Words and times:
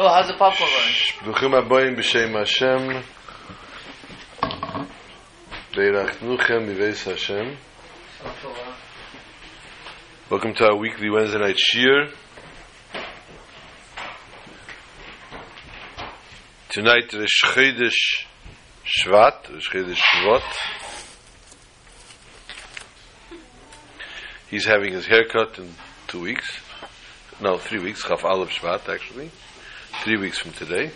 Oh, 0.00 0.08
how's 0.08 0.28
the 0.28 0.34
popcorn 0.34 0.70
going? 0.70 1.34
Bruchim 1.34 1.96
b'shem 1.96 2.30
Hashem. 2.38 3.02
Hashem. 7.04 7.56
Welcome 10.30 10.54
to 10.54 10.66
our 10.66 10.76
weekly 10.76 11.10
Wednesday 11.10 11.40
night 11.40 11.56
shiur. 11.56 12.12
Tonight 16.68 17.12
is 17.14 17.42
Chodesh 17.44 18.24
Shvat, 18.86 19.46
Chodesh 19.46 19.98
Shvat. 20.14 20.54
He's 24.48 24.64
having 24.64 24.92
his 24.92 25.06
haircut 25.06 25.58
in 25.58 25.74
two 26.06 26.20
weeks. 26.20 26.60
No, 27.40 27.58
three 27.58 27.80
weeks, 27.80 28.04
Chaf 28.04 28.24
Aleph 28.24 28.50
Shvat 28.50 28.88
actually. 28.88 29.32
Three 30.04 30.16
weeks 30.16 30.38
from 30.38 30.52
today. 30.52 30.92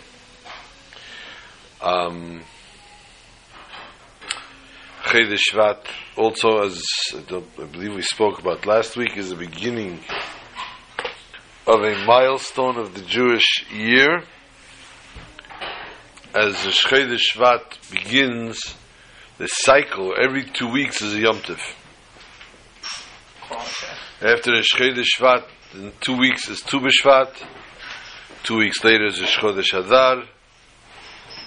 Um, 1.81 2.41
Shvat, 5.03 5.85
also 6.15 6.63
as 6.63 6.81
I 7.13 7.65
believe 7.65 7.93
we 7.95 8.01
spoke 8.01 8.39
about 8.39 8.65
last 8.65 8.95
week, 8.95 9.17
is 9.17 9.29
the 9.29 9.35
beginning 9.35 9.99
of 11.67 11.83
a 11.83 12.05
milestone 12.05 12.77
of 12.77 12.95
the 12.95 13.01
Jewish 13.01 13.65
year. 13.69 14.23
As 16.33 16.63
the 16.63 16.69
Chodesh 16.69 17.33
Shvat 17.35 17.91
begins, 17.91 18.57
the 19.37 19.47
cycle 19.47 20.13
every 20.17 20.45
two 20.45 20.71
weeks 20.71 21.01
is 21.01 21.13
a 21.13 21.19
Yom 21.19 21.39
Tov. 21.39 21.59
After 24.21 24.51
the 24.51 24.65
Chodesh 24.73 25.19
Shvat, 25.19 25.43
in 25.73 25.91
two 25.99 26.17
weeks 26.17 26.47
is 26.47 26.61
Tu 26.61 26.79
B'Shvat. 26.79 27.33
Two 28.43 28.57
weeks 28.57 28.83
later 28.83 29.05
is 29.05 29.19
Chodesh 29.19 29.73
Adar. 29.73 30.25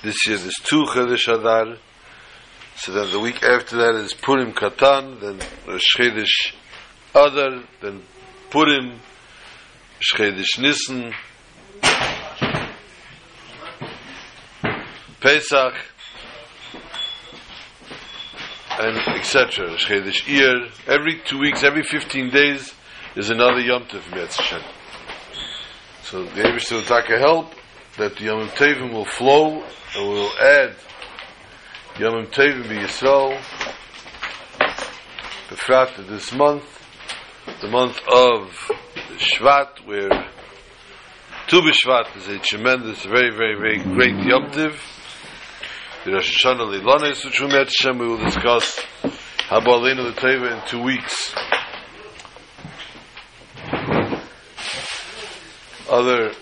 This 0.03 0.17
year 0.27 0.39
there's 0.39 0.55
two 0.63 0.87
Chodesh 0.87 1.29
Adar. 1.29 1.77
So 2.77 2.93
then 2.93 3.13
the 3.13 3.21
week 3.21 3.43
after 3.43 3.77
that 3.77 3.97
is 3.97 4.15
Purim 4.15 4.55
Katan, 4.55 5.21
then 5.21 5.39
Rosh 5.69 5.83
Chodesh 5.95 6.55
Adar, 7.15 7.65
then 7.83 8.03
Purim, 8.49 8.93
Rosh 8.93 10.15
Chodesh 10.15 10.59
Nisan, 10.59 11.13
Pesach, 15.21 15.75
and 18.79 18.97
etc. 19.19 19.67
Rosh 19.69 19.87
Chodesh 19.87 20.23
Iyar. 20.23 20.71
Every 20.87 21.21
two 21.27 21.39
weeks, 21.41 21.63
every 21.63 21.83
15 21.83 22.31
days 22.31 22.73
is 23.17 23.29
another 23.29 23.61
Yom 23.61 23.83
Tov 23.83 24.11
Mitzvah. 24.15 24.86
So 26.11 26.23
the 26.23 26.43
Abish 26.43 26.71
will 26.71 26.83
take 26.83 27.11
a 27.11 27.19
help 27.19 27.53
that 27.97 28.15
the 28.15 28.27
Yom 28.27 28.47
Tevim 28.51 28.93
will 28.93 29.05
flow 29.05 29.65
and 29.97 30.09
will 30.09 30.31
add 30.41 30.77
Yom 31.99 32.27
Tevim 32.27 32.69
be 32.69 32.77
Yisrael 32.77 33.37
the 35.51 35.57
Frat 35.57 35.99
of 35.99 36.07
this 36.07 36.33
month, 36.33 36.63
the 37.61 37.67
month 37.67 37.99
of 38.07 38.53
Shvat, 39.19 39.85
where 39.85 40.09
Tu 41.49 41.61
B'Shvat 41.61 42.17
is 42.17 42.29
a 42.29 42.39
tremendous, 42.39 43.05
very, 43.05 43.35
very, 43.37 43.57
very 43.57 43.79
great 43.83 44.15
Yom 44.25 44.53
Tov. 44.53 44.79
The 46.05 46.13
Rosh 46.13 46.45
Hashanah 46.45 46.83
Leilanes, 46.83 47.25
which 47.25 47.41
we 47.41 47.49
met 47.49 47.67
Hashem, 47.67 47.99
we 47.99 48.07
will 48.07 48.25
discuss 48.25 48.79
Habalenu 49.49 50.15
the 50.15 50.21
Teva 50.21 50.53
in 50.53 50.69
two 50.69 50.83
weeks. 50.85 51.35
Other 55.97 56.33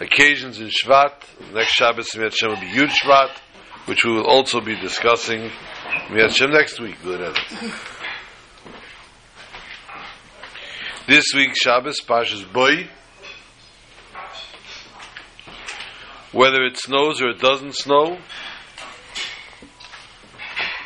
occasions 0.00 0.58
in 0.58 0.68
Shvat, 0.68 1.12
next 1.52 1.72
Shabbos, 1.74 2.08
Miyat 2.14 2.30
Hashem 2.30 2.48
will 2.48 2.56
be 2.56 2.68
Yud 2.68 2.88
Shvat, 2.88 3.36
which 3.84 4.06
we 4.06 4.12
will 4.12 4.24
also 4.24 4.62
be 4.62 4.74
discussing 4.74 5.50
Miyat 6.08 6.30
Hashem 6.30 6.50
next 6.50 6.80
week. 6.80 6.96
Good. 7.02 7.36
This 11.06 11.24
week 11.34 11.50
Shabbos, 11.54 12.00
Pashas 12.00 12.50
Boy. 12.50 12.88
Whether 16.32 16.64
it 16.64 16.78
snows 16.78 17.20
or 17.20 17.28
it 17.28 17.40
doesn't 17.40 17.74
snow, 17.74 18.16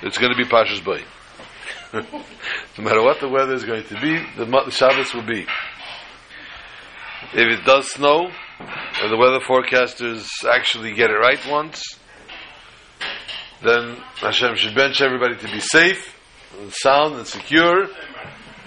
it's 0.02 0.18
going 0.18 0.32
to 0.32 0.36
be 0.36 0.50
Pashas 0.50 0.82
Boy. 0.84 1.04
no 1.92 2.02
matter 2.82 3.04
what 3.04 3.20
the 3.20 3.28
weather 3.28 3.54
is 3.54 3.64
going 3.64 3.84
to 3.84 4.00
be, 4.00 4.18
the 4.36 4.70
Shabbos 4.72 5.14
will 5.14 5.22
be. 5.24 5.46
If 7.34 7.60
it 7.60 7.64
does 7.66 7.90
snow, 7.90 8.30
and 8.58 9.12
the 9.12 9.16
weather 9.18 9.40
forecasters 9.40 10.26
actually 10.50 10.94
get 10.94 11.10
it 11.10 11.14
right 11.14 11.38
once, 11.46 11.82
then 13.62 13.96
Hashem 14.16 14.56
should 14.56 14.74
bench 14.74 15.02
everybody 15.02 15.36
to 15.36 15.52
be 15.52 15.60
safe, 15.60 16.16
and 16.58 16.72
sound, 16.72 17.16
and 17.16 17.26
secure, 17.26 17.86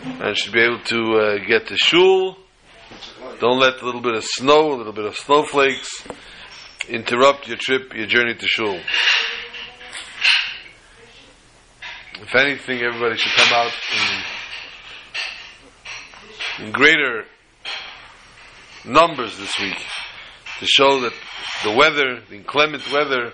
and 0.04 0.38
should 0.38 0.54
be 0.54 0.62
able 0.62 0.80
to 0.80 1.14
uh, 1.16 1.38
get 1.48 1.68
to 1.68 1.76
shul. 1.76 2.38
Don't 3.40 3.60
let 3.60 3.82
a 3.82 3.86
little 3.86 4.02
bit 4.02 4.14
of 4.14 4.24
snow, 4.24 4.74
a 4.74 4.78
little 4.78 4.94
bit 4.94 5.06
of 5.06 5.16
snowflakes 5.16 5.90
interrupt 6.88 7.48
your 7.48 7.58
trip, 7.58 7.94
your 7.96 8.06
journey 8.06 8.36
to 8.36 8.48
shul. 8.48 8.80
If 12.22 12.36
anything, 12.36 12.82
everybody 12.84 13.18
should 13.18 13.32
come 13.32 13.54
out 13.54 13.72
in, 16.60 16.66
in 16.68 16.72
greater 16.72 17.26
numbers 18.86 19.38
this 19.38 19.58
week 19.60 19.78
to 20.60 20.66
show 20.66 21.02
that 21.02 21.14
the 21.64 21.72
weather, 21.72 22.22
the 22.30 22.36
inclement 22.36 22.92
weather, 22.92 23.34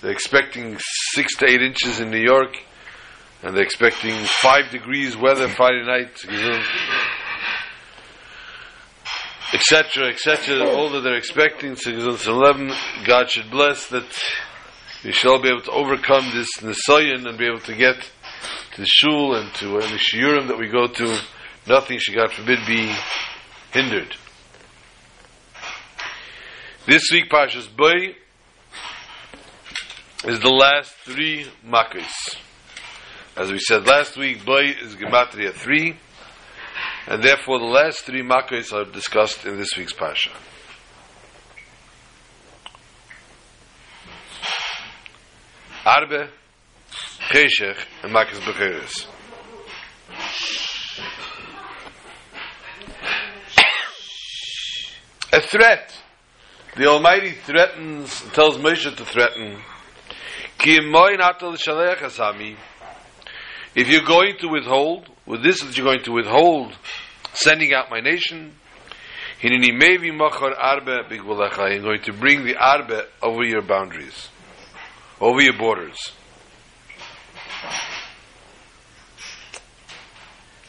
they're 0.00 0.12
expecting 0.12 0.76
six 1.12 1.36
to 1.36 1.46
eight 1.48 1.62
inches 1.62 2.00
in 2.00 2.10
New 2.10 2.22
York, 2.22 2.56
and 3.42 3.56
they're 3.56 3.64
expecting 3.64 4.14
five 4.24 4.70
degrees 4.70 5.16
weather 5.16 5.48
Friday 5.48 5.84
night, 5.84 6.12
etc., 9.52 10.08
etc. 10.10 10.68
All 10.68 10.90
that 10.90 11.00
they're 11.00 11.16
expecting, 11.16 11.76
eleven, 12.26 12.72
God 13.06 13.30
should 13.30 13.50
bless 13.50 13.88
that 13.88 14.06
we 15.04 15.12
shall 15.12 15.40
be 15.40 15.48
able 15.48 15.62
to 15.62 15.70
overcome 15.70 16.30
this 16.34 16.48
nisayon 16.58 17.28
and 17.28 17.38
be 17.38 17.46
able 17.46 17.60
to 17.60 17.74
get 17.74 18.00
to 18.74 18.80
the 18.80 18.86
shul 18.86 19.34
and 19.34 19.52
to 19.54 19.78
any 19.78 19.98
shiurim 19.98 20.48
that 20.48 20.58
we 20.58 20.68
go 20.68 20.86
to. 20.86 21.20
Nothing 21.68 21.98
should, 21.98 22.14
God 22.14 22.32
forbid, 22.32 22.58
be 22.66 22.94
hindered. 23.72 24.16
This 26.86 27.08
week, 27.10 27.30
Pashas 27.30 27.74
Boy 27.74 28.14
is 30.26 30.38
the 30.40 30.50
last 30.50 30.92
three 30.96 31.46
Makkos. 31.66 32.36
As 33.34 33.50
we 33.50 33.58
said 33.58 33.86
last 33.86 34.18
week, 34.18 34.44
Boy 34.44 34.64
is 34.82 34.94
Gematria 34.94 35.54
3, 35.54 35.96
and 37.06 37.22
therefore 37.22 37.58
the 37.58 37.64
last 37.64 38.00
three 38.00 38.22
Makkos 38.22 38.70
are 38.74 38.84
discussed 38.84 39.46
in 39.46 39.56
this 39.56 39.70
week's 39.78 39.94
Pasha. 39.94 40.28
Arbe, 45.86 46.28
Cheshech, 47.30 47.78
and 48.02 48.12
Makkos 48.12 48.40
Becheres. 48.40 49.06
A 55.32 55.40
threat. 55.40 56.03
The 56.76 56.86
Almighty 56.86 57.30
threatens, 57.32 58.20
tells 58.32 58.58
Moshe 58.58 58.96
to 58.96 59.04
threaten. 59.04 59.60
If 63.76 63.88
you're 63.88 64.04
going 64.04 64.38
to 64.40 64.48
withhold, 64.48 65.08
with 65.24 65.42
this 65.44 65.62
that 65.62 65.76
you're 65.76 65.86
going 65.86 66.02
to 66.02 66.12
withhold 66.12 66.76
sending 67.32 67.72
out 67.72 67.90
my 67.90 68.00
nation. 68.00 68.54
I'm 69.42 69.50
going 69.50 69.62
to 72.02 72.12
bring 72.12 72.44
the 72.44 72.56
arbe 72.58 73.06
over 73.22 73.44
your 73.44 73.62
boundaries, 73.62 74.28
over 75.20 75.40
your 75.40 75.56
borders. 75.56 75.98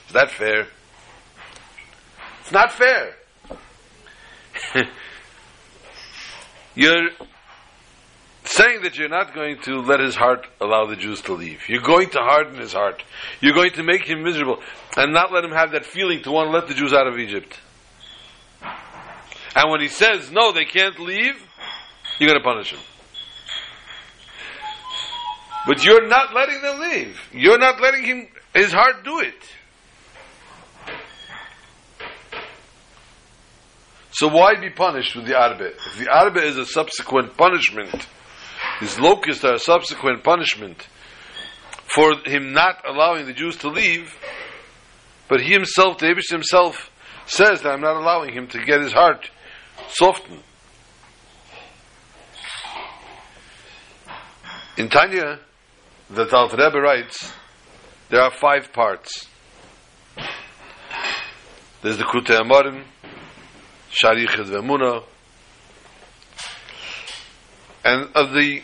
Is 0.07 0.13
that 0.13 0.29
fair? 0.31 0.67
It's 2.41 2.51
not 2.51 2.71
fair. 2.71 3.15
You're 6.75 7.09
saying 8.43 8.83
that 8.83 8.97
you're 8.97 9.09
not 9.09 9.33
going 9.33 9.59
to 9.63 9.81
let 9.81 9.99
his 9.99 10.15
heart 10.15 10.45
allow 10.61 10.85
the 10.85 10.95
Jews 10.95 11.21
to 11.21 11.33
leave. 11.33 11.67
You're 11.67 11.81
going 11.81 12.09
to 12.11 12.19
harden 12.19 12.59
his 12.59 12.73
heart. 12.73 13.01
You're 13.41 13.53
going 13.53 13.71
to 13.71 13.83
make 13.83 14.03
him 14.03 14.23
miserable 14.23 14.61
and 14.97 15.13
not 15.13 15.31
let 15.31 15.43
him 15.43 15.51
have 15.51 15.71
that 15.71 15.85
feeling 15.85 16.21
to 16.23 16.31
want 16.31 16.47
to 16.47 16.51
let 16.51 16.67
the 16.67 16.73
Jews 16.73 16.93
out 16.93 17.07
of 17.07 17.17
Egypt. 17.17 17.59
And 19.55 19.71
when 19.71 19.79
he 19.79 19.87
says, 19.87 20.31
no, 20.31 20.51
they 20.51 20.65
can't 20.65 20.99
leave, 20.99 21.35
you're 22.19 22.29
going 22.29 22.39
to 22.39 22.43
punish 22.43 22.71
him. 22.71 22.79
But 25.65 25.83
you're 25.83 26.07
not 26.07 26.33
letting 26.33 26.61
them 26.61 26.79
leave. 26.79 27.19
You're 27.31 27.57
not 27.57 27.81
letting 27.81 28.03
him, 28.03 28.27
his 28.53 28.71
heart 28.71 29.03
do 29.03 29.19
it. 29.19 29.33
So 34.15 34.29
why 34.29 34.55
be 34.55 34.69
punished 34.69 35.13
with 35.13 35.25
the 35.25 35.37
arbe? 35.37 35.59
If 35.61 35.99
the 35.99 36.09
arbe 36.09 36.37
is 36.37 36.57
a 36.57 36.65
subsequent 36.65 37.35
punishment, 37.35 38.07
his 38.79 38.97
locusts 38.97 39.43
are 39.43 39.55
a 39.55 39.59
subsequent 39.59 40.23
punishment 40.23 40.87
for 41.93 42.13
him 42.25 42.53
not 42.53 42.81
allowing 42.87 43.25
the 43.25 43.33
Jews 43.33 43.57
to 43.57 43.67
leave, 43.67 44.15
but 45.27 45.41
he 45.41 45.51
himself, 45.51 45.97
the 45.97 46.05
Abish 46.05 46.31
himself, 46.31 46.89
says 47.25 47.61
that 47.63 47.73
I'm 47.73 47.81
not 47.81 47.97
allowing 47.97 48.33
him 48.33 48.47
to 48.47 48.63
get 48.63 48.79
his 48.79 48.93
heart 48.93 49.29
softened. 49.89 50.43
In 54.77 54.87
Tanya, 54.87 55.41
the 56.09 56.25
Talmud 56.25 56.57
Rebbe 56.57 56.79
writes, 56.79 57.33
there 58.07 58.21
are 58.21 58.31
five 58.31 58.71
parts. 58.71 59.27
There's 61.81 61.97
the 61.97 62.05
Kute 62.05 62.27
Amorim, 62.27 62.85
Sharichet 63.95 64.45
Vemuna, 64.45 65.03
and 67.85 68.09
of 68.13 68.33
the 68.33 68.61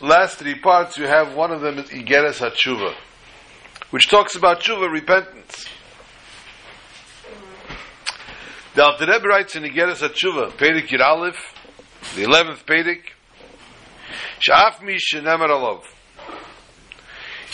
last 0.00 0.38
three 0.38 0.56
parts, 0.56 0.98
you 0.98 1.06
have 1.06 1.34
one 1.34 1.52
of 1.52 1.60
them 1.60 1.78
is 1.78 1.90
Igeres 1.90 2.38
HaTshuva, 2.38 2.94
which 3.90 4.08
talks 4.08 4.34
about 4.34 4.60
Tshuva, 4.60 4.90
repentance. 4.90 5.66
The 8.74 8.84
Alter 8.84 9.06
Rebbe 9.06 9.28
writes 9.28 9.54
in 9.54 9.62
Igeres 9.62 9.98
HaTshuva, 9.98 10.52
Perik 10.52 10.90
Yir 10.90 11.02
Aleph, 11.02 11.38
the 12.16 12.24
11th 12.24 12.64
Perik, 12.64 13.02
Sha'af 14.40 14.82
mi 14.82 14.96
shenemar 14.96 15.50
alav. 15.50 15.84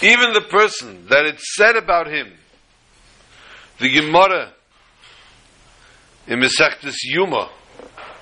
Even 0.02 0.32
the 0.32 0.42
person 0.42 1.06
that 1.08 1.26
it 1.26 1.40
said 1.40 1.76
about 1.76 2.06
him, 2.06 2.32
the 3.78 3.90
Gemara 3.90 4.52
in 6.26 6.40
Mesechtes 6.40 6.96
Yuma, 7.04 7.50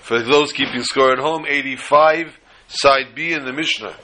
for 0.02 0.20
those 0.20 0.52
keeping 0.52 0.82
score 0.82 1.12
at 1.12 1.18
home, 1.18 1.46
85, 1.48 2.38
side 2.68 3.14
B 3.14 3.32
in 3.32 3.44
the 3.44 3.52
Mishnah. 3.52 3.96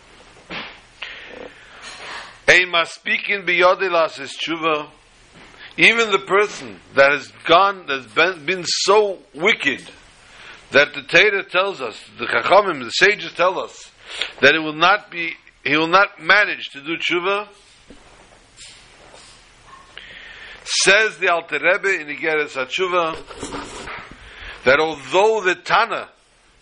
Ein 2.48 2.68
maspikin 2.68 3.46
biyodilas 3.46 4.18
is 4.20 4.36
tshuva. 4.36 4.88
Even 5.76 6.10
the 6.10 6.18
person 6.18 6.80
that 6.94 7.12
has 7.12 7.28
gone, 7.46 7.84
that's 7.86 8.06
been, 8.06 8.44
been 8.44 8.64
so 8.66 9.18
wicked, 9.34 9.82
that 10.72 10.92
the 10.94 11.02
Torah 11.02 11.44
tells 11.44 11.80
us, 11.80 12.02
the 12.18 12.26
Chachamim, 12.26 12.82
the 12.82 12.90
sages 12.90 13.32
tell 13.32 13.58
us, 13.60 13.90
that 14.40 14.54
it 14.54 14.58
will 14.58 14.74
not 14.74 15.10
be, 15.10 15.34
he 15.64 15.76
will 15.76 15.86
not 15.88 16.20
manage 16.20 16.70
to 16.72 16.80
do 16.80 16.96
tshuva, 16.96 17.48
says 20.64 21.18
the 21.18 21.28
Alter 21.28 21.58
Rebbe 21.58 22.00
in 22.00 22.06
Igeres 22.08 22.56
HaTshuva, 22.56 23.86
that 24.64 24.78
although 24.78 25.40
the 25.40 25.54
Tana 25.54 26.08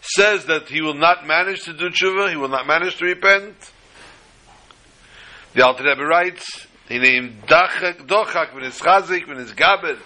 says 0.00 0.46
that 0.46 0.68
he 0.68 0.80
will 0.80 0.94
not 0.94 1.26
manage 1.26 1.64
to 1.64 1.72
do 1.72 1.90
tshuva, 1.90 2.30
he 2.30 2.36
will 2.36 2.48
not 2.48 2.66
manage 2.66 2.96
to 2.96 3.04
repent, 3.04 3.54
the 5.54 5.64
Alter 5.64 5.84
Rebbe 5.84 6.04
writes, 6.04 6.66
he 6.88 6.98
named 6.98 7.42
Dachak, 7.46 8.06
Dochak, 8.06 8.54
when 8.54 8.64
it's 8.64 8.80
Chazik, 8.80 9.26
when 9.28 9.38
it's 9.38 9.52
Gaber, 9.52 9.98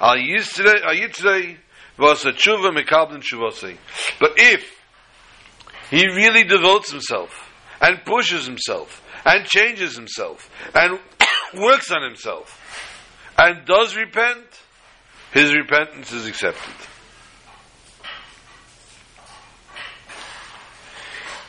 Al 0.00 0.16
Yitzrei, 0.16 1.56
was 1.98 2.24
a 2.24 2.32
tshuva 2.32 2.70
mekablen 2.70 3.22
tshuva 3.22 3.76
But 4.20 4.32
if 4.36 4.78
he 5.90 6.06
really 6.06 6.44
devotes 6.44 6.92
himself 6.92 7.30
and 7.80 8.04
pushes 8.04 8.46
himself 8.46 9.02
and 9.24 9.46
changes 9.46 9.96
himself 9.96 10.50
and 10.74 11.00
works 11.54 11.90
on 11.90 12.02
himself 12.02 12.57
and 13.38 13.64
does 13.64 13.96
repent, 13.96 14.44
his 15.32 15.54
repentance 15.54 16.12
is 16.12 16.26
accepted. 16.26 16.74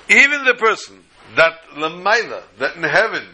Even 0.08 0.46
the 0.46 0.54
person 0.54 1.04
that 1.36 1.54
Lamaila, 1.76 2.44
that 2.60 2.76
in 2.76 2.84
heaven, 2.84 3.26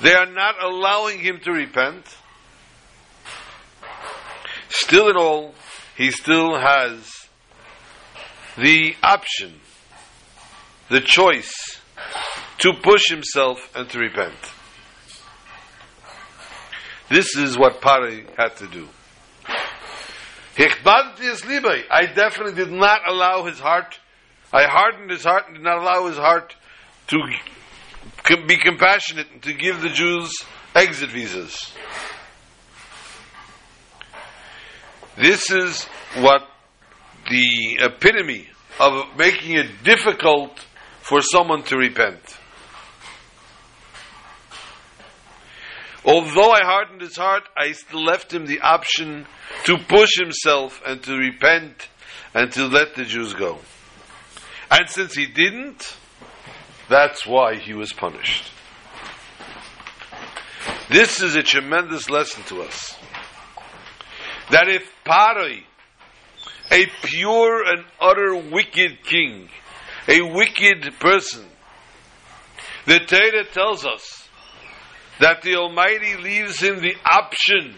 they 0.00 0.14
are 0.14 0.26
not 0.26 0.62
allowing 0.62 1.20
him 1.20 1.40
to 1.40 1.52
repent, 1.52 2.04
still 4.68 5.08
in 5.08 5.16
all, 5.16 5.54
he 5.96 6.10
still 6.10 6.58
has 6.58 7.28
the 8.56 8.94
option, 9.02 9.60
the 10.90 11.00
choice 11.00 11.80
to 12.58 12.72
push 12.82 13.08
himself 13.08 13.58
and 13.74 13.88
to 13.90 13.98
repent. 13.98 14.34
This 17.12 17.36
is 17.36 17.58
what 17.58 17.80
Pari 17.80 18.24
had 18.38 18.56
to 18.56 18.66
do. 18.68 18.88
I 20.58 22.06
definitely 22.14 22.54
did 22.54 22.72
not 22.72 23.00
allow 23.08 23.44
his 23.44 23.58
heart 23.58 23.98
I 24.52 24.64
hardened 24.64 25.10
his 25.10 25.24
heart 25.24 25.44
and 25.46 25.56
did 25.56 25.64
not 25.64 25.78
allow 25.78 26.06
his 26.08 26.18
heart 26.18 26.54
to 27.08 27.18
be 28.46 28.56
compassionate 28.58 29.28
and 29.32 29.42
to 29.42 29.54
give 29.54 29.80
the 29.80 29.88
Jews 29.88 30.30
exit 30.74 31.10
visas. 31.10 31.72
This 35.16 35.50
is 35.50 35.84
what 36.16 36.42
the 37.30 37.78
epitome 37.80 38.48
of 38.78 39.16
making 39.16 39.56
it 39.56 39.82
difficult 39.84 40.58
for 41.00 41.22
someone 41.22 41.62
to 41.64 41.76
repent. 41.76 42.20
Although 46.04 46.50
I 46.50 46.64
hardened 46.64 47.00
his 47.00 47.16
heart, 47.16 47.44
I 47.56 47.72
still 47.72 48.02
left 48.02 48.32
him 48.32 48.46
the 48.46 48.60
option 48.60 49.26
to 49.64 49.78
push 49.78 50.18
himself 50.18 50.82
and 50.84 51.02
to 51.04 51.16
repent 51.16 51.88
and 52.34 52.50
to 52.52 52.66
let 52.66 52.96
the 52.96 53.04
Jews 53.04 53.34
go. 53.34 53.58
And 54.70 54.88
since 54.88 55.14
he 55.14 55.26
didn't, 55.26 55.96
that's 56.88 57.26
why 57.26 57.56
he 57.56 57.74
was 57.74 57.92
punished. 57.92 58.50
This 60.90 61.22
is 61.22 61.36
a 61.36 61.42
tremendous 61.42 62.10
lesson 62.10 62.42
to 62.44 62.62
us. 62.62 62.96
That 64.50 64.68
if 64.68 64.90
Paroi, 65.04 65.62
a 66.70 66.86
pure 67.02 67.62
and 67.64 67.84
utter 68.00 68.34
wicked 68.34 69.04
king, 69.04 69.48
a 70.08 70.20
wicked 70.20 70.92
person, 70.98 71.46
the 72.86 72.98
Torah 72.98 73.44
tells 73.44 73.86
us 73.86 74.21
that 75.20 75.42
the 75.42 75.56
Almighty 75.56 76.16
leaves 76.16 76.60
him 76.60 76.80
the 76.80 76.94
option, 77.04 77.74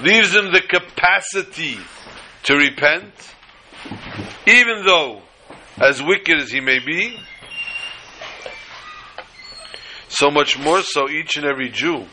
leaves 0.00 0.34
him 0.34 0.52
the 0.52 0.60
capacity 0.60 1.76
to 2.44 2.54
repent, 2.56 3.12
even 4.46 4.84
though 4.84 5.22
as 5.78 6.02
wicked 6.02 6.40
as 6.40 6.50
he 6.50 6.60
may 6.60 6.78
be, 6.78 7.18
so 10.08 10.30
much 10.30 10.58
more 10.58 10.82
so 10.82 11.08
each 11.10 11.36
and 11.36 11.44
every 11.44 11.68
Jew 11.68 12.06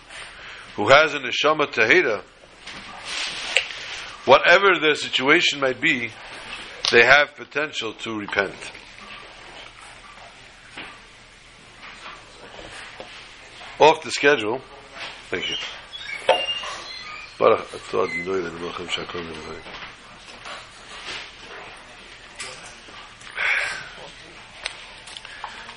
who 0.76 0.90
has 0.90 1.14
an 1.14 1.24
neshama 1.24 1.68
taheda, 1.72 2.24
whatever 4.26 4.80
their 4.82 4.96
situation 4.96 5.60
might 5.60 5.80
be, 5.80 6.10
they 6.92 7.06
have 7.06 7.36
potential 7.36 7.94
to 7.94 8.20
repent. 8.20 8.56
Off 13.84 14.02
the 14.02 14.12
schedule. 14.12 14.62
Thank 15.30 15.50
you. 15.50 15.58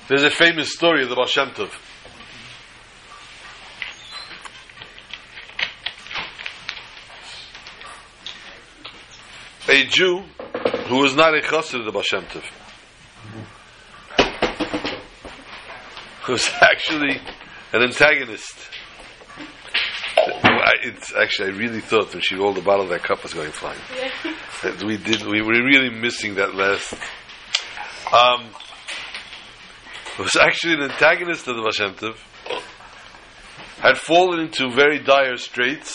There's 0.07 0.23
a 0.23 0.29
famous 0.29 0.71
story 0.71 1.03
of 1.03 1.09
the 1.09 1.15
Baal 1.15 1.25
Shem 1.25 1.49
Tov. 1.49 1.69
A 9.67 9.83
Jew 9.83 10.23
who 10.87 10.99
was 10.99 11.13
not 11.13 11.37
a 11.37 11.41
chassid 11.41 11.79
of 11.79 11.85
the 11.85 11.91
Baal 11.91 12.03
Shem 12.03 12.23
Tov, 12.23 12.45
who 16.21 16.31
was 16.31 16.49
actually 16.61 17.19
an 17.77 17.83
antagonist. 17.83 18.69
It's 20.83 21.13
actually, 21.13 21.53
I 21.53 21.57
really 21.57 21.79
thought 21.79 22.11
when 22.13 22.21
she 22.21 22.35
rolled 22.35 22.55
the 22.55 22.61
bottle, 22.61 22.87
that 22.87 23.03
cup 23.03 23.23
was 23.23 23.33
going 23.33 23.51
flying. 23.51 23.79
we 24.85 24.97
did, 24.97 25.25
we 25.25 25.41
were 25.41 25.63
really 25.63 25.89
missing 25.89 26.35
that 26.35 26.55
last. 26.55 26.93
Um, 28.11 28.49
was 30.17 30.35
actually 30.35 30.73
an 30.73 30.91
antagonist 30.91 31.47
of 31.47 31.55
the 31.55 31.61
Tov, 31.61 32.17
had 33.79 33.97
fallen 33.97 34.39
into 34.39 34.71
very 34.71 34.99
dire 34.99 35.37
straits, 35.37 35.93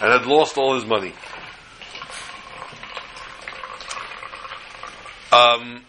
and 0.00 0.12
had 0.12 0.26
lost 0.26 0.56
all 0.56 0.74
his 0.74 0.86
money. 0.86 1.12
Um, 5.32 5.84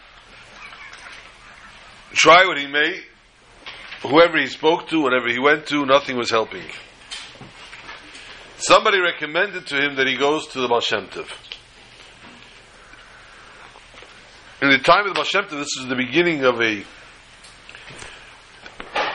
try 2.12 2.44
what 2.46 2.58
he 2.58 2.66
may, 2.66 3.00
whoever 4.02 4.38
he 4.38 4.46
spoke 4.46 4.88
to, 4.88 5.00
whatever 5.00 5.28
he 5.28 5.38
went 5.38 5.66
to, 5.66 5.84
nothing 5.86 6.16
was 6.16 6.30
helping. 6.30 6.64
Somebody 8.58 8.98
recommended 9.00 9.66
to 9.68 9.76
him 9.76 9.96
that 9.96 10.06
he 10.06 10.16
goes 10.16 10.46
to 10.48 10.60
the 10.60 10.68
Baal 10.68 10.80
In 14.60 14.70
the 14.70 14.78
time 14.78 15.06
of 15.06 15.08
the 15.08 15.14
Baal 15.14 15.24
Shem 15.24 15.44
Tov, 15.44 15.50
this 15.50 15.76
is 15.78 15.86
the 15.88 15.94
beginning 15.94 16.44
of 16.44 16.60
a, 16.60 16.84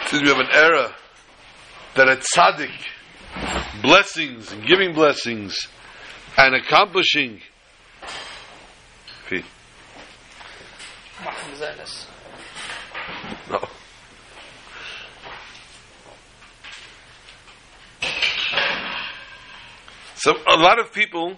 excuse 0.02 0.22
me, 0.22 0.32
of 0.32 0.40
an 0.40 0.48
era 0.52 0.96
that 1.96 2.08
a 2.08 2.16
tzaddik, 2.16 2.72
blessings 3.82 4.52
and 4.52 4.66
giving 4.66 4.94
blessings 4.94 5.68
and 6.38 6.56
accomplishing. 6.56 7.42
No. 13.50 13.60
So 20.24 20.32
a 20.48 20.56
lot 20.56 20.80
of 20.80 20.94
people 20.94 21.36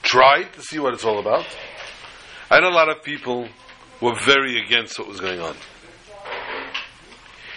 tried 0.00 0.52
to 0.52 0.62
see 0.62 0.78
what 0.78 0.94
it's 0.94 1.04
all 1.04 1.18
about, 1.18 1.44
and 2.52 2.64
a 2.64 2.68
lot 2.68 2.88
of 2.88 3.02
people 3.02 3.48
were 4.00 4.14
very 4.14 4.62
against 4.62 4.96
what 4.96 5.08
was 5.08 5.18
going 5.18 5.40
on. 5.40 5.56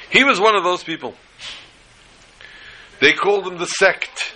He 0.10 0.24
was 0.24 0.42
one 0.42 0.56
of 0.56 0.64
those 0.64 0.84
people. 0.84 1.14
They 3.00 3.14
called 3.14 3.46
him 3.46 3.60
the 3.60 3.68
sect. 3.68 4.34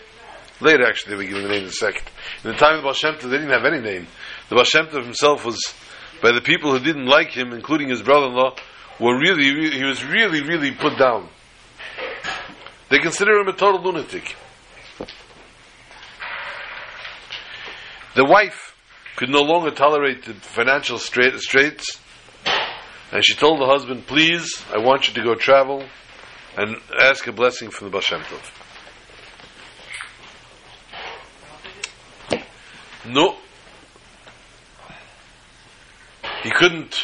Later, 0.61 0.85
actually, 0.85 1.15
they 1.15 1.17
were 1.17 1.29
given 1.29 1.41
the 1.41 1.49
name 1.49 1.65
the 1.65 1.71
sect. 1.71 2.11
In 2.43 2.51
the 2.51 2.57
time 2.57 2.75
of 2.75 2.81
the 2.81 2.83
Baal 2.83 2.93
Shem 2.93 3.15
Tov, 3.15 3.31
they 3.31 3.39
didn't 3.39 3.49
have 3.49 3.65
any 3.65 3.81
name. 3.81 4.05
The 4.49 4.55
Baal 4.55 4.65
Shem 4.65 4.85
Tov 4.85 5.05
himself 5.05 5.43
was, 5.43 5.57
by 6.21 6.31
the 6.31 6.41
people 6.41 6.71
who 6.71 6.79
didn't 6.79 7.07
like 7.07 7.31
him, 7.31 7.53
including 7.53 7.89
his 7.89 8.03
brother-in-law, 8.03 8.55
were 8.99 9.17
really, 9.17 9.51
really 9.51 9.77
he 9.77 9.83
was 9.83 10.05
really, 10.05 10.43
really 10.43 10.73
put 10.73 10.95
down. 10.99 11.27
They 12.91 12.99
consider 12.99 13.31
him 13.39 13.47
a 13.47 13.53
total 13.53 13.81
lunatic. 13.81 14.35
The 18.19 18.25
wife 18.25 18.75
could 19.15 19.29
no 19.29 19.43
longer 19.43 19.71
tolerate 19.71 20.25
the 20.25 20.33
financial 20.33 20.99
straits, 20.99 21.47
and 23.13 23.23
she 23.23 23.33
told 23.33 23.61
the 23.61 23.65
husband, 23.65 24.07
"Please, 24.07 24.61
I 24.75 24.77
want 24.77 25.07
you 25.07 25.13
to 25.13 25.23
go 25.23 25.35
travel 25.35 25.87
and 26.57 26.81
ask 26.99 27.25
a 27.27 27.31
blessing 27.31 27.71
from 27.71 27.87
the 27.87 27.91
Baal 27.91 28.01
Tov." 28.01 28.51
No, 33.05 33.37
he 36.43 36.51
couldn't 36.51 37.01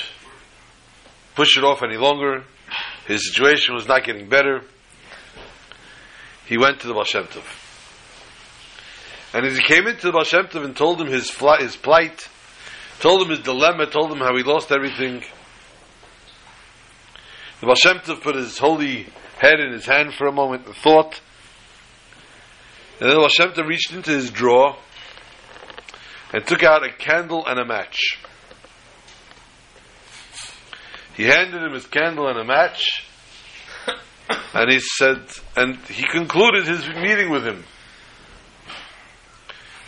push 1.34 1.58
it 1.58 1.64
off 1.64 1.82
any 1.82 1.96
longer. 1.96 2.44
His 3.08 3.32
situation 3.32 3.74
was 3.74 3.88
not 3.88 4.04
getting 4.04 4.28
better. 4.28 4.66
He 6.46 6.58
went 6.58 6.82
to 6.82 6.88
the 6.88 6.94
Baal. 6.94 7.06
And 9.34 9.46
as 9.46 9.58
he 9.58 9.64
came 9.64 9.88
into 9.88 10.08
the 10.08 10.12
Baal 10.12 10.24
Shem 10.24 10.46
Tov 10.46 10.64
and 10.64 10.76
told 10.76 11.02
him 11.02 11.08
his, 11.08 11.30
fli- 11.30 11.60
his 11.60 11.76
plight, 11.76 12.28
told 13.00 13.22
him 13.24 13.30
his 13.30 13.40
dilemma, 13.40 13.88
told 13.88 14.12
him 14.12 14.20
how 14.20 14.36
he 14.36 14.44
lost 14.44 14.72
everything, 14.72 15.24
the 17.60 17.68
Baal 17.68 17.76
Shem 17.76 17.98
Tov 18.00 18.22
put 18.22 18.36
his 18.36 18.58
holy 18.58 19.08
head 19.40 19.60
in 19.60 19.72
his 19.72 19.86
hand 19.86 20.14
for 20.14 20.28
a 20.28 20.32
moment 20.32 20.66
and 20.66 20.76
thought. 20.76 21.20
And 23.00 23.10
then 23.10 23.16
the 23.16 23.22
Baal 23.22 23.30
Shem 23.30 23.52
Tov 23.52 23.68
reached 23.68 23.92
into 23.92 24.12
his 24.12 24.30
drawer 24.30 24.78
and 26.34 26.46
took 26.46 26.64
out 26.64 26.84
a 26.84 26.92
candle 26.92 27.46
and 27.46 27.60
a 27.60 27.66
match. 27.66 27.98
He 31.16 31.24
handed 31.24 31.64
him 31.64 31.72
his 31.72 31.88
candle 31.88 32.28
and 32.28 32.38
a 32.38 32.44
match, 32.44 33.06
and 34.54 34.72
he 34.72 34.80
said, 34.80 35.24
and 35.56 35.78
he 35.88 36.04
concluded 36.04 36.68
his 36.68 36.86
meeting 36.88 37.30
with 37.30 37.46
him. 37.46 37.64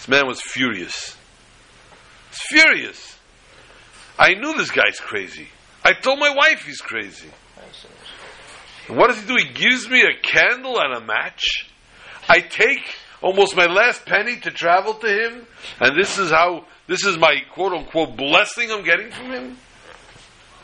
Man 0.08 0.28
was 0.28 0.42
furious. 0.42 1.18
He's 2.30 2.62
furious. 2.62 3.18
I 4.18 4.34
knew 4.34 4.56
this 4.58 4.72
guy's 4.72 5.00
crazy. 5.00 5.48
I 5.84 5.94
told 5.94 6.20
my 6.20 6.34
wife 6.34 6.66
he's 6.66 6.82
crazy. 6.82 7.30
What 8.88 9.08
does 9.08 9.22
he 9.22 9.28
do? 9.28 9.36
He 9.36 9.54
gives 9.54 9.90
me 9.90 10.02
a 10.02 10.20
candle 10.22 10.80
and 10.80 10.94
a 10.94 11.02
match. 11.02 11.70
I 12.30 12.40
take 12.40 12.96
almost 13.22 13.56
my 13.56 13.66
last 13.66 14.06
penny 14.06 14.40
to 14.42 14.52
travel 14.52 14.94
to 14.96 15.08
him, 15.08 15.46
and 15.80 15.98
this 15.98 16.18
is 16.18 16.32
how, 16.32 16.66
this 16.88 17.06
is 17.06 17.18
my 17.18 17.36
quote 17.54 17.74
unquote 17.74 18.16
blessing 18.16 18.72
I'm 18.72 18.84
getting 18.84 19.12
from 19.12 19.32
him. 19.32 19.58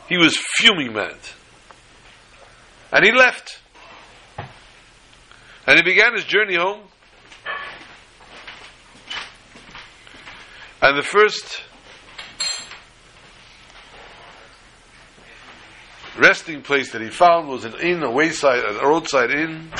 He 0.08 0.16
was 0.16 0.36
fuming 0.56 0.92
mad. 0.92 1.16
And 2.92 3.04
he 3.04 3.12
left. 3.12 3.60
And 5.66 5.76
he 5.76 5.82
began 5.82 6.14
his 6.14 6.24
journey 6.24 6.56
home. 6.56 6.82
And 10.84 10.98
the 10.98 11.02
first 11.02 11.62
resting 16.18 16.60
place 16.60 16.92
that 16.92 17.00
he 17.00 17.08
found 17.08 17.48
was 17.48 17.64
an 17.64 17.72
inn, 17.80 18.02
a 18.02 18.10
wayside, 18.10 18.62
a 18.62 18.86
roadside 18.86 19.30
inn. 19.30 19.72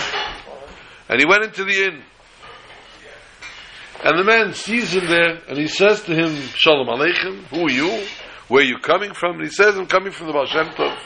And 1.10 1.20
he 1.20 1.26
went 1.26 1.44
into 1.44 1.62
the 1.66 1.84
inn. 1.88 2.02
And 4.02 4.18
the 4.18 4.24
man 4.24 4.54
sees 4.54 4.94
him 4.94 5.04
there, 5.04 5.40
and 5.46 5.58
he 5.58 5.68
says 5.68 6.00
to 6.04 6.14
him, 6.14 6.34
Shalom 6.54 6.86
Aleichem, 6.86 7.48
who 7.48 7.66
are 7.66 7.70
you? 7.70 8.06
Where 8.48 8.62
are 8.62 8.66
you 8.66 8.78
coming 8.78 9.12
from? 9.12 9.32
And 9.32 9.44
he 9.44 9.50
says, 9.50 9.76
I'm 9.76 9.86
coming 9.86 10.10
from 10.10 10.28
the 10.28 10.32
Baal 10.32 10.46
Shem 10.46 10.68
Tov. 10.68 10.98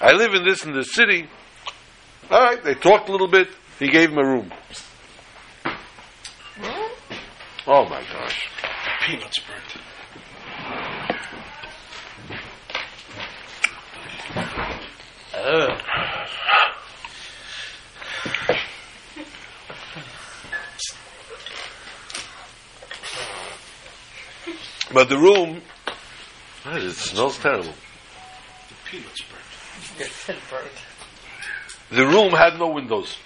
I 0.00 0.12
live 0.12 0.34
in 0.34 0.44
this 0.44 0.64
in 0.64 0.72
the 0.72 0.82
city. 0.82 1.28
All 2.32 2.40
right, 2.40 2.64
they 2.64 2.74
talked 2.74 3.08
a 3.08 3.12
little 3.12 3.30
bit. 3.30 3.48
He 3.78 3.88
gave 3.88 4.10
him 4.10 4.18
a 4.18 4.24
room. 4.24 4.52
Oh 7.66 7.84
my 7.88 8.02
gosh. 8.12 8.48
Peanuts 9.06 9.38
burnt. 9.40 9.76
Oh. 15.34 15.78
But 24.94 25.10
the 25.10 25.18
room, 25.18 25.60
ah, 26.64 26.76
it 26.76 26.92
smells 26.92 27.38
terrible. 27.38 27.64
The 27.64 28.74
peanuts 28.90 29.20
burnt. 29.22 29.98
Your 29.98 30.36
burnt. 30.50 30.72
The 31.90 32.06
room 32.06 32.32
had 32.32 32.58
no 32.58 32.68
windows. 32.68 33.18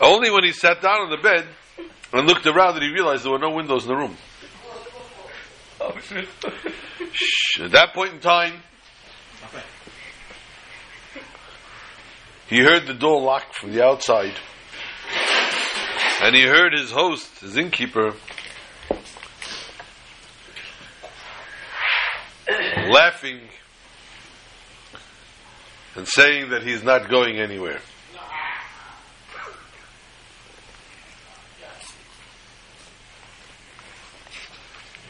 Only 0.00 0.30
when 0.30 0.44
he 0.44 0.52
sat 0.52 0.80
down 0.80 1.00
on 1.02 1.10
the 1.10 1.16
bed 1.16 1.46
and 2.12 2.26
looked 2.26 2.46
around 2.46 2.74
did 2.74 2.82
he 2.82 2.90
realize 2.90 3.22
there 3.22 3.32
were 3.32 3.38
no 3.38 3.50
windows 3.50 3.84
in 3.84 3.88
the 3.88 3.96
room. 3.96 4.16
At 7.60 7.72
that 7.72 7.92
point 7.94 8.14
in 8.14 8.20
time, 8.20 8.62
he 12.48 12.60
heard 12.60 12.86
the 12.86 12.94
door 12.94 13.20
lock 13.20 13.54
from 13.54 13.72
the 13.72 13.84
outside. 13.84 14.34
And 16.22 16.36
he 16.36 16.42
heard 16.42 16.72
his 16.72 16.90
host, 16.92 17.40
his 17.40 17.56
innkeeper, 17.56 18.14
laughing 22.88 23.40
and 25.96 26.06
saying 26.06 26.50
that 26.50 26.62
he's 26.62 26.82
not 26.82 27.10
going 27.10 27.38
anywhere. 27.38 27.80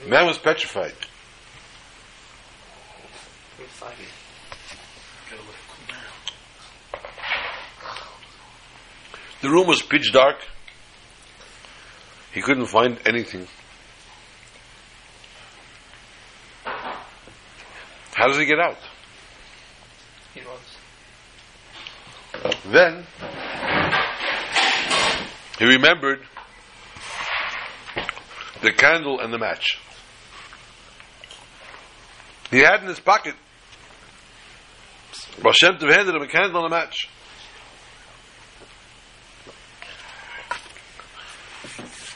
Man 0.09 0.27
was 0.27 0.39
petrified. 0.39 0.95
Gotta 5.31 5.43
let 5.43 5.51
it 5.51 5.67
cool 5.69 5.87
down. 5.89 7.03
The 9.41 9.51
room 9.51 9.67
was 9.67 9.83
pitch 9.83 10.13
dark. 10.13 10.37
He 12.33 12.41
couldn't 12.41 12.67
find 12.67 12.99
anything. 13.05 13.47
How 18.15 18.29
does 18.29 18.39
he 18.39 18.45
get 18.45 18.61
out? 18.61 18.79
He 20.35 20.41
was. 20.41 20.77
Then 22.67 23.07
he 25.59 25.65
remembered 25.65 26.27
the 28.63 28.73
candle 28.73 29.21
and 29.21 29.33
the 29.33 29.39
match. 29.39 29.79
He 32.53 32.59
had 32.59 32.83
in 32.83 32.89
his 32.89 33.01
pocket. 33.01 33.35
Baal 35.43 35.53
Shem 35.53 35.77
handed 35.79 36.15
him 36.15 36.21
a 36.21 36.29
candle 36.29 36.65
and 36.65 36.73
a 36.73 36.77
match. 36.77 37.09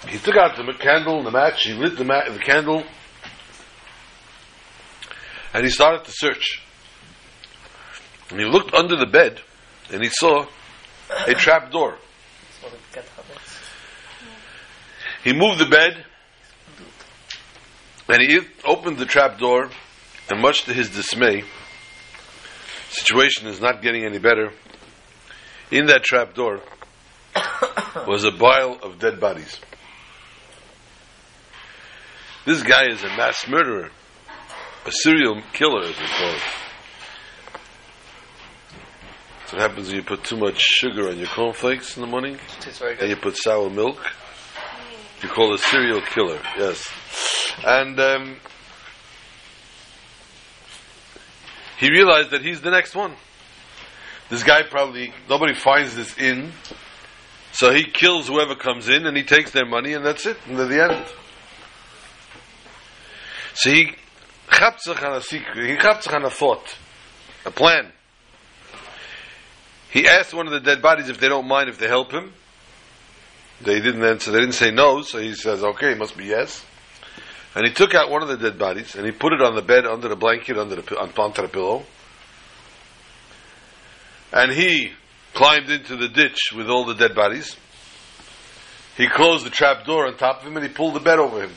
He 0.09 0.19
took 0.19 0.37
out 0.37 0.57
the 0.57 0.73
candle 0.79 1.17
and 1.17 1.27
the 1.27 1.31
match. 1.31 1.63
He 1.63 1.73
lit 1.73 1.97
the, 1.97 2.05
ma- 2.05 2.29
the 2.29 2.39
candle, 2.39 2.85
and 5.55 5.65
he 5.65 5.71
started 5.71 6.05
to 6.05 6.13
search. 6.13 6.63
And 8.31 8.39
he 8.39 8.45
looked 8.45 8.75
under 8.75 8.97
the 8.97 9.07
bed, 9.07 9.41
and 9.91 10.03
he 10.03 10.11
saw 10.11 10.47
a 11.27 11.33
trap 11.33 11.73
door. 11.73 11.97
He 15.25 15.33
moved 15.33 15.61
the 15.61 15.69
bed, 15.71 16.05
and 18.09 18.21
he 18.21 18.41
opened 18.65 18.99
the 18.99 19.07
trap 19.07 19.39
door, 19.39 19.71
and 20.29 20.41
much 20.41 20.65
to 20.65 20.73
his 20.75 20.91
dismay, 20.91 21.45
situation 22.91 23.47
is 23.47 23.61
not 23.61 23.83
getting 23.83 24.05
any 24.05 24.19
better. 24.19 24.53
In 25.71 25.87
that 25.87 26.05
trap 26.05 26.35
door 26.35 26.61
was 28.07 28.25
a 28.25 28.33
pile 28.33 28.79
of 28.83 28.99
dead 28.99 29.21
bodies. 29.21 29.59
This 32.45 32.63
guy 32.63 32.89
is 32.89 33.03
a 33.03 33.09
mass 33.09 33.49
murderer, 33.49 33.91
a 34.85 34.93
serial 34.93 35.43
killer, 35.53 35.83
as 35.83 35.99
we 35.99 36.07
call 36.07 36.31
it. 36.31 36.43
That's 39.41 39.53
what 39.53 39.63
happens 39.63 39.89
when 39.89 39.97
you 39.97 40.03
put 40.03 40.25
too 40.25 40.37
much 40.37 40.61
sugar 40.61 41.09
on 41.09 41.19
your 41.19 41.29
cornflakes 41.29 41.97
in 41.97 42.03
the 42.03 42.09
morning 42.09 42.39
and 43.01 43.09
you 43.09 43.17
put 43.17 43.37
sour 43.37 43.71
milk. 43.71 43.99
You 45.23 45.29
call 45.29 45.55
a 45.55 45.59
serial 45.59 46.01
killer, 46.01 46.41
yes. 46.57 46.89
And 47.65 47.99
um, 47.99 48.37
he 51.79 51.91
realized 51.91 52.31
that 52.31 52.43
he's 52.43 52.61
the 52.61 52.71
next 52.71 52.95
one. 52.95 53.15
This 54.29 54.43
guy 54.43 54.63
probably, 54.63 55.13
nobody 55.29 55.55
finds 55.55 55.95
this 55.95 56.17
in, 56.19 56.53
so 57.53 57.73
he 57.73 57.85
kills 57.85 58.29
whoever 58.29 58.55
comes 58.55 58.89
in 58.89 59.07
and 59.07 59.17
he 59.17 59.23
takes 59.23 59.53
their 59.53 59.67
money 59.67 59.93
and 59.93 60.05
that's 60.05 60.27
it, 60.27 60.37
and 60.47 60.59
the 60.59 60.83
end. 60.83 61.07
So 63.55 63.71
he 63.71 63.93
chapt 64.51 64.83
sich 64.83 65.03
on 65.03 65.15
a 65.15 65.21
secret, 65.21 65.71
he 65.71 65.77
chapt 65.77 66.05
sich 66.05 66.13
on 66.13 66.25
a 66.25 66.31
thought, 66.31 66.77
a 67.45 67.51
plan. 67.51 67.93
He 69.91 70.07
asked 70.07 70.35
one 70.35 70.47
of 70.47 70.53
the 70.53 70.61
dead 70.61 70.83
bodies 70.83 71.09
if 71.09 71.19
they 71.19 71.29
don't 71.29 71.47
mind 71.47 71.69
if 71.69 71.79
they 71.79 71.89
help 71.89 72.11
him. 72.11 72.33
They 73.63 73.81
didn't 73.81 74.05
answer. 74.05 74.31
They 74.31 74.41
didn't 74.41 74.55
say 74.55 74.71
no, 74.71 75.01
so 75.01 75.19
he 75.19 75.35
says, 75.35 75.65
"Okay, 75.65 75.93
it 75.93 75.99
must 75.99 76.17
be 76.17 76.27
yes." 76.27 76.63
And 77.57 77.67
he 77.67 77.73
took 77.73 77.95
out 77.95 78.11
one 78.11 78.23
of 78.23 78.29
the 78.29 78.37
dead 78.37 78.59
bodies 78.59 78.95
and 78.97 79.07
he 79.07 79.13
put 79.13 79.33
it 79.33 79.41
on 79.41 79.55
the 79.55 79.63
bed, 79.63 79.87
under 79.87 80.09
the 80.09 80.15
blanket, 80.15 80.59
under 80.59 80.77
the 80.77 81.01
on 81.01 81.11
onto 81.17 81.41
the 81.41 81.49
pillow. 81.49 81.85
And 84.31 84.53
he 84.53 84.93
climbed 85.33 85.71
into 85.71 85.97
the 85.97 86.09
ditch 86.09 86.53
with 86.55 86.69
all 86.69 86.85
the 86.85 86.95
dead 86.95 87.15
bodies. 87.15 87.57
He 88.99 89.09
closed 89.09 89.47
the 89.47 89.51
trap 89.51 89.87
door 89.87 90.07
on 90.07 90.19
top 90.19 90.43
of 90.43 90.47
him 90.47 90.59
and 90.59 90.67
he 90.67 90.71
pulled 90.71 90.97
the 90.97 91.01
bed 91.01 91.19
over 91.19 91.45
him. 91.45 91.53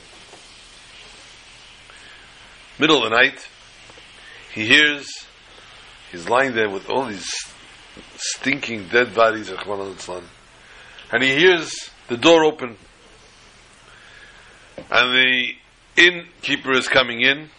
Middle 2.79 3.03
of 3.03 3.09
the 3.09 3.17
night, 3.17 3.45
he 4.53 4.65
hears 4.65 5.05
he's 6.13 6.29
lying 6.29 6.55
there 6.55 6.69
with 6.69 6.89
all 6.89 7.07
these 7.07 7.29
stinking 8.15 8.87
dead 8.87 9.13
bodies 9.13 9.51
and 9.51 11.23
he 11.23 11.35
hears 11.35 11.89
the 12.07 12.15
door 12.15 12.45
open 12.45 12.77
and 14.89 15.13
the 15.13 15.55
innkeeper 15.97 16.71
is 16.71 16.87
coming 16.87 17.21
in 17.21 17.49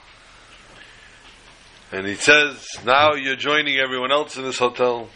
and 1.93 2.07
he 2.07 2.15
says 2.15 2.65
now 2.85 3.15
you're 3.15 3.37
joining 3.37 3.79
everyone 3.79 4.13
else 4.13 4.37
in 4.37 4.45
this 4.45 4.59
hotel. 4.59 5.09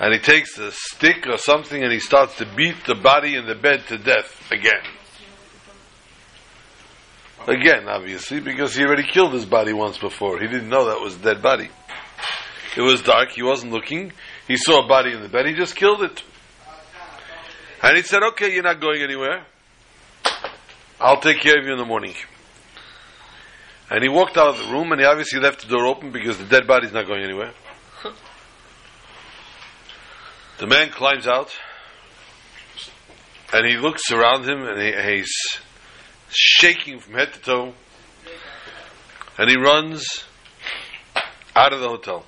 And 0.00 0.12
he 0.12 0.18
takes 0.18 0.58
a 0.58 0.72
stick 0.72 1.26
or 1.28 1.36
something 1.36 1.80
and 1.82 1.92
he 1.92 2.00
starts 2.00 2.38
to 2.38 2.46
beat 2.56 2.86
the 2.86 2.94
body 2.94 3.36
in 3.36 3.46
the 3.46 3.54
bed 3.54 3.86
to 3.88 3.98
death 3.98 4.50
again. 4.50 4.82
Again 7.46 7.88
obviously 7.88 8.40
because 8.40 8.74
he 8.74 8.82
already 8.82 9.04
killed 9.04 9.34
his 9.34 9.44
body 9.44 9.72
once 9.72 9.98
before. 9.98 10.40
He 10.40 10.46
didn't 10.46 10.70
know 10.70 10.86
that 10.86 11.00
was 11.00 11.16
a 11.16 11.18
dead 11.18 11.42
body. 11.42 11.68
It 12.74 12.80
was 12.80 13.02
dark. 13.02 13.32
He 13.32 13.42
wasn't 13.42 13.72
looking. 13.72 14.12
He 14.48 14.56
saw 14.56 14.84
a 14.84 14.88
body 14.88 15.12
in 15.12 15.20
the 15.22 15.28
bed. 15.28 15.46
He 15.46 15.52
just 15.52 15.76
killed 15.76 16.02
it. 16.02 16.22
And 17.82 17.96
he 17.96 18.02
said, 18.02 18.22
okay, 18.22 18.52
you're 18.54 18.62
not 18.62 18.80
going 18.80 19.02
anywhere. 19.02 19.44
I'll 21.02 21.20
take 21.20 21.40
care 21.40 21.58
of 21.58 21.66
you 21.66 21.72
in 21.72 21.78
the 21.78 21.84
morning. 21.84 22.14
And 23.90 24.04
he 24.04 24.08
walked 24.08 24.36
out 24.36 24.50
of 24.50 24.58
the 24.58 24.72
room 24.72 24.92
and 24.92 25.00
he 25.00 25.04
obviously 25.04 25.40
left 25.40 25.62
the 25.62 25.66
door 25.66 25.84
open 25.86 26.12
because 26.12 26.38
the 26.38 26.44
dead 26.44 26.68
body's 26.68 26.92
not 26.92 27.08
going 27.08 27.24
anywhere. 27.24 27.52
the 30.58 30.68
man 30.68 30.90
climbs 30.90 31.26
out 31.26 31.50
and 33.52 33.66
he 33.66 33.76
looks 33.76 34.12
around 34.12 34.48
him 34.48 34.62
and 34.62 34.80
he, 34.80 35.16
he's 35.16 35.32
shaking 36.30 37.00
from 37.00 37.14
head 37.14 37.32
to 37.32 37.40
toe. 37.40 37.74
And 39.38 39.50
he 39.50 39.56
runs 39.56 40.06
out 41.56 41.72
of 41.72 41.80
the 41.80 41.88
hotel. 41.88 42.24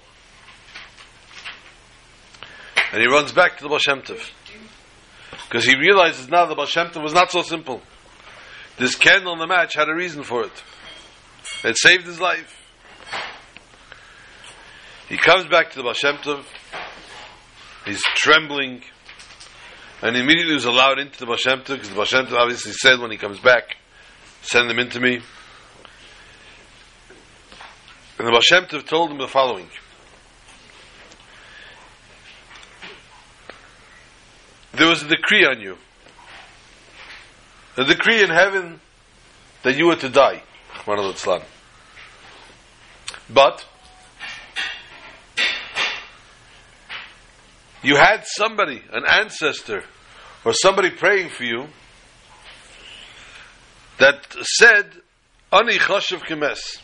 And 2.93 3.01
he 3.01 3.07
runs 3.07 3.31
back 3.31 3.59
to 3.59 3.63
the 3.63 3.69
Baal 3.69 3.79
Because 5.49 5.65
he 5.65 5.77
realizes 5.77 6.29
now 6.29 6.47
the 6.47 6.57
Baal 6.57 6.67
was 7.05 7.15
not 7.15 7.31
so 7.31 7.43
simple. 7.43 7.81
This 8.77 8.97
candle 8.97 9.33
in 9.33 9.39
the 9.39 9.47
match 9.47 9.75
had 9.75 9.89
a 9.89 9.95
reason 9.95 10.25
for 10.25 10.45
it. 10.45 10.63
It 11.63 11.77
saved 11.79 12.07
his 12.07 12.21
life. 12.21 12.61
He 15.09 15.17
comes 15.17 15.47
back 15.47 15.71
to 15.71 15.77
the 15.77 15.83
Baal 15.83 16.43
He's 17.87 18.03
trembling. 18.17 18.83
And 20.03 20.17
immediately 20.17 20.55
was 20.55 20.65
allowed 20.65 20.99
into 20.99 21.19
the 21.19 21.27
Baal 21.27 21.37
because 21.37 21.89
the 21.89 21.95
Baal 21.95 22.37
obviously 22.39 22.73
said 22.73 22.99
when 22.99 23.11
he 23.11 23.17
comes 23.17 23.39
back, 23.39 23.77
send 24.43 24.69
them 24.69 24.79
into 24.79 25.01
me. 25.01 25.21
And 28.19 28.27
the 28.27 28.31
Baal 28.31 28.83
told 28.83 29.11
him 29.11 29.19
the 29.19 29.29
following. 29.29 29.69
there 34.77 34.89
was 34.89 35.03
a 35.03 35.09
decree 35.09 35.47
on 35.47 35.61
you. 35.61 35.77
A 37.77 37.85
decree 37.85 38.23
in 38.23 38.31
heaven 38.31 38.81
that 39.63 39.77
you 39.77 39.87
were 39.87 39.97
to 39.97 40.09
die. 40.09 40.43
But 43.31 43.67
you 47.83 47.97
had 47.97 48.25
somebody, 48.25 48.83
an 48.93 49.05
ancestor, 49.07 49.83
or 50.45 50.53
somebody 50.53 50.91
praying 50.91 51.31
for 51.31 51.45
you 51.45 51.67
that 53.99 54.37
said, 54.43 54.91
Ani 55.53 55.79
chashav 55.79 56.23
kemes. 56.23 56.79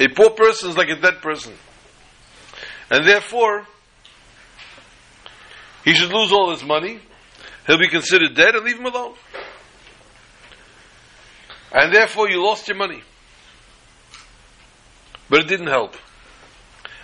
A 0.00 0.08
poor 0.08 0.30
person 0.30 0.70
is 0.70 0.76
like 0.76 0.88
a 0.88 1.00
dead 1.00 1.22
person. 1.22 1.54
And 2.90 3.06
therefore, 3.06 3.66
he 5.84 5.94
should 5.94 6.12
lose 6.12 6.32
all 6.32 6.50
his 6.50 6.64
money 6.64 7.00
he'll 7.66 7.78
be 7.78 7.88
considered 7.88 8.34
dead 8.34 8.54
and 8.54 8.64
leave 8.64 8.78
him 8.78 8.86
alone. 8.86 9.14
And 11.72 11.92
therefore 11.92 12.28
you 12.30 12.42
lost 12.42 12.68
your 12.68 12.76
money. 12.76 13.02
But 15.28 15.40
it 15.40 15.48
didn't 15.48 15.68
help. 15.68 15.96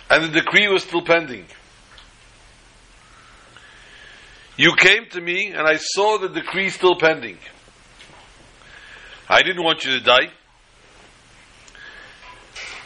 And 0.09 0.23
the 0.23 0.41
decree 0.41 0.67
was 0.67 0.83
still 0.83 1.01
pending. 1.01 1.45
You 4.55 4.75
came 4.77 5.07
to 5.11 5.21
me 5.21 5.47
and 5.47 5.67
I 5.67 5.77
saw 5.77 6.17
the 6.17 6.29
decree 6.29 6.69
still 6.69 6.95
pending. 6.95 7.37
I 9.27 9.41
didn't 9.41 9.63
want 9.63 9.83
you 9.83 9.97
to 9.97 10.03
die. 10.03 10.31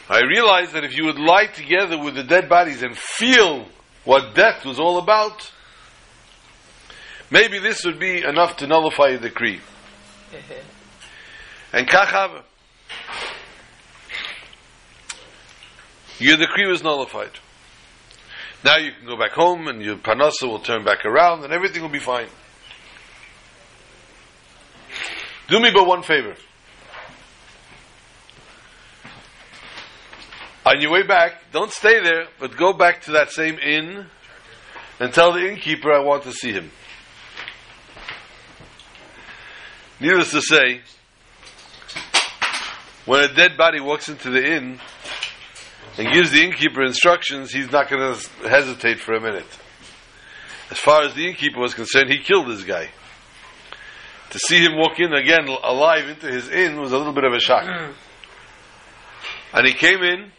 I 0.08 0.22
realized 0.22 0.72
that 0.72 0.84
if 0.84 0.96
you 0.96 1.04
would 1.04 1.18
lie 1.18 1.46
together 1.46 2.02
with 2.02 2.14
the 2.14 2.22
dead 2.22 2.48
bodies 2.48 2.82
and 2.82 2.96
feel 2.96 3.66
what 4.04 4.34
death 4.34 4.64
was 4.64 4.80
all 4.80 4.96
about, 4.98 5.52
maybe 7.30 7.58
this 7.58 7.84
would 7.84 7.98
be 7.98 8.22
enough 8.22 8.56
to 8.58 8.66
nullify 8.66 9.08
a 9.08 9.18
decree. 9.18 9.60
And 11.72 11.86
kachav, 11.86 12.42
your 16.18 16.36
decree 16.36 16.66
was 16.66 16.82
nullified. 16.82 17.30
Now 18.64 18.76
you 18.78 18.90
can 18.92 19.06
go 19.06 19.16
back 19.16 19.32
home 19.32 19.68
and 19.68 19.82
your 19.82 19.96
panasa 19.96 20.44
will 20.44 20.58
turn 20.60 20.84
back 20.84 21.04
around 21.04 21.44
and 21.44 21.52
everything 21.52 21.82
will 21.82 21.90
be 21.90 22.00
fine. 22.00 22.28
Do 25.48 25.60
me 25.60 25.70
but 25.72 25.86
one 25.86 26.02
favor. 26.02 26.34
On 30.66 30.80
your 30.80 30.90
way 30.90 31.02
back, 31.02 31.50
don't 31.52 31.70
stay 31.70 32.02
there, 32.02 32.26
but 32.38 32.56
go 32.56 32.74
back 32.74 33.02
to 33.02 33.12
that 33.12 33.30
same 33.30 33.58
inn 33.58 34.06
and 35.00 35.14
tell 35.14 35.32
the 35.32 35.48
innkeeper 35.48 35.90
I 35.90 36.00
want 36.00 36.24
to 36.24 36.32
see 36.32 36.52
him. 36.52 36.70
Needless 40.00 40.32
to 40.32 40.42
say, 40.42 40.82
when 43.08 43.24
a 43.24 43.32
dead 43.32 43.56
body 43.56 43.80
walks 43.80 44.10
into 44.10 44.28
the 44.28 44.44
inn 44.44 44.78
and 45.96 46.12
gives 46.12 46.30
the 46.30 46.44
innkeeper 46.44 46.84
instructions, 46.84 47.50
he's 47.50 47.72
not 47.72 47.88
going 47.88 48.14
to 48.14 48.48
hesitate 48.48 49.00
for 49.00 49.14
a 49.14 49.20
minute. 49.20 49.46
As 50.70 50.78
far 50.78 51.04
as 51.04 51.14
the 51.14 51.26
innkeeper 51.26 51.58
was 51.58 51.72
concerned, 51.72 52.10
he 52.10 52.18
killed 52.18 52.48
this 52.48 52.64
guy. 52.64 52.90
To 54.30 54.38
see 54.38 54.58
him 54.58 54.76
walk 54.76 55.00
in 55.00 55.14
again 55.14 55.48
alive 55.48 56.06
into 56.06 56.26
his 56.26 56.50
inn 56.50 56.78
was 56.78 56.92
a 56.92 56.98
little 56.98 57.14
bit 57.14 57.24
of 57.24 57.32
a 57.32 57.40
shock. 57.40 57.64
Mm. 57.64 57.94
and 59.54 59.66
he 59.66 59.72
came 59.72 60.02
in 60.02 60.30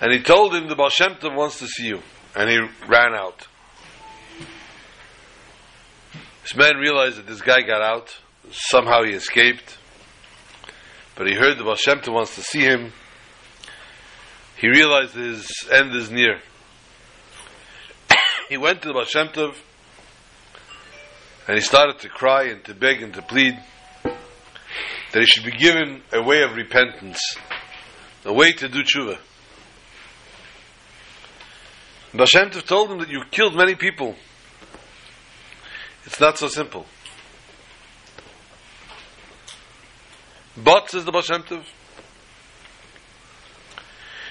and 0.00 0.12
he 0.12 0.20
told 0.22 0.52
him 0.52 0.68
the 0.68 0.74
Baal 0.74 0.88
Shem 0.88 1.14
Tov 1.14 1.36
wants 1.36 1.60
to 1.60 1.68
see 1.68 1.86
you. 1.86 2.00
And 2.34 2.50
he 2.50 2.58
ran 2.88 3.14
out. 3.14 3.46
This 6.42 6.56
man 6.56 6.78
realized 6.78 7.18
that 7.18 7.28
this 7.28 7.42
guy 7.42 7.60
got 7.62 7.80
out. 7.80 8.16
Somehow 8.50 9.04
he 9.04 9.12
escaped. 9.12 9.78
But 11.20 11.28
he 11.28 11.34
heard 11.34 11.58
the 11.58 11.64
Baal 11.64 11.76
Shem 11.76 11.98
Tov 11.98 12.14
wants 12.14 12.34
to 12.36 12.42
see 12.42 12.60
him. 12.60 12.94
He 14.56 14.68
realized 14.68 15.12
his 15.12 15.46
end 15.70 15.94
is 15.94 16.10
near. 16.10 16.40
he 18.48 18.56
went 18.56 18.80
to 18.80 18.88
the 18.88 18.94
Baal 18.94 19.04
Shem 19.04 19.28
Tov 19.28 19.54
and 21.46 21.56
he 21.56 21.60
started 21.60 21.98
to 21.98 22.08
cry 22.08 22.44
and 22.44 22.64
to 22.64 22.74
beg 22.74 23.02
and 23.02 23.12
to 23.12 23.20
plead 23.20 23.54
that 24.02 25.20
he 25.20 25.26
should 25.26 25.44
be 25.44 25.50
given 25.50 26.00
a 26.10 26.22
way 26.22 26.42
of 26.42 26.56
repentance, 26.56 27.20
a 28.24 28.32
way 28.32 28.52
to 28.52 28.66
do 28.70 28.82
tshuva. 28.82 29.18
Baal 32.14 32.24
Shem 32.24 32.48
Tov 32.48 32.64
told 32.66 32.92
him 32.92 32.98
that 33.00 33.10
you 33.10 33.20
killed 33.30 33.54
many 33.54 33.74
people. 33.74 34.16
It's 36.06 36.18
not 36.18 36.38
so 36.38 36.48
simple. 36.48 36.86
But, 40.56 40.90
says 40.90 41.04
the 41.04 41.12
Baal 41.12 41.22
Tov, 41.22 41.64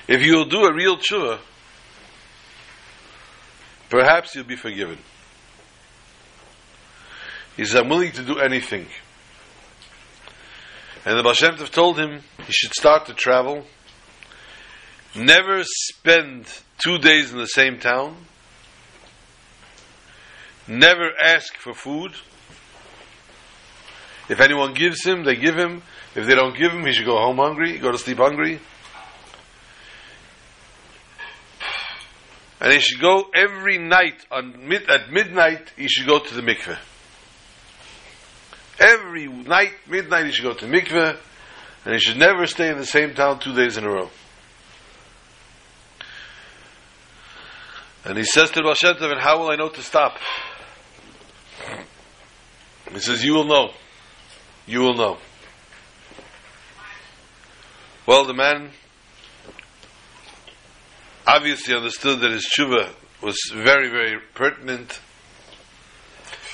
if 0.07 0.21
you 0.21 0.35
will 0.35 0.45
do 0.45 0.65
a 0.65 0.73
real 0.73 0.97
tshuva, 0.97 1.39
perhaps 3.89 4.35
you'll 4.35 4.43
be 4.43 4.55
forgiven. 4.55 4.97
He 7.55 7.65
says, 7.65 7.75
I'm 7.75 7.89
willing 7.89 8.11
to 8.13 8.23
do 8.23 8.39
anything. 8.39 8.87
And 11.05 11.17
the 11.17 11.23
Baal 11.23 11.33
Tov 11.33 11.69
told 11.71 11.99
him 11.99 12.21
he 12.45 12.51
should 12.51 12.73
start 12.73 13.05
to 13.05 13.13
travel, 13.13 13.65
never 15.15 15.63
spend 15.63 16.45
two 16.83 16.97
days 16.97 17.31
in 17.31 17.37
the 17.37 17.47
same 17.47 17.79
town, 17.79 18.25
never 20.67 21.09
ask 21.23 21.55
for 21.55 21.73
food. 21.73 22.13
If 24.29 24.39
anyone 24.39 24.73
gives 24.73 25.03
him, 25.03 25.23
they 25.23 25.35
give 25.35 25.55
him. 25.55 25.81
If 26.19 26.27
they 26.27 26.35
don't 26.35 26.57
give 26.57 26.73
him, 26.73 26.85
he 26.85 26.91
should 26.91 27.05
go 27.05 27.17
home 27.17 27.37
hungry, 27.37 27.77
go 27.77 27.93
to 27.93 27.97
sleep 27.97 28.17
hungry. 28.17 28.59
And 32.59 32.73
he 32.73 32.79
should 32.79 32.99
go 32.99 33.29
every 33.33 33.77
night 33.77 34.25
on 34.29 34.67
mid, 34.67 34.89
at 34.89 35.09
midnight. 35.09 35.71
He 35.77 35.87
should 35.87 36.07
go 36.07 36.19
to 36.19 36.33
the 36.33 36.41
mikveh. 36.41 36.77
Every 38.81 39.27
night, 39.27 39.75
midnight, 39.87 40.25
he 40.25 40.31
should 40.33 40.43
go 40.43 40.53
to 40.55 40.65
mikveh, 40.65 41.17
and 41.85 41.93
he 41.93 42.01
should 42.01 42.17
never 42.17 42.45
stay 42.47 42.69
in 42.69 42.77
the 42.77 42.85
same 42.85 43.13
town 43.13 43.39
two 43.39 43.55
days 43.55 43.77
in 43.77 43.85
a 43.85 43.89
row. 43.89 44.09
And 48.03 48.17
he 48.17 48.25
says 48.25 48.51
to 48.51 48.75
Shem 48.75 48.95
and 48.99 49.21
how 49.21 49.39
will 49.39 49.51
I 49.51 49.55
know 49.55 49.69
to 49.69 49.81
stop? 49.81 50.17
He 52.91 52.99
says, 52.99 53.23
you 53.23 53.35
will 53.35 53.45
know. 53.45 53.69
You 54.67 54.81
will 54.81 54.95
know. 54.95 55.17
Well, 58.09 58.25
the 58.25 58.33
man 58.33 58.71
obviously 61.27 61.75
understood 61.75 62.21
that 62.21 62.31
his 62.31 62.49
tshuva 62.49 62.89
was 63.21 63.37
very, 63.53 63.87
very 63.87 64.19
pertinent, 64.33 64.99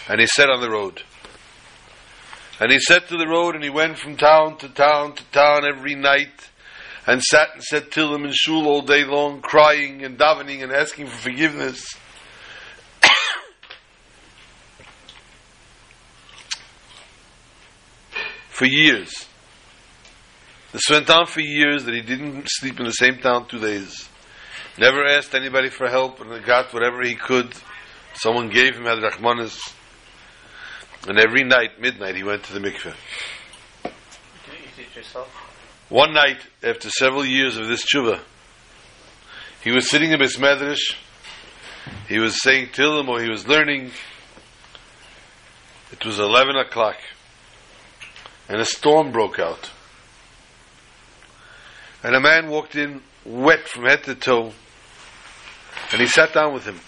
and 0.09 0.19
he 0.19 0.27
set 0.27 0.49
on 0.49 0.59
the 0.59 0.69
road. 0.69 1.03
And 2.59 2.73
he 2.73 2.79
set 2.81 3.07
to 3.07 3.15
the 3.15 3.29
road, 3.29 3.55
and 3.55 3.63
he 3.63 3.69
went 3.69 3.97
from 3.97 4.17
town 4.17 4.57
to 4.57 4.67
town 4.67 5.15
to 5.15 5.23
town 5.31 5.63
every 5.65 5.95
night, 5.95 6.49
and 7.07 7.23
sat 7.23 7.53
and 7.53 7.63
said 7.63 7.89
Tillim 7.89 8.25
in 8.25 8.33
shul 8.33 8.67
all 8.67 8.81
day 8.81 9.05
long, 9.05 9.39
crying 9.39 10.03
and 10.03 10.17
davening 10.17 10.61
and 10.61 10.73
asking 10.73 11.07
for 11.07 11.15
forgiveness. 11.15 11.95
for 18.49 18.65
years. 18.65 19.25
This 20.75 20.89
went 20.89 21.09
on 21.09 21.25
for 21.25 21.39
years 21.39 21.85
that 21.85 21.93
he 21.93 22.01
didn't 22.01 22.49
sleep 22.49 22.81
in 22.81 22.85
the 22.85 22.91
same 22.91 23.19
town 23.19 23.47
two 23.47 23.61
days. 23.61 24.09
Never 24.77 25.05
asked 25.05 25.33
anybody 25.33 25.69
for 25.69 25.87
help 25.87 26.19
and 26.19 26.43
got 26.43 26.73
whatever 26.73 27.01
he 27.01 27.15
could. 27.15 27.53
Someone 28.15 28.49
gave 28.49 28.75
him 28.75 28.83
had 28.83 28.97
Rahmanis. 28.97 29.57
And 31.07 31.17
every 31.17 31.45
night, 31.45 31.79
midnight, 31.79 32.17
he 32.17 32.25
went 32.25 32.43
to 32.43 32.53
the 32.53 32.59
mikveh. 32.59 32.93
Did 33.83 33.93
you 34.49 34.65
teach 34.75 34.97
yourself? 34.97 35.29
One 35.87 36.13
night, 36.13 36.39
after 36.61 36.89
several 36.89 37.23
years 37.23 37.55
of 37.55 37.69
this 37.69 37.85
tshuva, 37.85 38.19
he 39.63 39.71
was 39.71 39.89
sitting 39.89 40.11
in 40.11 40.19
his 40.19 40.35
medrash. 40.35 40.93
He 42.09 42.19
was 42.19 42.41
saying 42.41 42.71
Tillim 42.73 43.07
or 43.07 43.21
he 43.21 43.29
was 43.29 43.47
learning. 43.47 43.91
It 45.93 46.05
was 46.05 46.19
11 46.19 46.57
o'clock. 46.57 46.97
And 48.49 48.59
a 48.59 48.65
storm 48.65 49.13
broke 49.13 49.39
out. 49.39 49.71
And 52.05 52.15
a 52.15 52.19
man 52.19 52.51
walked 52.51 52.75
in 52.75 53.01
wet 53.25 53.67
from 53.67 53.85
head 53.85 54.03
to 54.03 54.13
toe. 54.13 54.53
And 55.91 55.99
he 55.99 56.05
sat 56.05 56.35
down 56.35 56.53
with 56.53 56.63
him. 56.63 56.79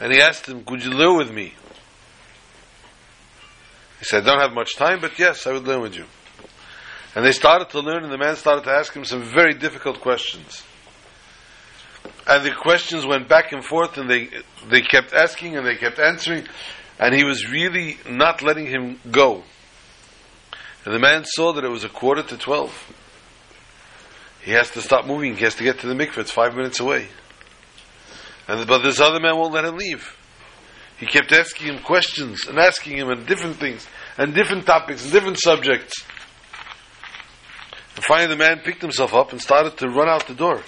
And 0.00 0.10
he 0.10 0.22
asked 0.22 0.48
him, 0.48 0.64
Could 0.64 0.82
you 0.82 0.90
learn 0.90 1.18
with 1.18 1.30
me? 1.30 1.52
He 3.98 4.06
said, 4.06 4.22
I 4.22 4.26
don't 4.26 4.40
have 4.40 4.54
much 4.54 4.76
time, 4.76 5.00
but 5.02 5.18
yes, 5.18 5.46
I 5.46 5.52
would 5.52 5.64
learn 5.64 5.82
with 5.82 5.96
you. 5.96 6.06
And 7.14 7.26
they 7.26 7.32
started 7.32 7.68
to 7.70 7.80
learn, 7.80 8.04
and 8.04 8.10
the 8.10 8.16
man 8.16 8.36
started 8.36 8.64
to 8.64 8.70
ask 8.70 8.94
him 8.94 9.04
some 9.04 9.22
very 9.22 9.52
difficult 9.52 10.00
questions. 10.00 10.62
And 12.26 12.42
the 12.42 12.52
questions 12.52 13.04
went 13.04 13.28
back 13.28 13.52
and 13.52 13.62
forth, 13.62 13.98
and 13.98 14.08
they, 14.08 14.30
they 14.70 14.80
kept 14.80 15.12
asking 15.12 15.58
and 15.58 15.66
they 15.66 15.76
kept 15.76 15.98
answering, 15.98 16.46
and 16.98 17.14
he 17.14 17.22
was 17.22 17.50
really 17.50 17.98
not 18.08 18.40
letting 18.40 18.64
him 18.64 18.98
go. 19.10 19.44
And 20.86 20.94
the 20.94 20.98
man 20.98 21.26
saw 21.26 21.52
that 21.52 21.64
it 21.64 21.70
was 21.70 21.84
a 21.84 21.90
quarter 21.90 22.22
to 22.22 22.38
twelve. 22.38 22.72
He 24.44 24.52
has 24.52 24.70
to 24.72 24.82
stop 24.82 25.06
moving. 25.06 25.36
He 25.36 25.44
has 25.44 25.54
to 25.56 25.64
get 25.64 25.80
to 25.80 25.86
the 25.86 25.94
mikveh. 25.94 26.18
It's 26.18 26.30
five 26.30 26.54
minutes 26.54 26.78
away. 26.78 27.08
And 28.46 28.66
but 28.66 28.82
this 28.82 29.00
other 29.00 29.18
man 29.20 29.36
won't 29.36 29.54
let 29.54 29.64
him 29.64 29.76
leave. 29.76 30.16
He 30.98 31.06
kept 31.06 31.32
asking 31.32 31.68
him 31.68 31.82
questions 31.82 32.46
and 32.46 32.58
asking 32.58 32.98
him 32.98 33.08
and 33.08 33.26
different 33.26 33.56
things 33.56 33.86
and 34.18 34.34
different 34.34 34.66
topics 34.66 35.02
and 35.02 35.12
different 35.12 35.38
subjects. 35.38 36.04
And 37.96 38.04
finally, 38.04 38.28
the 38.28 38.36
man 38.36 38.60
picked 38.60 38.82
himself 38.82 39.14
up 39.14 39.32
and 39.32 39.40
started 39.40 39.78
to 39.78 39.88
run 39.88 40.08
out 40.08 40.26
the 40.26 40.34
door. 40.34 40.60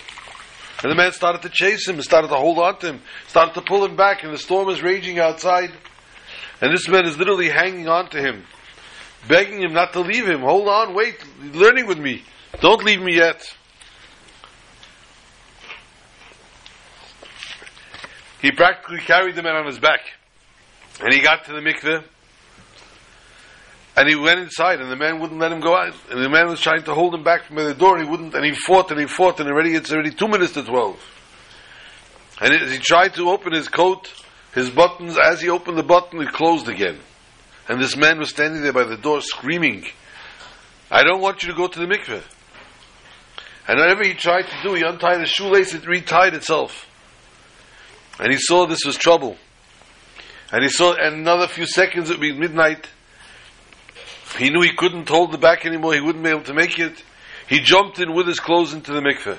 And 0.82 0.92
the 0.92 0.96
man 0.96 1.12
started 1.12 1.42
to 1.42 1.48
chase 1.48 1.88
him 1.88 1.96
and 1.96 2.04
started 2.04 2.28
to 2.28 2.36
hold 2.36 2.58
on 2.58 2.78
to 2.78 2.86
him, 2.94 3.00
started 3.28 3.54
to 3.54 3.62
pull 3.62 3.84
him 3.84 3.96
back, 3.96 4.24
and 4.24 4.32
the 4.32 4.38
storm 4.38 4.68
is 4.68 4.82
raging 4.82 5.18
outside. 5.18 5.70
And 6.60 6.72
this 6.72 6.88
man 6.88 7.06
is 7.06 7.18
literally 7.18 7.48
hanging 7.48 7.88
on 7.88 8.10
to 8.10 8.20
him, 8.20 8.44
begging 9.28 9.60
him 9.62 9.72
not 9.72 9.92
to 9.94 10.00
leave 10.00 10.26
him. 10.26 10.40
Hold 10.40 10.68
on, 10.68 10.94
wait, 10.94 11.22
learning 11.52 11.86
with 11.86 11.98
me. 11.98 12.22
Don't 12.60 12.82
leave 12.84 13.00
me 13.00 13.16
yet. 13.16 13.55
He 18.42 18.52
practically 18.52 19.00
carried 19.00 19.34
the 19.34 19.42
man 19.42 19.56
on 19.56 19.66
his 19.66 19.78
back. 19.78 20.00
And 21.00 21.12
he 21.12 21.20
got 21.20 21.44
to 21.46 21.52
the 21.52 21.60
mikveh. 21.60 22.04
And 23.96 24.08
he 24.08 24.14
went 24.14 24.40
inside, 24.40 24.80
and 24.80 24.90
the 24.90 24.96
man 24.96 25.20
wouldn't 25.20 25.40
let 25.40 25.52
him 25.52 25.60
go 25.60 25.74
out. 25.74 25.94
And 26.10 26.22
the 26.22 26.28
man 26.28 26.48
was 26.48 26.60
trying 26.60 26.82
to 26.82 26.94
hold 26.94 27.14
him 27.14 27.24
back 27.24 27.44
from 27.44 27.56
the 27.56 27.74
door, 27.74 27.96
and 27.96 28.04
he 28.04 28.10
wouldn't. 28.10 28.34
And 28.34 28.44
he 28.44 28.52
fought, 28.52 28.90
and 28.90 29.00
he 29.00 29.06
fought, 29.06 29.40
and 29.40 29.48
already 29.48 29.74
it's 29.74 29.90
already 29.90 30.10
two 30.10 30.28
minutes 30.28 30.52
to 30.52 30.62
twelve. 30.62 31.00
And 32.40 32.70
he 32.70 32.78
tried 32.78 33.14
to 33.14 33.30
open 33.30 33.54
his 33.54 33.68
coat, 33.68 34.12
his 34.54 34.68
buttons, 34.68 35.16
as 35.16 35.40
he 35.40 35.48
opened 35.48 35.78
the 35.78 35.82
button, 35.82 36.20
it 36.20 36.28
closed 36.28 36.68
again. 36.68 36.98
And 37.68 37.80
this 37.80 37.96
man 37.96 38.18
was 38.18 38.28
standing 38.28 38.62
there 38.62 38.74
by 38.74 38.84
the 38.84 38.98
door 38.98 39.22
screaming, 39.22 39.86
I 40.90 41.02
don't 41.02 41.22
want 41.22 41.42
you 41.42 41.50
to 41.50 41.56
go 41.56 41.66
to 41.66 41.78
the 41.78 41.86
mikveh. 41.86 42.22
And 43.66 43.78
whatever 43.78 44.04
he 44.04 44.12
tried 44.14 44.42
to 44.42 44.62
do, 44.62 44.74
he 44.74 44.82
untied 44.82 45.20
his 45.20 45.30
shoelace, 45.30 45.74
it 45.74 45.82
retied 45.82 46.34
itself. 46.34 46.86
And 48.18 48.32
he 48.32 48.38
saw 48.38 48.66
this 48.66 48.84
was 48.84 48.96
trouble. 48.96 49.36
And 50.52 50.62
he 50.62 50.70
saw, 50.70 50.94
and 50.94 51.16
another 51.16 51.48
few 51.48 51.66
seconds, 51.66 52.08
it 52.08 52.14
would 52.14 52.20
be 52.20 52.32
midnight. 52.32 52.88
He 54.38 54.50
knew 54.50 54.62
he 54.62 54.74
couldn't 54.76 55.08
hold 55.08 55.32
the 55.32 55.38
back 55.38 55.66
anymore, 55.66 55.94
he 55.94 56.00
wouldn't 56.00 56.24
be 56.24 56.30
able 56.30 56.44
to 56.44 56.54
make 56.54 56.78
it. 56.78 57.02
He 57.48 57.60
jumped 57.60 57.98
in 57.98 58.14
with 58.14 58.26
his 58.26 58.40
clothes 58.40 58.72
into 58.72 58.92
the 58.92 59.00
mikveh. 59.00 59.38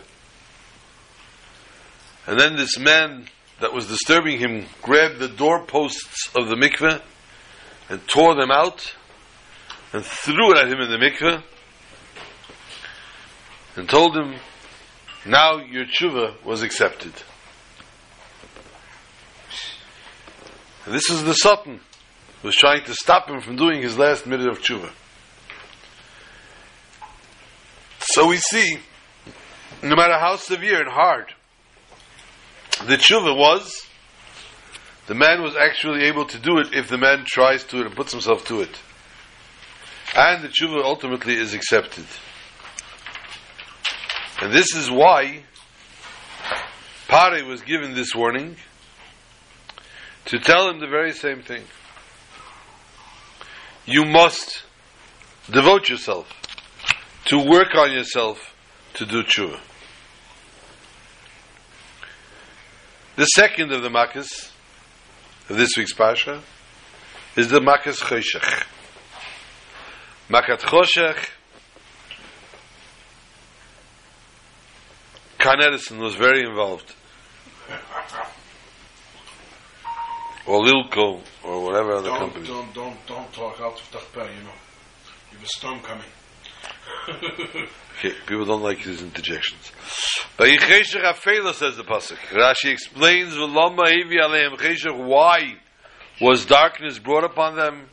And 2.26 2.40
then 2.40 2.56
this 2.56 2.78
man 2.78 3.28
that 3.60 3.74
was 3.74 3.88
disturbing 3.88 4.40
him 4.40 4.66
grabbed 4.82 5.20
the 5.20 5.30
doorposts 5.30 6.30
of 6.36 6.50
the 6.50 6.56
mikveh 6.56 7.02
and 7.90 8.08
tore 8.08 8.36
them 8.36 8.52
out 8.52 8.94
and 9.94 10.04
threw 10.04 10.52
it 10.52 10.58
at 10.58 10.68
him 10.68 10.80
in 10.80 10.90
the 10.90 10.98
mikveh 10.98 11.42
and 13.78 13.90
told 13.90 14.16
him, 14.16 14.36
now 15.26 15.58
your 15.58 15.86
tshuva 15.86 16.44
was 16.44 16.64
accepted. 16.64 17.14
This 20.88 21.10
is 21.10 21.24
the 21.24 21.34
Satan 21.34 21.80
who 22.42 22.48
was 22.48 22.56
trying 22.56 22.84
to 22.86 22.94
stop 22.94 23.30
him 23.30 23.42
from 23.42 23.56
doing 23.56 23.82
his 23.82 23.98
last 23.98 24.26
minute 24.26 24.48
of 24.48 24.60
tshuva. 24.60 24.92
So 28.00 28.28
we 28.28 28.38
see, 28.38 28.78
no 29.84 29.96
matter 29.96 30.18
how 30.18 30.38
severe 30.38 30.82
and 30.82 30.90
hard 30.90 31.34
the 32.86 32.96
tshuva 32.96 33.38
was, 33.38 33.88
The 35.08 35.16
man 35.16 35.42
was 35.42 35.56
actually 35.56 36.04
able 36.04 36.26
to 36.26 36.38
do 36.38 36.58
it 36.58 36.74
if 36.74 36.90
the 36.90 36.98
man 36.98 37.24
tries 37.26 37.64
to 37.66 37.80
it 37.80 37.86
and 37.86 37.96
puts 37.96 38.12
himself 38.12 38.46
to 38.48 38.60
it. 38.60 38.78
And 40.14 40.44
the 40.44 40.50
tshuva 40.50 40.84
ultimately 40.84 41.36
is 41.36 41.54
accepted. 41.54 42.06
And 44.42 44.52
this 44.52 44.76
is 44.76 44.92
why 44.92 45.44
Pare 47.08 47.46
was 47.46 47.62
given 47.62 47.96
this 47.96 48.14
warning 48.14 48.58
to 50.28 50.40
tell 50.40 50.70
him 50.70 50.80
the 50.80 50.88
very 50.88 51.14
same 51.14 51.42
thing. 51.42 51.64
You 53.86 54.06
must 54.06 54.64
devote 55.50 55.90
yourself 55.90 56.28
to 57.26 57.38
work 57.38 57.76
on 57.76 57.92
yourself 57.92 58.54
to 58.96 59.06
do 59.06 59.24
tshuva. 59.24 59.60
The 63.16 63.26
second 63.26 63.72
of 63.72 63.82
the 63.82 63.90
makkahs 63.90 64.52
of 65.50 65.58
this 65.58 65.76
week's 65.78 65.94
pasha 65.94 66.44
is 67.36 67.50
the 67.50 67.60
makkahs 67.60 68.00
choshech. 68.02 68.66
Makat 70.30 70.60
choshech. 70.60 71.30
Con 75.40 75.62
Edison 75.62 76.00
was 76.00 76.16
very 76.16 76.44
involved. 76.44 76.94
Or 80.48 80.64
Lilco, 80.64 81.20
or 81.44 81.64
whatever 81.66 81.94
other 81.96 82.10
Don't, 82.10 82.20
company. 82.20 82.48
don't, 82.48 82.74
don't, 82.74 83.06
don't 83.06 83.34
talk 83.34 83.60
out 83.60 83.80
of 83.80 83.92
the 83.92 84.00
you 84.22 84.44
know. 84.44 84.52
You 85.32 85.38
have 85.38 85.44
a 85.44 85.48
storm 85.48 85.80
coming. 85.82 86.06
Okay, 88.00 88.14
people 88.28 88.46
don't 88.46 88.62
like 88.62 88.78
his 88.78 89.02
interjections. 89.02 89.72
Vayicheshech 90.38 91.02
afela 91.04 91.52
says 91.52 91.78
the 91.78 91.84
pasuk. 91.84 92.18
Rashi 92.30 92.70
explains 92.72 93.34
v'lama 93.34 93.88
hevi 93.88 94.22
aleim 94.22 94.56
cheshech 94.56 94.96
why 95.04 95.56
was 96.22 96.46
darkness 96.46 97.00
brought 97.00 97.24
upon 97.24 97.56
them. 97.56 97.90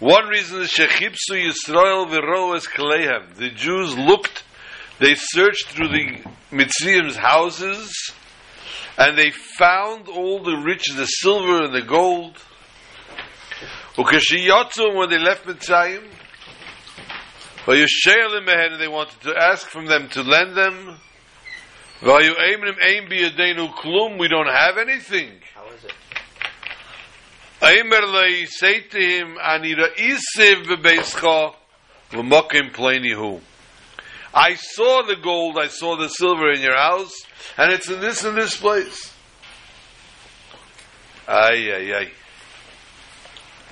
One 0.00 0.26
reason 0.26 0.60
is 0.60 0.72
shechipsu 0.72 1.34
Yisrael 1.34 2.08
v'roes 2.08 2.66
kleihem. 2.68 3.36
The 3.36 3.50
Jews 3.50 3.96
looked, 3.96 4.42
they 4.98 5.14
searched 5.14 5.68
through 5.68 5.90
the 5.90 6.18
Mitzrayim's 6.50 7.14
houses, 7.14 8.12
and 8.98 9.16
they 9.18 9.30
found 9.30 10.08
all 10.08 10.42
the 10.42 10.56
riches, 10.56 10.96
the 10.96 11.06
silver 11.06 11.64
and 11.64 11.74
the 11.74 11.82
gold. 11.82 12.36
Ukashiyotzu, 13.94 14.94
when 14.94 15.10
they 15.10 15.18
left 15.18 15.46
Mitzrayim, 15.46 16.04
Vayusheyalim 17.66 18.44
mehen, 18.46 18.72
and 18.72 18.80
they 18.80 18.88
wanted 18.88 19.20
to 19.22 19.34
ask 19.36 19.66
from 19.68 19.86
them 19.86 20.08
to 20.10 20.22
lend 20.22 20.56
them. 20.56 20.98
Vayu 22.00 22.34
eimrim 22.36 22.78
eim 22.80 23.08
biyadenu 23.10 23.74
klum, 23.74 24.18
we 24.20 24.28
don't 24.28 24.46
have 24.46 24.78
anything. 24.78 25.32
How 25.54 25.66
is 25.72 25.84
it? 25.84 25.94
Aimer 27.62 28.06
lei, 28.06 28.44
say 28.44 28.80
to 28.80 28.98
him, 28.98 29.36
ani 29.42 29.74
ra'isiv 29.74 30.66
v'beischa, 30.66 31.54
v'mokim 32.10 32.72
pleinihu. 32.72 33.40
I 34.36 34.54
saw 34.56 35.02
the 35.02 35.16
gold, 35.16 35.56
I 35.58 35.68
saw 35.68 35.96
the 35.96 36.08
silver 36.08 36.52
in 36.52 36.60
your 36.60 36.76
house, 36.76 37.14
and 37.56 37.72
it's 37.72 37.88
in 37.88 38.00
this 38.00 38.22
and 38.22 38.36
this 38.36 38.54
place. 38.54 39.14
Ay, 41.26 41.72
ay, 41.72 41.94
ay. 41.94 42.10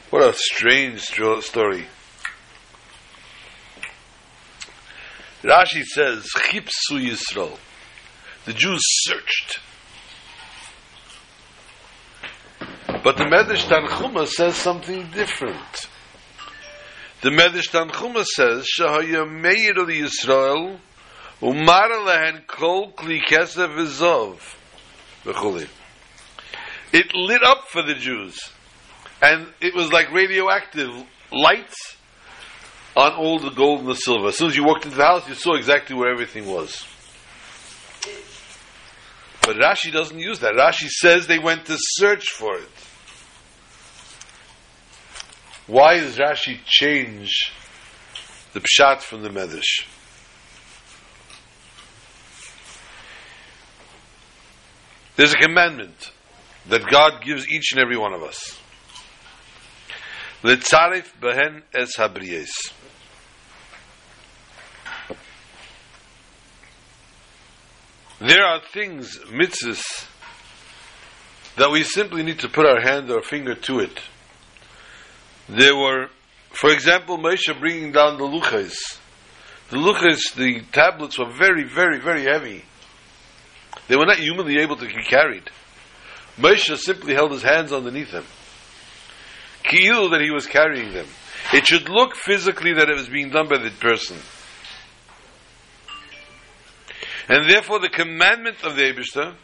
What 0.08 0.22
a 0.22 0.32
strange 0.32 1.02
story. 1.02 1.86
Rashi 5.42 5.84
says, 5.84 6.26
Chipsu 6.50 7.10
Yisrael. 7.10 7.58
The 8.46 8.54
Jews 8.54 8.80
searched. 9.02 9.60
But 13.04 13.18
the 13.18 13.24
Medrash 13.24 13.66
Tanchuma 13.68 14.26
says 14.26 14.56
something 14.56 15.10
different. 15.10 15.88
The 17.24 17.30
Medrash 17.30 17.70
Tanchuma 17.70 18.22
says, 18.22 18.66
Shahaya 18.78 19.26
Meir 19.26 19.80
of 19.80 19.88
Yisrael, 19.88 20.78
Umar 21.42 22.04
lehen 22.04 22.42
kol 22.46 22.92
kli 22.92 23.18
kesef 23.26 23.74
v'zov. 23.74 24.36
V'chuli. 25.24 25.66
It 26.92 27.14
lit 27.14 27.42
up 27.42 27.68
for 27.68 27.80
the 27.80 27.94
Jews. 27.94 28.38
And 29.22 29.46
it 29.62 29.74
was 29.74 29.90
like 29.90 30.12
radioactive 30.12 30.90
lights 31.32 31.96
on 32.94 33.12
all 33.12 33.38
the 33.38 33.52
gold 33.52 33.80
and 33.80 33.88
the 33.88 33.94
silver. 33.94 34.28
As 34.28 34.36
soon 34.36 34.48
as 34.48 34.56
you 34.56 34.64
walked 34.64 34.84
into 34.84 34.98
the 34.98 35.06
house, 35.06 35.26
you 35.26 35.34
saw 35.34 35.54
exactly 35.54 35.96
where 35.96 36.12
everything 36.12 36.44
was. 36.44 36.86
But 39.40 39.56
Rashi 39.56 39.90
doesn't 39.90 40.18
use 40.18 40.40
that. 40.40 40.52
Rashi 40.52 40.90
says 40.90 41.26
they 41.26 41.38
went 41.38 41.64
to 41.68 41.76
search 41.78 42.28
for 42.28 42.58
it. 42.58 42.68
Why 45.66 45.98
does 45.98 46.16
Rashi 46.18 46.58
change 46.66 47.52
the 48.52 48.60
pshat 48.60 49.00
from 49.00 49.22
the 49.22 49.30
medrash? 49.30 49.86
There's 55.16 55.32
a 55.32 55.38
commandment 55.38 56.12
that 56.68 56.86
God 56.90 57.22
gives 57.22 57.48
each 57.48 57.72
and 57.72 57.80
every 57.80 57.96
one 57.96 58.12
of 58.12 58.22
us. 58.22 58.58
Letzarif 60.42 61.12
behen 61.20 61.62
es 61.72 61.96
habriyes. 61.96 62.50
There 68.20 68.44
are 68.44 68.60
things, 68.72 69.18
mitzvahs, 69.30 70.06
that 71.56 71.70
we 71.70 71.84
simply 71.84 72.22
need 72.22 72.40
to 72.40 72.48
put 72.48 72.66
our 72.66 72.80
hand 72.80 73.10
or 73.10 73.22
finger 73.22 73.54
to 73.54 73.80
it. 73.80 74.00
There 75.48 75.76
were, 75.76 76.08
for 76.50 76.70
example, 76.70 77.18
Moshe 77.18 77.58
bringing 77.58 77.92
down 77.92 78.18
the 78.18 78.24
luchas. 78.24 78.98
The 79.70 79.76
luchas, 79.76 80.34
the 80.34 80.62
tablets 80.72 81.18
were 81.18 81.30
very, 81.30 81.64
very, 81.64 82.00
very 82.00 82.24
heavy. 82.24 82.64
They 83.88 83.96
were 83.96 84.06
not 84.06 84.18
humanly 84.18 84.58
able 84.58 84.76
to 84.76 84.86
be 84.86 85.04
carried. 85.08 85.50
Moshe 86.38 86.76
simply 86.78 87.14
held 87.14 87.32
his 87.32 87.42
hands 87.42 87.72
underneath 87.72 88.10
them. 88.10 88.24
Ki'ilu 89.64 90.10
that 90.10 90.20
he 90.20 90.30
was 90.30 90.46
carrying 90.46 90.92
them. 90.92 91.06
It 91.52 91.66
should 91.66 91.88
look 91.88 92.14
physically 92.16 92.74
that 92.74 92.88
it 92.88 92.96
was 92.96 93.08
being 93.08 93.30
done 93.30 93.48
by 93.48 93.58
the 93.58 93.70
person. 93.70 94.16
And 97.28 97.48
therefore 97.48 97.80
the 97.80 97.88
commandment 97.88 98.62
of 98.64 98.76
the 98.76 98.82
Eibishter 98.82 99.34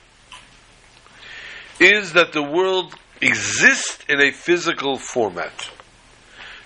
is 1.79 2.13
that 2.13 2.33
the 2.33 2.43
world 2.43 2.95
exists 3.23 4.05
in 4.09 4.21
a 4.21 4.33
physical 4.33 4.99
format, 4.99 5.71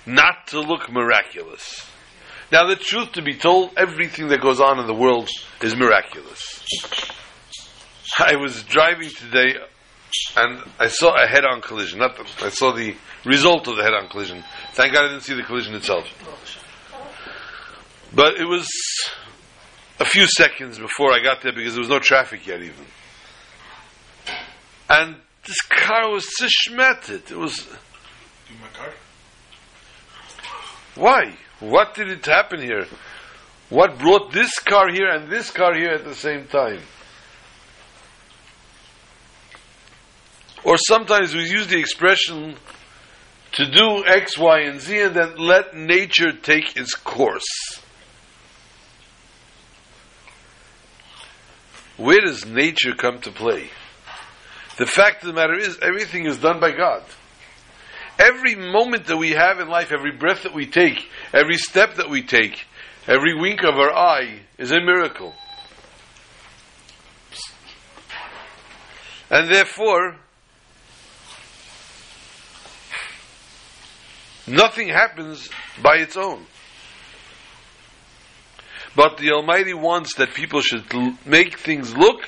not 0.06 0.48
to 0.48 0.60
look 0.60 0.90
miraculous. 0.90 1.86
Now, 2.52 2.66
the 2.66 2.76
truth 2.76 3.12
to 3.12 3.22
be 3.22 3.34
told, 3.34 3.72
everything 3.76 4.28
that 4.28 4.40
goes 4.40 4.60
on 4.60 4.78
in 4.78 4.86
the 4.86 4.94
world 4.94 5.28
is 5.62 5.74
miraculous. 5.74 6.64
I 8.18 8.36
was 8.36 8.62
driving 8.62 9.08
today 9.10 9.56
and 10.36 10.62
I 10.78 10.88
saw 10.88 11.14
a 11.20 11.26
head 11.26 11.44
on 11.44 11.60
collision. 11.60 11.98
Not 11.98 12.16
the, 12.16 12.46
I 12.46 12.50
saw 12.50 12.72
the 12.72 12.94
result 13.24 13.66
of 13.66 13.76
the 13.76 13.82
head 13.82 13.94
on 13.94 14.08
collision. 14.08 14.44
Thank 14.72 14.92
God 14.92 15.06
I 15.06 15.08
didn't 15.08 15.22
see 15.22 15.34
the 15.34 15.42
collision 15.42 15.74
itself. 15.74 16.06
But 18.12 18.34
it 18.34 18.44
was 18.44 18.68
a 19.98 20.04
few 20.04 20.26
seconds 20.26 20.78
before 20.78 21.12
I 21.12 21.22
got 21.22 21.42
there 21.42 21.52
because 21.52 21.74
there 21.74 21.80
was 21.80 21.88
no 21.88 21.98
traffic 21.98 22.46
yet, 22.46 22.62
even. 22.62 22.84
And 24.88 25.16
this 25.44 25.60
car 25.62 26.10
was 26.10 26.26
zishmeted. 26.40 27.30
It 27.30 27.36
was. 27.36 27.58
Do 27.58 28.54
my 28.60 28.68
car? 28.72 28.92
Why? 30.94 31.36
What 31.60 31.94
did 31.94 32.08
it 32.08 32.24
happen 32.24 32.60
here? 32.60 32.86
What 33.68 33.98
brought 33.98 34.32
this 34.32 34.58
car 34.58 34.92
here 34.92 35.08
and 35.08 35.30
this 35.30 35.50
car 35.50 35.74
here 35.74 35.90
at 35.90 36.04
the 36.04 36.14
same 36.14 36.46
time? 36.46 36.80
Or 40.64 40.76
sometimes 40.78 41.34
we 41.34 41.42
use 41.42 41.66
the 41.66 41.78
expression 41.78 42.56
to 43.52 43.70
do 43.70 44.04
X, 44.06 44.38
Y, 44.38 44.60
and 44.60 44.80
Z 44.80 45.00
and 45.00 45.14
then 45.14 45.36
let 45.36 45.76
nature 45.76 46.32
take 46.32 46.76
its 46.76 46.94
course. 46.94 47.80
Where 51.96 52.20
does 52.20 52.44
nature 52.44 52.94
come 52.96 53.20
to 53.20 53.30
play? 53.30 53.70
The 54.78 54.86
fact 54.86 55.22
of 55.22 55.28
the 55.28 55.32
matter 55.32 55.54
is, 55.54 55.78
everything 55.80 56.26
is 56.26 56.38
done 56.38 56.58
by 56.58 56.72
God. 56.72 57.04
Every 58.18 58.54
moment 58.54 59.06
that 59.06 59.16
we 59.16 59.30
have 59.30 59.58
in 59.58 59.68
life, 59.68 59.90
every 59.92 60.12
breath 60.12 60.44
that 60.44 60.54
we 60.54 60.66
take, 60.66 61.08
every 61.32 61.56
step 61.56 61.94
that 61.94 62.08
we 62.08 62.22
take, 62.22 62.66
every 63.08 63.34
wink 63.34 63.62
of 63.64 63.74
our 63.74 63.92
eye 63.92 64.40
is 64.58 64.70
a 64.70 64.80
miracle. 64.80 65.34
And 69.30 69.50
therefore, 69.50 70.16
nothing 74.46 74.88
happens 74.88 75.48
by 75.82 75.96
its 75.96 76.16
own. 76.16 76.46
But 78.94 79.16
the 79.16 79.32
Almighty 79.32 79.74
wants 79.74 80.14
that 80.16 80.34
people 80.34 80.60
should 80.60 80.84
l- 80.94 81.18
make 81.26 81.58
things 81.58 81.96
look 81.96 82.20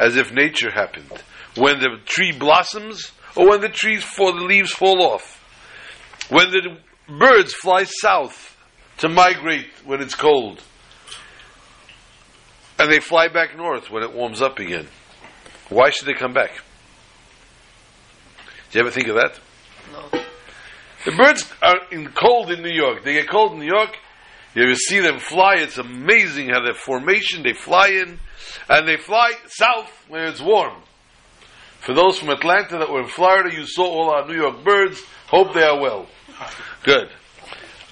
as 0.00 0.16
if 0.16 0.32
nature 0.32 0.70
happened. 0.72 1.12
when 1.56 1.78
the 1.80 1.96
tree 2.04 2.32
blossoms 2.32 3.12
or 3.36 3.50
when 3.50 3.60
the 3.60 3.68
trees 3.68 4.02
fall, 4.02 4.34
the 4.34 4.44
leaves 4.44 4.72
fall 4.72 5.02
off. 5.02 5.42
When 6.30 6.50
the 6.50 6.78
birds 7.08 7.54
fly 7.54 7.84
south 7.84 8.56
to 8.98 9.08
migrate 9.08 9.68
when 9.84 10.00
it's 10.00 10.14
cold. 10.14 10.62
And 12.78 12.90
they 12.90 13.00
fly 13.00 13.28
back 13.28 13.56
north 13.56 13.90
when 13.90 14.02
it 14.02 14.12
warms 14.12 14.42
up 14.42 14.58
again. 14.58 14.88
Why 15.68 15.90
should 15.90 16.06
they 16.06 16.14
come 16.14 16.32
back? 16.32 16.50
Do 18.70 18.78
you 18.78 18.80
ever 18.80 18.90
think 18.90 19.08
of 19.08 19.16
that? 19.16 19.38
No. 19.92 20.22
The 21.04 21.12
birds 21.12 21.50
are 21.62 21.76
in 21.92 22.08
cold 22.08 22.50
in 22.50 22.62
New 22.62 22.74
York. 22.74 23.04
They 23.04 23.14
get 23.14 23.28
cold 23.28 23.52
in 23.52 23.60
New 23.60 23.66
York. 23.66 23.96
You 24.54 24.64
ever 24.64 24.74
see 24.74 25.00
them 25.00 25.18
fly? 25.18 25.56
It's 25.58 25.78
amazing 25.78 26.48
how 26.48 26.62
their 26.64 26.74
formation, 26.74 27.42
they 27.42 27.52
fly 27.52 27.88
in, 27.88 28.18
and 28.68 28.88
they 28.88 28.96
fly 28.96 29.32
south 29.46 29.90
when 30.08 30.22
it's 30.22 30.40
warm. 30.40 30.82
For 31.86 31.94
those 31.94 32.18
from 32.18 32.30
Atlanta 32.30 32.78
that 32.78 32.90
were 32.90 33.02
in 33.02 33.06
Florida, 33.06 33.54
you 33.54 33.64
saw 33.64 33.84
all 33.84 34.10
our 34.10 34.26
New 34.26 34.34
York 34.34 34.64
birds. 34.64 35.00
Hope 35.28 35.54
they 35.54 35.62
are 35.62 35.80
well. 35.80 36.08
Good. 36.82 37.08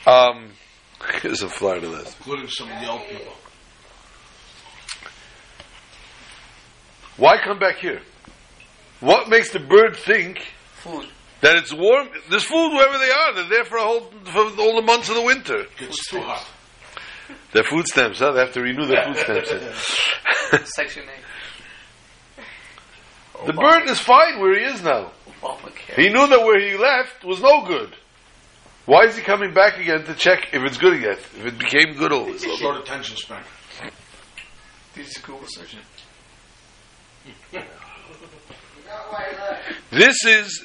Um, 0.05 0.51
here's 1.23 1.43
a 1.43 1.49
Florida 1.49 1.89
list. 1.89 2.17
Including 2.19 2.49
some 2.49 2.73
of 2.73 2.81
the 2.81 2.91
old 2.91 3.03
people. 3.09 3.33
Why 7.19 7.37
come 7.45 7.61
back 7.61 7.77
here? 7.77 8.03
What 8.99 9.29
makes 9.29 9.53
the 9.53 9.61
bird 9.61 9.95
think 9.95 10.45
Food. 10.83 11.07
that 11.43 11.55
it's 11.55 11.73
warm? 11.73 12.09
There's 12.29 12.43
food 12.43 12.71
wherever 12.73 12.99
they 12.99 13.13
are. 13.13 13.35
They're 13.35 13.49
there 13.49 13.65
for, 13.65 13.77
a 13.77 13.83
whole, 13.83 14.11
for 14.25 14.61
all 14.61 14.75
the 14.75 14.83
months 14.85 15.09
of 15.09 15.15
the 15.15 15.23
winter. 15.23 15.67
It's 15.79 16.09
too 16.09 16.19
hot. 16.19 16.45
Their 17.53 17.63
food 17.63 17.87
stamps, 17.87 18.19
huh? 18.19 18.33
They 18.33 18.41
have 18.41 18.55
to 18.55 18.61
renew 18.61 18.87
their 18.87 19.15
food 19.15 19.47
stamps. 19.47 20.75
Section 20.75 21.05
8. 21.05 21.24
The 23.47 23.53
bird 23.53 23.89
is 23.89 24.01
fine 24.01 24.41
where 24.41 24.59
he 24.59 24.65
is 24.65 24.83
now. 24.83 25.13
He 25.97 26.09
knew 26.09 26.27
that 26.27 26.41
where 26.41 26.61
he 26.61 26.77
left 26.77 27.25
was 27.25 27.41
no 27.41 27.65
good. 27.67 27.95
Why 28.87 29.05
is 29.05 29.17
he 29.17 29.23
coming 29.23 29.55
back 29.55 29.79
again 29.79 30.05
to 30.05 30.15
check 30.15 30.49
if 30.53 30.63
it's 30.63 30.77
good 30.77 30.95
again? 30.95 31.17
If 31.17 31.47
it 31.47 31.59
became 31.59 31.95
good 31.97 32.13
all 32.13 32.29
of 32.29 32.35
a? 32.35 32.39
Short 32.39 32.83
attention 32.83 33.17
span. 33.17 33.43
Did 34.95 35.01
you 35.01 35.05
just 35.05 35.23
Google 35.23 35.47
search 35.49 35.77
it? 37.53 37.65
This 39.91 40.25
is 40.25 40.65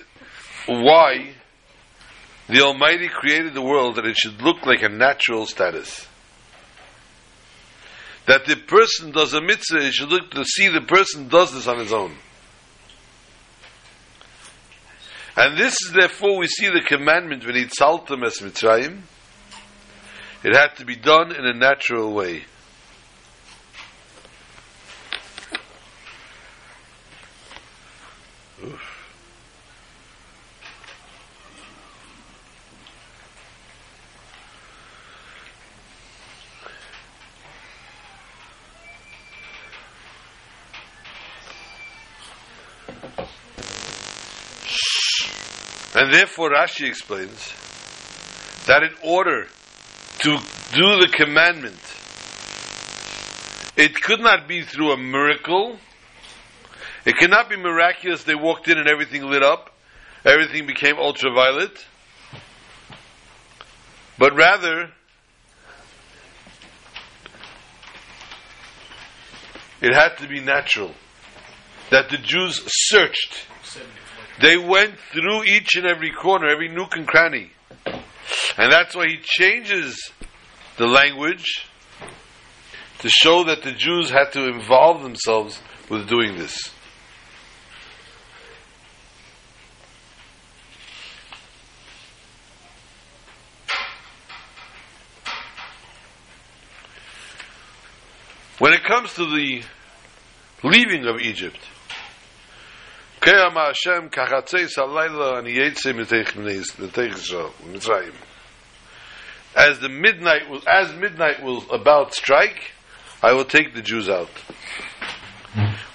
why 0.67 1.33
the 2.47 2.61
Almighty 2.61 3.07
created 3.07 3.53
the 3.53 3.61
world 3.61 3.95
that 3.95 4.05
it 4.05 4.17
should 4.17 4.41
look 4.41 4.65
like 4.65 4.81
a 4.81 4.89
natural 4.89 5.45
status. 5.45 6.07
That 8.25 8.45
the 8.45 8.55
person 8.55 9.11
does 9.11 9.33
a 9.33 9.41
mitzvah, 9.41 9.87
it 9.87 9.93
should 9.93 10.09
look 10.09 10.31
to 10.31 10.43
see 10.45 10.67
the 10.67 10.81
person 10.81 11.29
does 11.29 11.53
this 11.53 11.67
on 11.67 11.79
his 11.79 11.93
own. 11.93 12.15
And 15.41 15.57
this 15.57 15.73
is 15.85 15.93
therefore 15.97 16.37
we 16.37 16.47
see 16.47 16.67
the 16.67 16.81
commandment 16.81 17.45
when 17.45 17.55
it's 17.55 17.79
saltam 17.79 18.25
es 18.25 18.41
mitzrayim. 18.41 19.03
It 20.43 20.53
had 20.53 20.75
to 20.79 20.85
be 20.85 20.97
done 20.97 21.33
in 21.33 21.45
a 21.45 21.53
natural 21.53 22.11
way. 22.13 22.43
And 46.09 46.17
therefore 46.17 46.49
Rashi 46.49 46.87
explains 46.87 47.53
that 48.65 48.81
in 48.81 48.89
order 49.03 49.45
to 50.21 50.37
do 50.73 50.97
the 50.97 51.07
commandment, 51.15 51.77
it 53.77 53.93
could 53.93 54.19
not 54.19 54.47
be 54.47 54.63
through 54.63 54.93
a 54.93 54.97
miracle. 54.97 55.77
It 57.05 57.15
cannot 57.15 57.47
be 57.47 57.57
miraculous. 57.57 58.23
They 58.23 58.33
walked 58.33 58.67
in 58.67 58.79
and 58.79 58.87
everything 58.87 59.21
lit 59.21 59.43
up. 59.43 59.69
Everything 60.25 60.65
became 60.65 60.95
ultraviolet. 60.97 61.77
But 64.17 64.35
rather, 64.35 64.89
it 69.79 69.93
had 69.93 70.15
to 70.17 70.27
be 70.27 70.39
natural. 70.39 70.91
That 71.91 72.09
the 72.09 72.17
Jews 72.17 72.63
searched. 72.65 73.45
They 74.41 74.57
went 74.57 74.97
through 75.11 75.43
each 75.43 75.75
and 75.75 75.85
every 75.85 76.11
corner, 76.11 76.47
every 76.47 76.69
nook 76.69 76.95
and 76.95 77.05
cranny. 77.05 77.51
And 77.85 78.71
that's 78.71 78.95
why 78.95 79.07
he 79.07 79.17
changes 79.21 80.11
the 80.77 80.87
language 80.87 81.67
to 82.99 83.09
show 83.09 83.43
that 83.45 83.63
the 83.63 83.71
Jews 83.71 84.09
had 84.09 84.31
to 84.33 84.47
involve 84.47 85.03
themselves 85.03 85.61
with 85.89 86.07
doing 86.07 86.37
this. 86.37 86.71
When 98.59 98.73
it 98.73 98.83
comes 98.83 99.13
to 99.13 99.25
the 99.25 99.63
leaving 100.63 101.07
of 101.07 101.21
Egypt, 101.21 101.59
קיים 103.20 103.58
השם 103.58 104.08
כחצי 104.12 104.68
סלילה 104.68 105.38
אני 105.38 105.50
יצא 105.50 105.92
מתך 105.92 106.36
מצרים. 107.72 108.12
As 109.56 109.78
the 109.78 109.88
midnight 109.88 110.50
will, 110.50 110.62
as 110.66 110.92
midnight 110.94 111.40
will 111.42 111.62
about 111.70 112.12
strike, 112.12 112.72
I 113.22 113.32
will 113.32 113.44
take 113.44 113.72
the 113.72 113.82
Jews 113.82 114.08
out. 114.08 114.28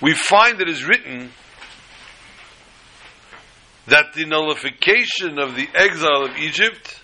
We 0.02 0.14
find 0.14 0.62
it 0.62 0.70
is 0.70 0.86
written 0.86 1.32
that 3.88 4.14
the 4.14 4.26
nullification 4.26 5.40
of 5.40 5.56
the 5.56 5.68
exile 5.76 6.26
of 6.26 6.38
Egypt 6.38 7.02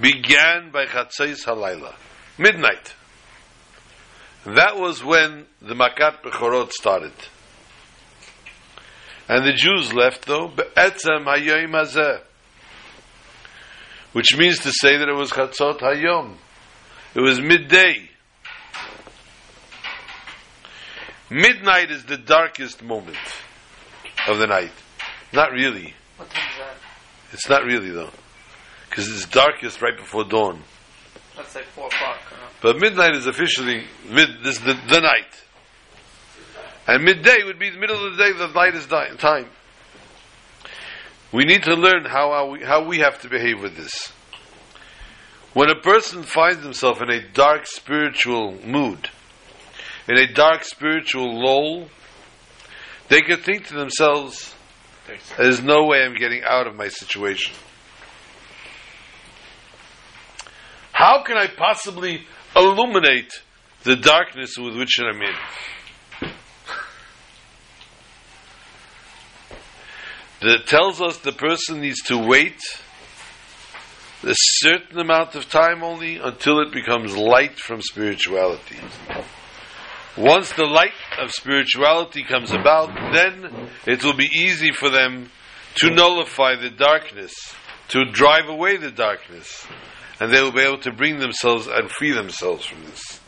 began 0.00 0.70
by 0.70 0.86
Chatzais 0.86 1.44
Halayla, 1.44 1.94
midnight. 2.38 2.94
That 4.44 4.76
was 4.78 5.02
when 5.02 5.46
the 5.60 5.74
Makat 5.74 6.22
Bechorot 6.22 6.70
started. 6.70 7.12
And 9.29 9.45
the 9.45 9.53
Jews 9.53 9.93
left 9.93 10.25
though, 10.25 10.47
Be'etzem 10.47 11.23
Hayoim 11.25 11.69
Hazeh. 11.71 12.21
Which 14.11 14.35
means 14.35 14.59
to 14.59 14.71
say 14.71 14.97
that 14.97 15.07
it 15.07 15.15
was 15.15 15.29
Chatzot 15.31 15.79
Hayom. 15.79 16.35
It 17.13 17.21
was 17.21 17.39
midday. 17.39 18.09
Midnight 21.29 21.91
is 21.91 22.05
the 22.05 22.17
darkest 22.17 22.81
moment 22.83 23.17
of 24.27 24.39
the 24.39 24.47
night. 24.47 24.71
Not 25.31 25.51
really. 25.51 25.93
What 26.17 26.29
time 26.31 26.49
is 26.51 26.57
that? 26.57 26.75
It's 27.33 27.47
not 27.47 27.63
really 27.63 27.91
though. 27.91 28.09
Because 28.89 29.07
it's 29.09 29.25
darkest 29.27 29.79
right 29.83 29.95
before 29.95 30.23
dawn. 30.23 30.63
That's 31.37 31.53
like 31.53 31.65
4 31.65 31.85
o'clock. 31.85 32.17
Uh, 32.31 32.35
But 32.63 32.77
midnight 32.79 33.13
is 33.13 33.27
officially 33.27 33.83
mid, 34.09 34.43
this 34.43 34.57
the, 34.57 34.73
the 34.89 35.01
night. 35.01 35.43
And 36.89 37.03
midday 37.03 37.43
would 37.45 37.59
be 37.59 37.69
the 37.69 37.77
middle 37.77 38.03
of 38.03 38.17
the 38.17 38.23
day, 38.23 38.31
the 38.31 38.47
lightest 38.47 38.89
di- 38.89 39.15
time. 39.17 39.45
We 41.31 41.45
need 41.45 41.61
to 41.65 41.75
learn 41.75 42.05
how, 42.05 42.31
how, 42.31 42.49
we, 42.49 42.63
how 42.63 42.83
we 42.83 42.97
have 42.97 43.21
to 43.21 43.29
behave 43.29 43.61
with 43.61 43.77
this. 43.77 44.11
When 45.53 45.69
a 45.69 45.79
person 45.79 46.23
finds 46.23 46.63
himself 46.63 46.99
in 46.99 47.11
a 47.11 47.21
dark 47.21 47.67
spiritual 47.67 48.57
mood, 48.65 49.07
in 50.07 50.17
a 50.17 50.33
dark 50.33 50.63
spiritual 50.63 51.39
lull, 51.39 51.89
they 53.07 53.21
could 53.21 53.41
think 53.41 53.67
to 53.67 53.75
themselves, 53.75 54.55
there's 55.37 55.61
no 55.61 55.85
way 55.85 56.03
I'm 56.03 56.15
getting 56.15 56.41
out 56.43 56.65
of 56.65 56.75
my 56.75 56.87
situation. 56.87 57.53
How 60.91 61.21
can 61.21 61.37
I 61.37 61.45
possibly 61.55 62.25
illuminate 62.55 63.43
the 63.83 63.95
darkness 63.95 64.57
with 64.57 64.75
which 64.75 64.97
I'm 64.99 65.21
in? 65.21 65.35
That 70.41 70.67
tells 70.67 71.01
us 71.01 71.17
the 71.17 71.33
person 71.33 71.81
needs 71.81 72.01
to 72.03 72.17
wait 72.17 72.59
a 74.23 74.33
certain 74.33 74.99
amount 74.99 75.35
of 75.35 75.49
time 75.49 75.83
only 75.83 76.17
until 76.17 76.59
it 76.59 76.71
becomes 76.71 77.15
light 77.15 77.57
from 77.59 77.81
spirituality. 77.81 78.79
Once 80.17 80.51
the 80.53 80.65
light 80.65 80.91
of 81.19 81.31
spirituality 81.31 82.23
comes 82.23 82.51
about, 82.51 82.89
then 83.13 83.69
it 83.85 84.03
will 84.03 84.15
be 84.15 84.29
easy 84.33 84.71
for 84.71 84.89
them 84.89 85.29
to 85.75 85.89
nullify 85.89 86.55
the 86.55 86.69
darkness, 86.69 87.33
to 87.89 88.05
drive 88.11 88.47
away 88.49 88.77
the 88.77 88.91
darkness, 88.91 89.65
and 90.19 90.33
they 90.33 90.41
will 90.41 90.51
be 90.51 90.61
able 90.61 90.79
to 90.79 90.91
bring 90.91 91.19
themselves 91.19 91.67
and 91.67 91.89
free 91.89 92.11
themselves 92.11 92.65
from 92.65 92.83
this. 92.83 93.19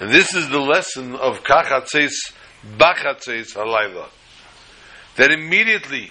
And 0.00 0.10
this 0.10 0.34
is 0.34 0.48
the 0.48 0.60
lesson 0.60 1.14
of 1.14 1.44
Kachatzeis 1.44 2.32
Bachatzeis 2.76 3.54
halayla. 3.54 4.08
That 5.20 5.32
immediately 5.32 6.10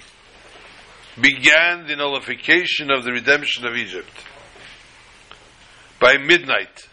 began 1.20 1.88
the 1.88 1.96
nullification 1.96 2.92
of 2.92 3.04
the 3.04 3.12
redemption 3.12 3.66
of 3.66 3.74
Egypt. 3.76 4.14
By 6.00 6.18
midnight. 6.18 6.88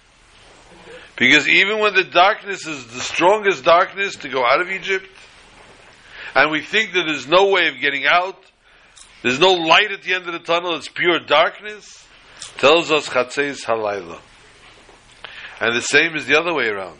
Because 1.18 1.46
even 1.46 1.78
when 1.78 1.92
the 1.92 2.04
darkness 2.04 2.66
is 2.66 2.86
the 2.86 3.00
strongest 3.00 3.64
darkness 3.64 4.16
to 4.16 4.30
go 4.30 4.46
out 4.46 4.62
of 4.62 4.70
Egypt, 4.70 5.06
and 6.34 6.50
we 6.50 6.62
think 6.62 6.94
that 6.94 7.02
there's 7.06 7.28
no 7.28 7.50
way 7.50 7.68
of 7.68 7.82
getting 7.82 8.06
out, 8.06 8.42
there's 9.22 9.38
no 9.38 9.52
light 9.52 9.92
at 9.92 10.00
the 10.00 10.14
end 10.14 10.26
of 10.26 10.32
the 10.32 10.38
tunnel, 10.38 10.74
it's 10.74 10.88
pure 10.88 11.20
darkness, 11.20 12.02
tells 12.56 12.90
us 12.90 13.10
Chatzeis 13.10 13.66
Halayla. 13.66 14.20
And 15.60 15.76
the 15.76 15.82
same 15.82 16.16
is 16.16 16.24
the 16.24 16.40
other 16.40 16.54
way 16.54 16.68
around. 16.68 16.98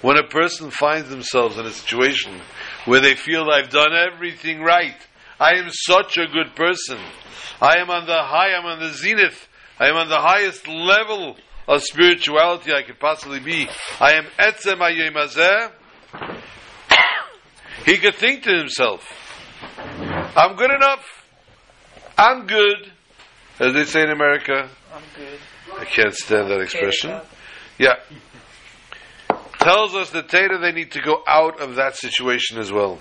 When 0.00 0.16
a 0.16 0.26
person 0.26 0.70
finds 0.70 1.10
themselves 1.10 1.58
in 1.58 1.66
a 1.66 1.70
situation 1.70 2.40
where 2.84 3.00
they 3.00 3.14
feel 3.14 3.48
I've 3.50 3.70
done 3.70 3.92
everything 3.92 4.60
right, 4.62 4.96
I 5.40 5.56
am 5.56 5.68
such 5.70 6.16
a 6.16 6.26
good 6.26 6.54
person, 6.54 6.98
I 7.60 7.78
am 7.78 7.90
on 7.90 8.06
the 8.06 8.22
high, 8.22 8.54
I'm 8.54 8.66
on 8.66 8.80
the 8.80 8.92
zenith, 8.92 9.48
I 9.78 9.88
am 9.88 9.96
on 9.96 10.08
the 10.08 10.20
highest 10.20 10.68
level 10.68 11.36
of 11.66 11.82
spirituality 11.82 12.72
I 12.72 12.82
could 12.82 13.00
possibly 13.00 13.40
be. 13.40 13.68
I 14.00 14.14
am 14.14 14.26
etzem 14.38 14.78
hayom 14.78 15.14
hazeh. 15.14 15.70
He 17.86 17.98
could 17.98 18.14
think 18.14 18.44
to 18.44 18.56
himself, 18.56 19.04
I'm 20.36 20.56
good 20.56 20.70
enough. 20.70 21.04
I'm 22.16 22.46
good. 22.46 22.92
As 23.58 23.74
they 23.74 23.84
say 23.84 24.02
in 24.02 24.10
America. 24.10 24.68
I'm 24.92 25.02
good. 25.16 25.38
I 25.78 25.84
can't 25.84 26.14
stand 26.14 26.50
that 26.50 26.60
expression. 26.60 27.20
Yeah. 27.78 27.94
Tells 29.64 29.94
us 29.94 30.10
that 30.10 30.28
Teda 30.28 30.60
they 30.60 30.72
need 30.72 30.92
to 30.92 31.00
go 31.00 31.22
out 31.26 31.60
of 31.60 31.76
that 31.76 31.96
situation 31.96 32.58
as 32.58 32.70
well. 32.70 32.98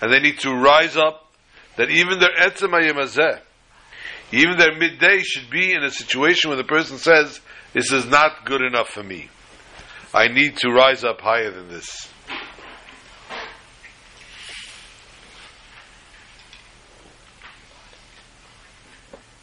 And 0.00 0.12
they 0.12 0.20
need 0.20 0.40
to 0.40 0.52
rise 0.52 0.96
up 0.96 1.32
that 1.76 1.90
even 1.90 2.18
their 2.18 2.34
etzem 2.40 2.70
hayom 2.70 2.96
hazeh, 2.96 3.40
even 4.32 4.58
their 4.58 4.76
midday 4.76 5.20
should 5.20 5.48
be 5.50 5.72
in 5.72 5.84
a 5.84 5.90
situation 5.90 6.50
where 6.50 6.56
the 6.56 6.64
person 6.64 6.98
says, 6.98 7.40
This 7.72 7.92
is 7.92 8.06
not 8.06 8.44
good 8.44 8.62
enough 8.62 8.88
for 8.88 9.02
me. 9.02 9.30
I 10.12 10.28
need 10.28 10.56
to 10.58 10.70
rise 10.70 11.04
up 11.04 11.20
higher 11.20 11.50
than 11.50 11.68
this. 11.68 12.08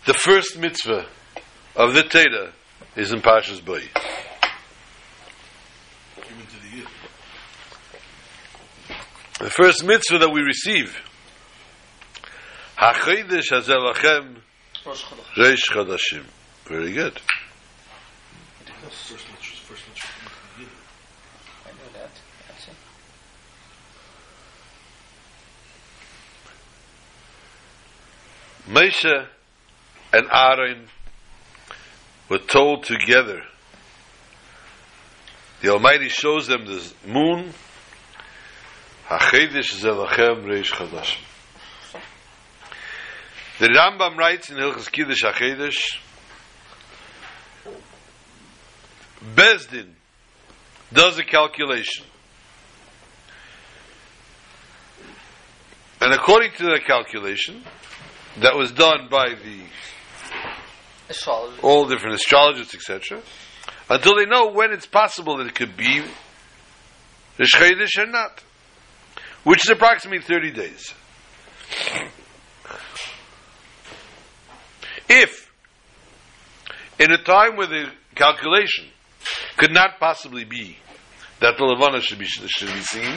The 0.06 0.14
first 0.14 0.58
mitzvah 0.58 1.06
of 1.78 1.94
the 1.94 2.04
Teda 2.04 2.52
is 2.98 3.14
in 3.14 3.22
Pashas 3.22 3.64
Boy. 3.64 3.84
Even 6.18 6.46
to 6.46 6.62
the 6.62 6.76
year. 6.76 6.86
The 9.40 9.50
first 9.50 9.84
mitzvah 9.84 10.20
that 10.20 10.30
we 10.30 10.42
receive. 10.42 10.96
Hachidish 12.78 13.52
hazelachem 13.52 14.38
reish 15.36 15.70
chadashim. 15.70 16.26
Very 16.66 16.94
good. 16.94 17.20
Moshe 28.68 29.28
and 30.14 30.28
Aaron 30.32 30.88
were 32.30 32.38
told 32.38 32.84
together. 32.84 33.44
The 35.62 35.70
Almighty 35.70 36.10
shows 36.10 36.48
them 36.48 36.66
the 36.66 36.94
moon. 37.06 37.54
Hachidish 39.18 39.74
zelachem 39.82 40.44
reish 40.44 40.72
chadashim. 40.72 41.18
The 43.60 43.68
Rambam 43.68 44.18
writes 44.18 44.50
in 44.50 44.58
Hilchas 44.58 44.92
Kiddush 44.92 45.24
Hachidish, 45.24 46.00
Bezdin 49.36 49.90
does 50.92 51.18
a 51.20 51.24
calculation. 51.24 52.06
And 56.02 56.14
according 56.14 56.52
to 56.58 56.64
the 56.64 56.82
calculation 56.86 57.64
that 58.40 58.56
was 58.56 58.72
done 58.72 59.08
by 59.10 59.30
the 59.30 59.62
Astrology. 61.10 61.60
all 61.62 61.88
different 61.88 62.16
astrologers, 62.16 62.74
etc., 62.74 63.22
until 63.90 64.16
they 64.16 64.26
know 64.26 64.48
when 64.52 64.72
it's 64.72 64.86
possible 64.86 65.38
that 65.38 65.48
it 65.48 65.56
could 65.56 65.78
be 65.78 66.02
the 67.38 67.44
Shchedish 67.44 67.98
or 67.98 68.08
not, 68.08 68.44
which 69.44 69.66
is 69.66 69.70
approximately 69.70 70.22
30 70.22 70.52
days. 70.52 70.94
If, 75.10 75.52
in 77.00 77.12
a 77.12 77.18
time 77.18 77.58
where 77.58 77.68
the 77.68 77.92
calculation 78.16 78.86
could 79.58 79.72
not 79.72 80.00
possibly 80.00 80.44
be 80.44 80.78
that 81.40 81.58
the 81.58 81.66
Levana 81.66 82.02
should 82.02 82.20
be, 82.20 82.26
should 82.26 82.74
be 82.74 82.82
seen, 82.82 83.16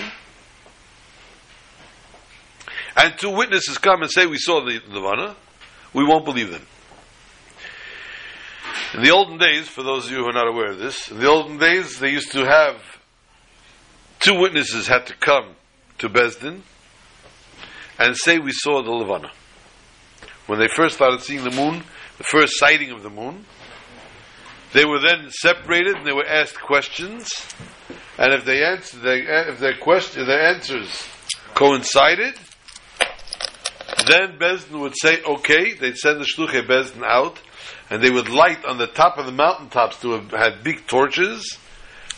and 2.96 3.18
two 3.18 3.30
witnesses 3.30 3.78
come 3.78 4.02
and 4.02 4.10
say 4.10 4.26
we 4.26 4.38
saw 4.38 4.64
the 4.64 4.80
Levana, 4.88 5.36
we 5.92 6.04
won't 6.04 6.24
believe 6.24 6.50
them. 6.50 6.66
In 8.94 9.02
the 9.02 9.10
olden 9.10 9.38
days, 9.38 9.68
for 9.68 9.82
those 9.82 10.06
of 10.06 10.12
you 10.12 10.18
who 10.18 10.28
are 10.28 10.32
not 10.32 10.48
aware 10.48 10.70
of 10.70 10.78
this, 10.78 11.10
in 11.10 11.18
the 11.18 11.28
olden 11.28 11.58
days 11.58 11.98
they 11.98 12.10
used 12.10 12.32
to 12.32 12.44
have 12.44 12.76
two 14.20 14.38
witnesses 14.38 14.88
had 14.88 15.06
to 15.06 15.14
come 15.14 15.54
to 15.98 16.08
Besdin 16.08 16.62
and 17.98 18.16
say 18.16 18.38
we 18.38 18.52
saw 18.52 18.82
the 18.82 18.90
Levana. 18.90 19.30
When 20.46 20.58
they 20.58 20.68
first 20.68 20.96
started 20.96 21.22
seeing 21.22 21.44
the 21.44 21.50
moon, 21.50 21.82
the 22.18 22.24
first 22.24 22.58
sighting 22.58 22.90
of 22.90 23.02
the 23.02 23.10
moon, 23.10 23.44
they 24.72 24.84
were 24.84 25.00
then 25.00 25.30
separated 25.30 25.96
and 25.96 26.06
they 26.06 26.12
were 26.12 26.26
asked 26.26 26.60
questions, 26.60 27.28
and 28.18 28.32
if 28.32 28.44
they 28.44 28.62
answered, 28.64 29.02
they, 29.02 29.20
eh, 29.22 29.50
if 29.50 29.58
their 29.58 29.76
question, 29.78 30.26
their 30.26 30.54
answers 30.54 31.06
coincided, 31.54 32.34
then 34.06 34.38
Bezdin 34.38 34.80
would 34.80 34.94
say, 34.96 35.22
okay, 35.22 35.74
they'd 35.74 35.96
send 35.96 36.20
the 36.20 36.24
Shluchei 36.24 36.66
Bezdin 36.66 37.02
out, 37.04 37.40
and 37.90 38.02
they 38.02 38.10
would 38.10 38.28
light 38.28 38.64
on 38.64 38.78
the 38.78 38.86
top 38.86 39.18
of 39.18 39.26
the 39.26 39.32
mountaintops 39.32 40.00
to 40.02 40.12
have 40.12 40.30
had 40.30 40.62
big 40.62 40.86
torches, 40.86 41.58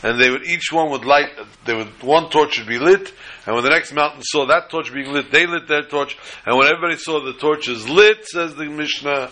and 0.03 0.20
they 0.20 0.30
would 0.30 0.44
each 0.44 0.72
one 0.72 0.90
would 0.90 1.05
light. 1.05 1.28
They 1.64 1.74
would 1.74 2.03
one 2.03 2.30
torch 2.30 2.59
would 2.59 2.68
be 2.68 2.78
lit, 2.78 3.12
and 3.46 3.55
when 3.55 3.64
the 3.64 3.70
next 3.70 3.92
mountain 3.92 4.22
saw 4.22 4.46
that 4.46 4.70
torch 4.70 4.92
being 4.92 5.12
lit, 5.12 5.30
they 5.30 5.46
lit 5.46 5.68
their 5.68 5.82
torch, 5.82 6.16
and 6.46 6.57
when 6.57 6.68
everybody 6.68 6.96
saw 6.96 7.24
the 7.24 7.34
torches 7.34 7.88
lit, 7.88 8.24
says 8.26 8.55
the 8.55 8.66
Mishnah, 8.66 9.30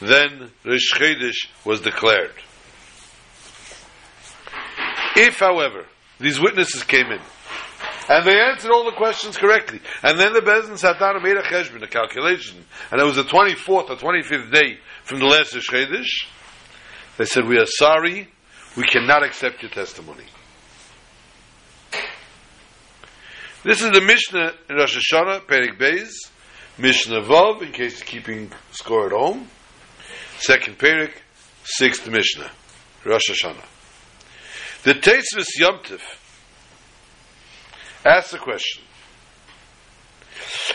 then 0.00 0.50
Rish 0.64 1.48
was 1.64 1.80
declared. 1.80 2.34
If, 5.14 5.38
however, 5.38 5.86
these 6.18 6.40
witnesses 6.40 6.84
came 6.84 7.06
in 7.06 7.20
and 8.08 8.26
they 8.26 8.40
answered 8.40 8.70
all 8.70 8.84
the 8.84 8.96
questions 8.96 9.36
correctly, 9.36 9.80
and 10.02 10.18
then 10.18 10.32
the 10.32 10.40
Bezin 10.40 10.78
sat 10.78 10.98
down 10.98 11.16
and 11.16 11.22
made 11.22 11.36
a 11.36 11.42
cheshbon, 11.42 11.82
a 11.82 11.86
calculation, 11.86 12.64
and 12.90 13.00
it 13.00 13.04
was 13.04 13.16
the 13.16 13.24
24th 13.24 13.90
or 13.90 13.96
25th 13.96 14.50
day 14.50 14.78
from 15.04 15.20
the 15.20 15.26
last 15.26 15.54
Rish 15.54 16.26
they 17.18 17.26
said, 17.26 17.46
We 17.46 17.58
are 17.58 17.66
sorry, 17.66 18.31
we 18.76 18.84
cannot 18.84 19.22
accept 19.22 19.62
your 19.62 19.70
testimony. 19.70 20.24
This 23.64 23.82
is 23.82 23.90
the 23.92 24.00
Mishnah 24.00 24.54
in 24.68 24.76
Rosh 24.76 24.96
Hashanah, 24.96 25.42
Perik 25.42 25.78
Beis, 25.78 26.10
Mishnah 26.78 27.20
Vav, 27.20 27.62
in 27.62 27.72
case 27.72 27.98
you're 27.98 28.06
keeping 28.06 28.50
score 28.72 29.06
at 29.06 29.12
home. 29.12 29.46
Second 30.38 30.78
Perik, 30.78 31.12
sixth 31.62 32.08
Mishnah, 32.08 32.50
Rosh 33.04 33.30
Hashanah. 33.30 33.64
The 34.82 34.94
Tetzvis 34.94 35.46
Yomtiv 35.60 36.00
asks 38.04 38.32
the 38.32 38.38
question. 38.38 38.82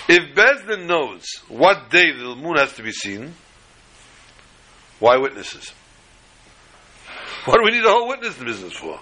If 0.08 0.34
Bezdin 0.34 0.86
knows 0.86 1.26
what 1.50 1.90
day 1.90 2.12
the 2.12 2.36
moon 2.36 2.56
has 2.56 2.72
to 2.74 2.84
be 2.84 2.94
seen, 2.94 3.34
why 5.00 5.18
witnesses? 5.18 5.74
What 7.48 7.60
do 7.60 7.64
we 7.64 7.72
need 7.72 7.86
a 7.86 7.90
whole 7.90 8.10
witness 8.10 8.38
business 8.38 8.74
for? 8.74 9.00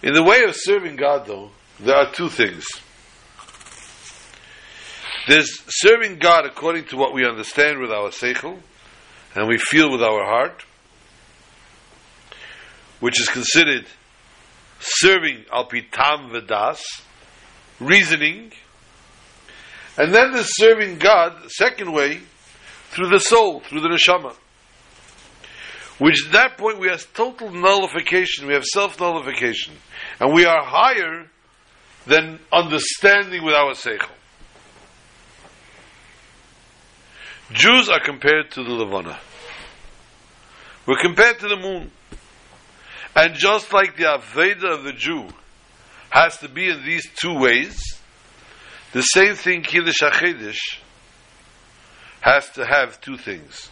In 0.00 0.14
the 0.14 0.22
way 0.22 0.44
of 0.44 0.54
serving 0.54 0.94
God, 0.94 1.26
though, 1.26 1.50
there 1.80 1.96
are 1.96 2.12
two 2.12 2.28
things. 2.28 2.64
There's 5.26 5.60
serving 5.66 6.20
God 6.20 6.46
according 6.46 6.84
to 6.84 6.96
what 6.96 7.12
we 7.12 7.26
understand 7.26 7.80
with 7.80 7.90
our 7.90 8.10
seichel, 8.10 8.60
and 9.34 9.48
we 9.48 9.58
feel 9.58 9.90
with 9.90 10.04
our 10.04 10.24
heart, 10.24 10.64
which 13.00 13.20
is 13.20 13.28
considered 13.28 13.86
serving 14.78 15.46
alpitam 15.52 16.30
vedas, 16.30 16.80
reasoning, 17.80 18.52
and 19.98 20.14
then 20.14 20.30
there's 20.30 20.56
serving 20.56 20.98
God, 20.98 21.42
the 21.42 21.48
second 21.48 21.92
way, 21.92 22.20
through 22.96 23.10
the 23.10 23.20
soul, 23.20 23.60
through 23.60 23.80
the 23.80 23.88
neshama. 23.88 24.34
Which 25.98 26.26
at 26.26 26.32
that 26.32 26.58
point 26.58 26.78
we 26.78 26.88
have 26.88 27.12
total 27.12 27.50
nullification, 27.50 28.46
we 28.46 28.54
have 28.54 28.64
self 28.64 28.98
nullification. 28.98 29.74
And 30.18 30.34
we 30.34 30.46
are 30.46 30.64
higher 30.64 31.26
than 32.06 32.40
understanding 32.50 33.44
with 33.44 33.54
our 33.54 33.72
seichel. 33.74 34.08
Jews 37.52 37.88
are 37.88 38.00
compared 38.00 38.50
to 38.52 38.64
the 38.64 38.70
Levana. 38.70 39.18
We're 40.86 41.00
compared 41.00 41.38
to 41.40 41.48
the 41.48 41.56
moon. 41.56 41.90
And 43.14 43.34
just 43.34 43.72
like 43.72 43.96
the 43.96 44.04
Aveda 44.04 44.78
of 44.78 44.84
the 44.84 44.92
Jew 44.92 45.28
has 46.10 46.38
to 46.38 46.48
be 46.48 46.68
in 46.68 46.84
these 46.84 47.08
two 47.14 47.38
ways, 47.38 47.78
the 48.92 49.02
same 49.02 49.34
thing 49.34 49.62
Kiddush 49.62 50.00
HaChedesh 50.00 50.58
has 52.26 52.50
to 52.50 52.66
have 52.66 53.00
two 53.00 53.16
things. 53.16 53.70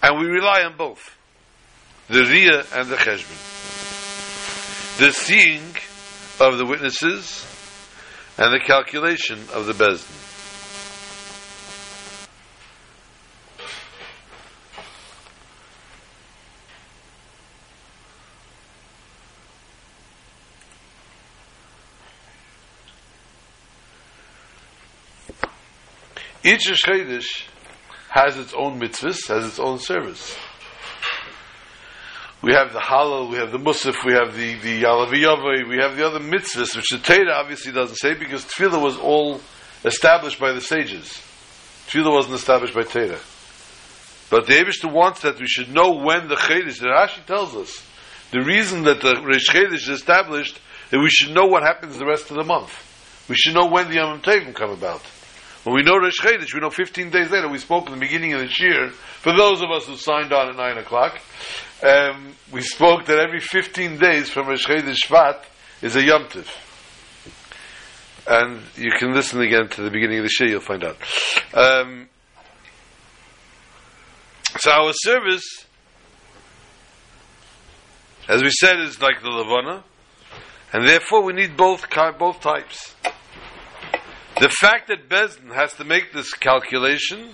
And 0.00 0.20
we 0.20 0.26
rely 0.26 0.62
on 0.62 0.76
both 0.76 1.16
the 2.06 2.20
Riyah 2.20 2.78
and 2.78 2.88
the 2.88 2.94
Cheshbon. 2.94 3.40
The 4.98 5.10
seeing 5.10 5.74
of 6.38 6.56
the 6.56 6.64
witnesses 6.64 7.44
and 8.38 8.54
the 8.54 8.60
calculation 8.60 9.40
of 9.52 9.66
the 9.66 9.72
Bezdin. 9.72 10.33
Each 26.46 26.70
Chodesh 26.86 27.46
has 28.10 28.36
its 28.36 28.52
own 28.52 28.78
mitzvahs, 28.78 29.28
has 29.28 29.46
its 29.46 29.58
own 29.58 29.78
service. 29.78 30.36
We 32.42 32.52
have 32.52 32.74
the 32.74 32.80
Hallel, 32.80 33.30
we 33.30 33.38
have 33.38 33.50
the 33.50 33.58
Musaf, 33.58 34.04
we 34.04 34.12
have 34.12 34.36
the, 34.36 34.54
the 34.56 34.82
Yalaviyavai, 34.82 35.66
we 35.66 35.78
have 35.78 35.96
the 35.96 36.06
other 36.06 36.20
mitzvahs, 36.20 36.76
which 36.76 36.90
the 36.90 36.98
Torah 36.98 37.32
obviously 37.32 37.72
doesn't 37.72 37.96
say 37.96 38.12
because 38.12 38.44
Tefillah 38.44 38.82
was 38.82 38.98
all 38.98 39.40
established 39.86 40.38
by 40.38 40.52
the 40.52 40.60
sages. 40.60 41.08
Tefillah 41.86 42.12
wasn't 42.12 42.34
established 42.34 42.74
by 42.74 42.82
Torah. 42.82 43.20
But 44.28 44.46
the 44.46 44.52
Abishta 44.52 44.92
wants 44.92 45.22
that 45.22 45.40
we 45.40 45.46
should 45.46 45.72
know 45.72 45.92
when 45.92 46.28
the 46.28 46.34
Chedesh, 46.34 46.78
the 46.78 46.88
Rashi 46.88 47.24
tells 47.24 47.56
us, 47.56 47.82
the 48.32 48.42
reason 48.42 48.82
that 48.82 49.00
the 49.00 49.22
Rish 49.24 49.48
Chedesh 49.48 49.74
is 49.74 49.88
established, 49.88 50.60
that 50.90 50.98
we 51.00 51.08
should 51.08 51.34
know 51.34 51.46
what 51.46 51.62
happens 51.62 51.96
the 51.96 52.04
rest 52.04 52.30
of 52.30 52.36
the 52.36 52.44
month. 52.44 52.70
We 53.30 53.36
should 53.36 53.54
know 53.54 53.68
when 53.68 53.88
the 53.88 53.94
Yom 53.94 54.20
Tovim 54.20 54.54
come 54.54 54.70
about. 54.70 55.00
When 55.64 55.74
we 55.74 55.82
know 55.82 55.96
Rosh 55.96 56.20
Chodesh, 56.20 56.52
we 56.52 56.60
know 56.60 56.68
15 56.68 57.08
days 57.08 57.30
later. 57.30 57.48
We 57.48 57.58
spoke 57.58 57.86
in 57.86 57.92
the 57.92 57.98
beginning 57.98 58.34
of 58.34 58.40
the 58.40 58.50
year. 58.58 58.90
For 58.90 59.34
those 59.34 59.62
of 59.62 59.70
us 59.70 59.86
who 59.86 59.96
signed 59.96 60.30
on 60.30 60.50
at 60.50 60.56
9 60.56 60.78
o'clock, 60.78 61.18
um, 61.82 62.34
we 62.52 62.60
spoke 62.60 63.06
that 63.06 63.18
every 63.18 63.40
15 63.40 63.98
days 63.98 64.28
from 64.28 64.46
Rosh 64.46 64.66
Chodesh 64.66 64.98
Shvat 65.06 65.42
is 65.80 65.96
a 65.96 66.02
Yom 66.04 66.28
Tiv. 66.28 66.50
And 68.26 68.60
you 68.76 68.90
can 68.98 69.14
listen 69.14 69.40
again 69.40 69.68
to 69.70 69.82
the 69.82 69.90
beginning 69.90 70.18
of 70.18 70.26
the 70.26 70.32
year, 70.40 70.50
you'll 70.50 70.60
find 70.60 70.84
out. 70.84 70.96
Um, 71.54 72.08
so 74.58 74.70
our 74.70 74.92
service, 74.92 75.44
as 78.28 78.42
we 78.42 78.50
said, 78.50 78.80
is 78.80 79.00
like 79.00 79.22
the 79.22 79.30
Levana, 79.30 79.82
and 80.74 80.86
therefore 80.86 81.22
we 81.22 81.32
need 81.32 81.56
both 81.56 81.86
both 82.18 82.40
types. 82.40 82.94
The 84.40 84.48
fact 84.48 84.88
that 84.88 85.08
Bezdin 85.08 85.54
has 85.54 85.74
to 85.74 85.84
make 85.84 86.12
this 86.12 86.32
calculation, 86.32 87.30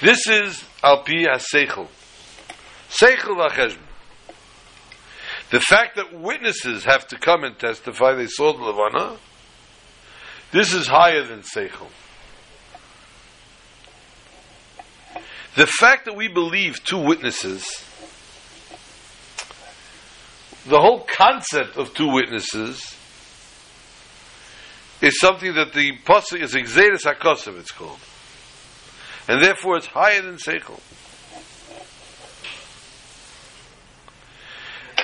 this 0.00 0.26
is 0.26 0.64
Alpi 0.82 1.26
HaSeichel. 1.28 1.86
Seichel 2.90 3.36
v'acheshbon. 3.36 3.78
The 5.50 5.60
fact 5.60 5.96
that 5.96 6.18
witnesses 6.18 6.84
have 6.84 7.06
to 7.08 7.18
come 7.18 7.44
and 7.44 7.56
testify 7.56 8.14
they 8.14 8.26
saw 8.26 8.54
the 8.54 8.64
Levana, 8.64 9.18
this 10.50 10.74
is 10.74 10.88
higher 10.88 11.22
than 11.22 11.42
Seichel. 11.42 11.90
The 15.54 15.66
fact 15.66 16.06
that 16.06 16.16
we 16.16 16.26
believe 16.26 16.82
two 16.82 16.98
witnesses, 16.98 17.84
the 20.66 20.80
whole 20.80 21.00
concept 21.00 21.76
of 21.76 21.94
two 21.94 22.10
witnesses 22.10 22.96
is 25.02 25.18
something 25.18 25.52
that 25.54 25.72
the 25.74 25.92
pasuk 26.06 26.40
is 26.40 26.54
exeris 26.54 27.04
hakosav. 27.04 27.58
It's 27.58 27.72
called, 27.72 27.98
and 29.28 29.42
therefore 29.42 29.76
it's 29.76 29.88
higher 29.88 30.22
than 30.22 30.36
seichel. 30.36 30.80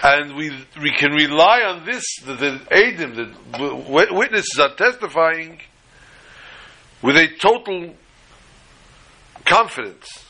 And 0.01 0.37
we 0.37 0.51
we 0.81 0.93
can 0.93 1.11
rely 1.13 1.63
on 1.63 1.85
this 1.85 2.05
that 2.25 2.39
the 2.39 2.61
edim, 2.71 3.17
the 3.17 4.15
witnesses 4.15 4.59
are 4.61 4.75
testifying 4.77 5.61
with 7.03 7.17
a 7.17 7.29
total 7.41 7.95
confidence, 9.45 10.25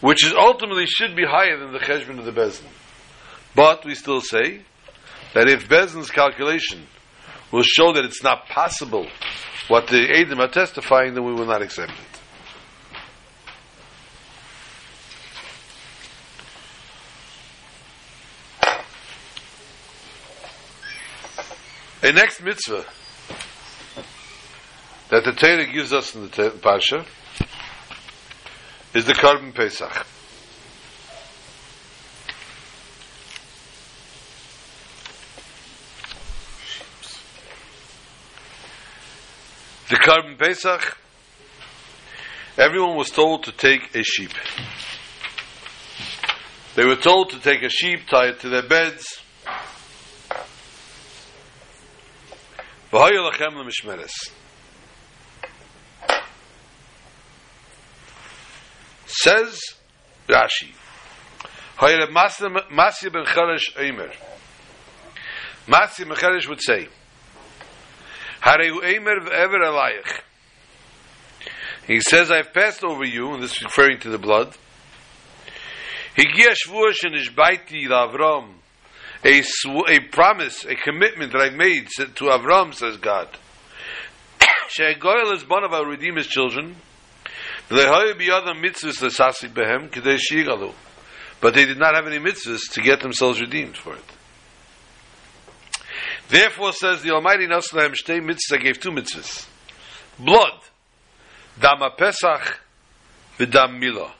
which 0.00 0.24
is 0.24 0.32
ultimately 0.32 0.86
should 0.86 1.14
be 1.14 1.24
higher 1.26 1.58
than 1.58 1.72
the 1.72 1.78
cheshbon 1.78 2.18
of 2.18 2.24
the 2.24 2.32
bezin. 2.32 2.64
But 3.54 3.84
we 3.84 3.94
still 3.94 4.22
say 4.22 4.62
that 5.34 5.48
if 5.48 5.68
Bezin's 5.68 6.10
calculation 6.10 6.86
will 7.52 7.62
show 7.62 7.92
that 7.92 8.04
it's 8.04 8.22
not 8.22 8.48
possible 8.48 9.06
what 9.68 9.86
the 9.86 10.08
Adim 10.08 10.38
are 10.40 10.48
testifying, 10.48 11.14
then 11.14 11.24
we 11.24 11.32
will 11.32 11.46
not 11.46 11.62
accept 11.62 11.92
it. 11.92 11.96
A 22.04 22.12
next 22.12 22.42
mitzvah 22.42 22.84
that 25.10 25.24
the 25.24 25.32
Torah 25.32 25.66
gives 25.66 25.92
us 25.92 26.16
in 26.16 26.22
the 26.22 26.28
Parsha 26.28 27.06
is 28.92 29.04
the 29.04 29.12
Korban 29.12 29.54
Pesach. 29.54 30.06
The 40.02 40.10
Korban 40.10 40.38
Pesach, 40.38 40.98
everyone 42.58 42.96
was 42.96 43.10
told 43.10 43.44
to 43.44 43.52
take 43.52 43.94
a 43.94 44.02
sheep. 44.02 44.30
They 46.74 46.84
were 46.84 46.96
told 46.96 47.30
to 47.30 47.38
take 47.38 47.62
a 47.62 47.68
sheep, 47.68 48.06
tie 48.08 48.28
it 48.28 48.40
to 48.40 48.48
their 48.48 48.62
beds. 48.62 49.04
Says 59.06 59.60
Rashi, 60.28 60.72
Masya 61.78 63.12
ben 63.12 63.24
Eimer. 63.76 64.14
Masya 65.68 66.08
ben 66.08 66.48
would 66.48 66.60
say, 66.60 66.88
he 71.86 72.00
says, 72.00 72.30
I've 72.30 72.52
passed 72.52 72.84
over 72.84 73.04
you, 73.04 73.34
and 73.34 73.42
this 73.42 73.52
is 73.52 73.62
referring 73.62 73.98
to 74.00 74.10
the 74.10 74.18
blood. 74.18 74.56
A, 79.24 79.42
sw- 79.42 79.88
a 79.88 80.00
promise, 80.10 80.64
a 80.64 80.74
commitment 80.74 81.32
that 81.32 81.40
I 81.40 81.50
made 81.50 81.88
to 81.96 82.24
Avram, 82.24 82.74
says 82.74 82.96
God. 82.96 83.28
is 84.78 85.48
one 85.48 85.64
of 85.64 85.72
our 85.72 85.86
Redeemer's 85.86 86.26
children. 86.26 86.76
But 87.68 87.78
they 91.54 91.64
did 91.64 91.78
not 91.78 91.94
have 91.94 92.06
any 92.06 92.18
mitzvahs 92.18 92.70
to 92.72 92.82
get 92.82 93.00
themselves 93.00 93.40
redeemed 93.40 93.76
for 93.76 93.94
it. 93.94 94.04
Therefore, 96.32 96.72
says 96.72 97.02
the 97.02 97.10
Almighty 97.10 97.46
Nasalaim 97.46 97.92
Shtei 97.92 98.24
Mitzvah 98.24 98.56
gave 98.56 98.80
two 98.80 98.88
mitzvahs. 98.88 99.46
Blood. 100.18 100.60
Dama 101.60 101.90
Pesach 101.90 102.58
v'dam 103.38 103.78
Milah. 103.78 104.12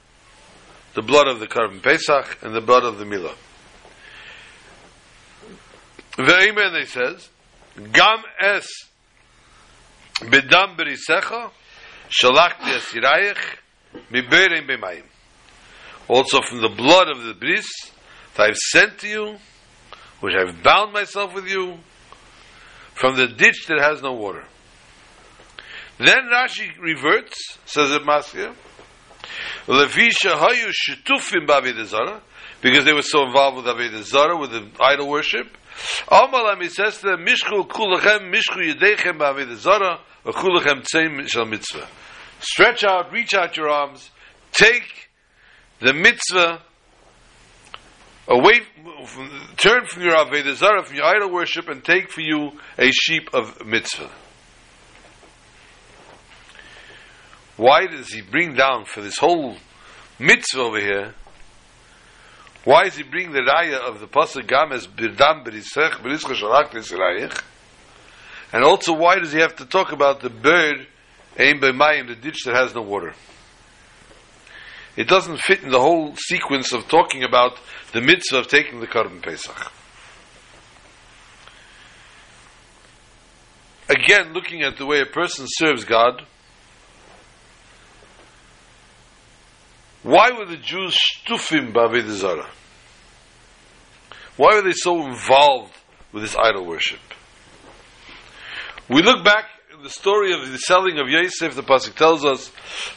The 0.92 1.00
blood 1.00 1.26
of 1.26 1.40
the 1.40 1.46
Korban 1.46 1.82
Pesach 1.82 2.36
and 2.42 2.54
the 2.54 2.60
blood 2.60 2.84
of 2.84 2.98
the 2.98 3.06
Milah. 3.06 3.34
Ve'emen, 6.18 6.74
they 6.78 6.84
says, 6.84 7.30
Gam 7.76 8.22
es 8.38 8.66
b'dam 10.16 10.76
berisecha 10.76 11.50
shalachti 12.10 12.78
esirayich 12.78 13.40
miberim 14.10 14.68
b'mayim. 14.68 15.04
Also 16.08 16.42
from 16.42 16.60
the 16.60 16.68
blood 16.68 17.08
of 17.08 17.22
the 17.22 17.32
bris 17.32 17.66
that 18.34 18.50
I've 18.50 18.56
sent 18.56 18.98
to 18.98 19.08
you, 19.08 19.36
which 20.20 20.34
I've 20.34 20.62
bound 20.62 20.92
myself 20.92 21.34
with 21.34 21.48
you, 21.48 21.78
from 22.94 23.16
the 23.16 23.26
ditch 23.28 23.66
that 23.68 23.80
has 23.80 24.02
no 24.02 24.12
water. 24.12 24.44
Then 25.98 26.28
Rashi 26.32 26.68
reverts, 26.80 27.58
says 27.64 27.90
it 27.90 28.02
Maskir, 28.02 28.54
Levisha 29.66 30.32
hayu 30.32 30.72
shitufim 30.72 31.46
b'avedah 31.46 31.84
zara, 31.84 32.22
because 32.60 32.84
they 32.84 32.92
were 32.92 33.02
so 33.02 33.24
involved 33.26 33.56
with 33.58 33.66
Avodah 33.66 34.02
Zarah, 34.02 34.36
with 34.36 34.50
the 34.50 34.68
idol 34.80 35.08
worship. 35.08 35.48
Amalam, 36.08 36.62
he 36.62 36.68
says 36.68 36.98
to 36.98 37.08
them, 37.08 37.26
Mishchu 37.26 37.66
kulachem, 37.66 38.32
mishchu 38.32 38.72
yedechem 38.72 39.18
b'Avodah 39.18 39.56
Zarah, 39.56 40.00
kulachem 40.24 40.84
tzeim 40.84 41.28
shal 41.28 41.44
mitzvah. 41.44 41.88
Stretch 42.40 42.84
out, 42.84 43.12
reach 43.12 43.34
out 43.34 43.56
your 43.56 43.68
arms, 43.68 44.10
take 44.52 45.10
the 45.80 45.92
mitzvah 45.92 46.62
away, 48.28 48.60
from, 49.06 49.30
turn 49.56 49.86
from 49.86 50.02
your 50.02 50.14
Avodah 50.14 50.54
Zarah, 50.54 50.82
from 50.82 50.96
your 50.96 51.04
idol 51.04 51.32
worship, 51.32 51.68
and 51.68 51.84
take 51.84 52.10
for 52.10 52.20
you 52.20 52.52
a 52.78 52.90
sheep 52.90 53.30
of 53.34 53.64
mitzvah. 53.66 54.10
Why 57.56 57.86
does 57.86 58.08
he 58.08 58.22
bring 58.22 58.54
down 58.54 58.86
for 58.86 59.02
this 59.02 59.18
whole 59.18 59.56
mitzvah 60.18 60.60
over 60.60 60.80
here? 60.80 61.14
Why 62.64 62.84
is 62.84 62.96
he 62.96 63.02
bringing 63.02 63.32
the 63.32 63.40
raya 63.40 63.78
of 63.78 64.00
the 64.00 64.06
pasuk 64.06 64.46
games 64.46 64.86
birdam 64.86 65.44
berisech 65.44 65.94
berischa 66.00 66.34
shalach 66.34 66.70
nisraich? 66.70 67.42
And 68.52 68.64
also, 68.64 68.92
why 68.92 69.18
does 69.18 69.32
he 69.32 69.40
have 69.40 69.56
to 69.56 69.66
talk 69.66 69.92
about 69.92 70.20
the 70.20 70.30
bird 70.30 70.86
aim 71.38 71.60
b'mayim, 71.60 72.08
the 72.08 72.14
ditch 72.14 72.44
that 72.44 72.54
has 72.54 72.74
no 72.74 72.82
water? 72.82 73.14
It 74.96 75.08
doesn't 75.08 75.40
fit 75.40 75.62
in 75.62 75.70
the 75.70 75.80
whole 75.80 76.14
sequence 76.16 76.72
of 76.72 76.88
talking 76.88 77.24
about 77.24 77.58
the 77.92 78.00
mitzvah 78.00 78.38
of 78.38 78.48
taking 78.48 78.80
the 78.80 78.86
korban 78.86 79.22
pesach. 79.22 79.72
Again, 83.88 84.32
looking 84.32 84.62
at 84.62 84.76
the 84.76 84.86
way 84.86 85.00
a 85.00 85.06
person 85.06 85.46
serves 85.48 85.84
God, 85.84 86.26
Why 90.02 90.32
were 90.32 90.46
the 90.46 90.56
Jews 90.56 90.96
shtufim 90.96 91.72
b'avodah 91.72 92.10
zarah? 92.10 92.50
Why 94.36 94.56
were 94.56 94.62
they 94.62 94.72
so 94.72 95.06
involved 95.06 95.74
with 96.12 96.24
this 96.24 96.36
idol 96.36 96.66
worship? 96.66 97.00
We 98.88 99.02
look 99.02 99.24
back 99.24 99.44
the 99.82 99.90
story 99.90 100.32
of 100.32 100.50
the 100.50 100.58
selling 100.58 100.98
of 100.98 101.08
Yosef. 101.08 101.54
The 101.54 101.62
pasuk 101.62 101.94
tells 101.94 102.24
us, 102.24 102.50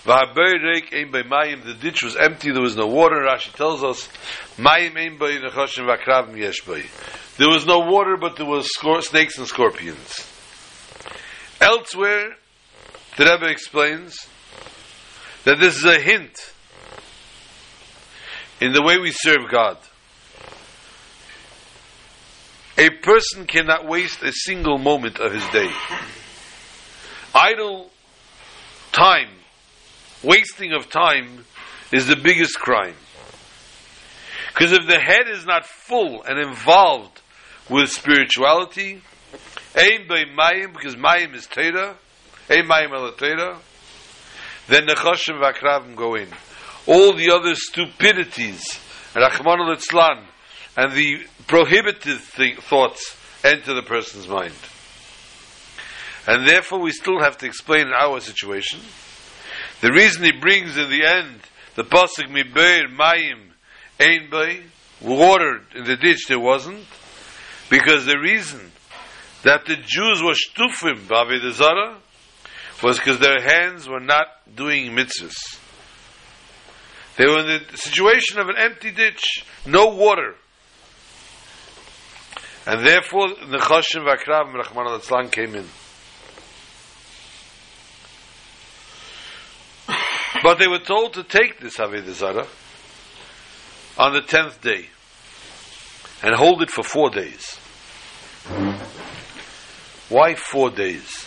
"V'habeirek 0.05 0.93
ein 0.93 1.11
by 1.11 1.23
mayim." 1.23 1.63
The 1.63 1.73
ditch 1.73 2.03
was 2.03 2.15
empty. 2.15 2.51
There 2.51 2.61
was 2.61 2.75
no 2.75 2.87
water. 2.87 3.15
Rashi 3.15 3.51
tells 3.53 3.83
us, 3.83 4.07
"Mayim 4.57 4.95
ein 4.97 5.17
bay 5.17 5.39
nechashim 5.39 5.87
v'akravim 5.87 6.37
yesh 6.37 6.61
bay." 6.61 6.85
There 7.37 7.49
was 7.49 7.65
no 7.65 7.79
water, 7.79 8.17
but 8.17 8.35
there 8.37 8.45
was 8.45 8.69
scor- 8.77 9.03
snakes 9.03 9.37
and 9.37 9.47
scorpions. 9.47 10.31
Elsewhere, 11.59 12.37
the 13.17 13.25
Rebbe 13.25 13.47
explains 13.47 14.27
that 15.43 15.59
this 15.59 15.75
is 15.77 15.85
a 15.85 15.99
hint 15.99 16.53
in 18.61 18.73
the 18.73 18.81
way 18.81 18.97
we 18.97 19.11
serve 19.11 19.49
God. 19.51 19.77
A 22.77 22.89
person 22.89 23.47
cannot 23.47 23.87
waste 23.87 24.21
a 24.21 24.31
single 24.33 24.77
moment 24.77 25.19
of 25.19 25.31
his 25.31 25.47
day. 25.47 25.71
Idle 27.35 27.89
time, 28.93 29.29
wasting 30.23 30.71
of 30.71 30.89
time, 30.89 31.45
is 31.91 32.07
the 32.07 32.15
biggest 32.15 32.57
crime. 32.57 32.95
Because 34.53 34.71
if 34.71 34.87
the 34.87 34.99
head 34.99 35.27
is 35.27 35.45
not 35.45 35.65
full 35.65 36.23
and 36.23 36.39
involved 36.39 37.21
with 37.69 37.89
spirituality, 37.89 39.01
aim 39.75 40.07
by 40.07 40.23
mayim, 40.23 40.71
because 40.71 40.95
mayim 40.95 41.35
is 41.35 41.45
Torah, 41.45 41.97
aim 42.49 42.67
mayim 42.67 42.93
el 42.93 43.11
Torah, 43.11 43.59
then 44.67 44.87
nechashim 44.87 45.41
v'akravim 45.41 45.95
go 45.95 46.15
in 46.15 46.29
all 46.87 47.13
the 47.13 47.31
other 47.31 47.55
stupidities, 47.55 48.79
Rahman 49.15 49.59
al 49.59 50.25
and 50.77 50.91
the 50.93 51.25
prohibited 51.47 52.19
thing, 52.19 52.57
thoughts 52.57 53.17
enter 53.43 53.73
the 53.73 53.81
person's 53.81 54.27
mind. 54.27 54.53
And 56.27 56.47
therefore, 56.47 56.79
we 56.79 56.91
still 56.91 57.21
have 57.21 57.37
to 57.39 57.45
explain 57.45 57.87
our 57.87 58.19
situation. 58.19 58.79
The 59.81 59.91
reason 59.91 60.23
he 60.23 60.31
brings 60.31 60.77
in 60.77 60.89
the 60.89 61.05
end 61.05 61.41
the 61.75 61.83
pasuk 61.83 62.29
mibeir 62.29 62.87
mayim 62.95 63.51
ein 63.99 64.29
bay 64.29 64.63
water 65.01 65.61
in 65.75 65.83
the 65.83 65.97
ditch 65.97 66.27
there 66.27 66.39
wasn't 66.39 66.85
because 67.69 68.05
the 68.05 68.17
reason 68.17 68.71
that 69.43 69.65
the 69.65 69.75
Jews 69.75 70.23
were 70.23 70.33
shtufim 70.33 71.05
b'avedazara 71.07 71.97
was 72.81 72.97
because 72.97 73.19
their 73.19 73.41
hands 73.41 73.87
were 73.87 73.99
not 73.99 74.27
doing 74.55 74.91
mitzvahs. 74.91 75.59
They 77.17 77.25
were 77.25 77.39
in 77.39 77.61
the 77.71 77.77
situation 77.77 78.39
of 78.39 78.49
an 78.49 78.55
empty 78.57 78.91
ditch, 78.91 79.45
no 79.65 79.87
water. 79.87 80.35
And 82.67 82.85
therefore, 82.85 83.29
the 83.29 83.57
Chashim 83.57 84.05
Vakrav 84.05 84.51
Rachman 84.53 85.11
al 85.11 85.29
came 85.29 85.55
in. 85.55 85.65
But 90.43 90.59
they 90.59 90.67
were 90.67 90.79
told 90.79 91.13
to 91.13 91.23
take 91.23 91.59
this 91.59 91.77
Avodah 91.77 92.11
Zarah 92.11 92.47
on 93.97 94.13
the 94.13 94.21
tenth 94.21 94.61
day 94.61 94.87
and 96.21 96.35
hold 96.35 96.61
it 96.61 96.69
for 96.69 96.83
four 96.83 97.09
days. 97.09 97.55
Why 100.09 100.35
four 100.35 100.69
days? 100.69 101.25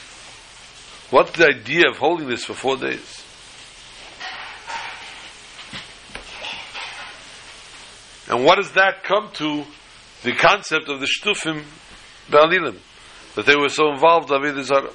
What's 1.11 1.32
the 1.32 1.46
idea 1.46 1.88
of 1.88 1.96
holding 1.96 2.28
this 2.28 2.44
for 2.44 2.54
four 2.54 2.76
days? 2.76 3.24
And 8.28 8.44
what 8.44 8.56
does 8.56 8.72
that 8.72 9.04
come 9.04 9.30
to 9.34 9.64
the 10.22 10.32
concept 10.34 10.88
of 10.88 11.00
the 11.00 11.06
Shtufim 11.06 11.62
Ba'alilim? 12.28 12.78
That 13.36 13.46
they 13.46 13.56
were 13.56 13.70
so 13.70 13.90
involved 13.90 14.30
in 14.30 14.40
Avodah 14.40 14.62
Zarah. 14.64 14.92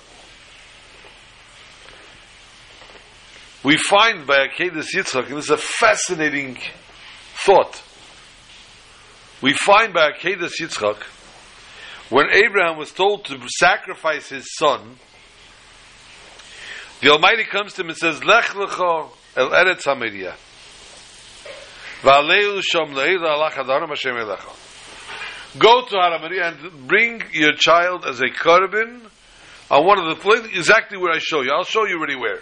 We 3.63 3.77
find 3.77 4.27
by 4.27 4.47
Akedah 4.47 4.83
Yitzchak, 4.93 5.27
and 5.27 5.37
this 5.37 5.45
is 5.45 5.51
a 5.51 5.57
fascinating 5.57 6.57
thought. 7.45 7.81
We 9.41 9.53
find 9.53 9.93
by 9.93 10.11
Akedah 10.11 10.51
Yitzchak, 10.59 11.01
when 12.09 12.27
Abraham 12.29 12.77
was 12.77 12.91
told 12.91 13.23
to 13.25 13.39
sacrifice 13.59 14.27
his 14.27 14.53
son, 14.57 14.97
the 16.99 17.09
Almighty 17.09 17.45
comes 17.45 17.73
to 17.75 17.81
him 17.83 17.89
and 17.89 17.97
says, 17.97 18.21
Lech 18.23 18.47
lecha 18.47 19.09
el 19.37 19.49
eretz 19.49 19.85
ha 19.85 19.95
Go 25.57 25.85
to 25.85 25.95
Haramari 25.95 26.41
and 26.41 26.87
bring 26.87 27.23
your 27.31 27.53
child 27.53 28.05
as 28.05 28.19
a 28.19 28.25
korban 28.25 29.01
on 29.71 29.85
one 29.85 29.99
of 29.99 30.07
the 30.07 30.21
places, 30.21 30.47
exactly 30.47 30.97
where 30.97 31.13
I 31.13 31.19
show 31.19 31.41
you. 31.41 31.51
I'll 31.51 31.63
show 31.63 31.85
you 31.85 31.97
really 32.01 32.17
where. 32.17 32.39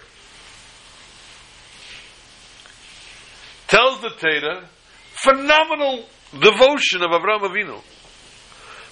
Tells 3.82 4.02
the 4.02 4.10
Teda, 4.10 4.64
phenomenal 5.24 6.06
devotion 6.34 7.02
of 7.02 7.10
Avram 7.10 7.40
Avinu. 7.40 7.82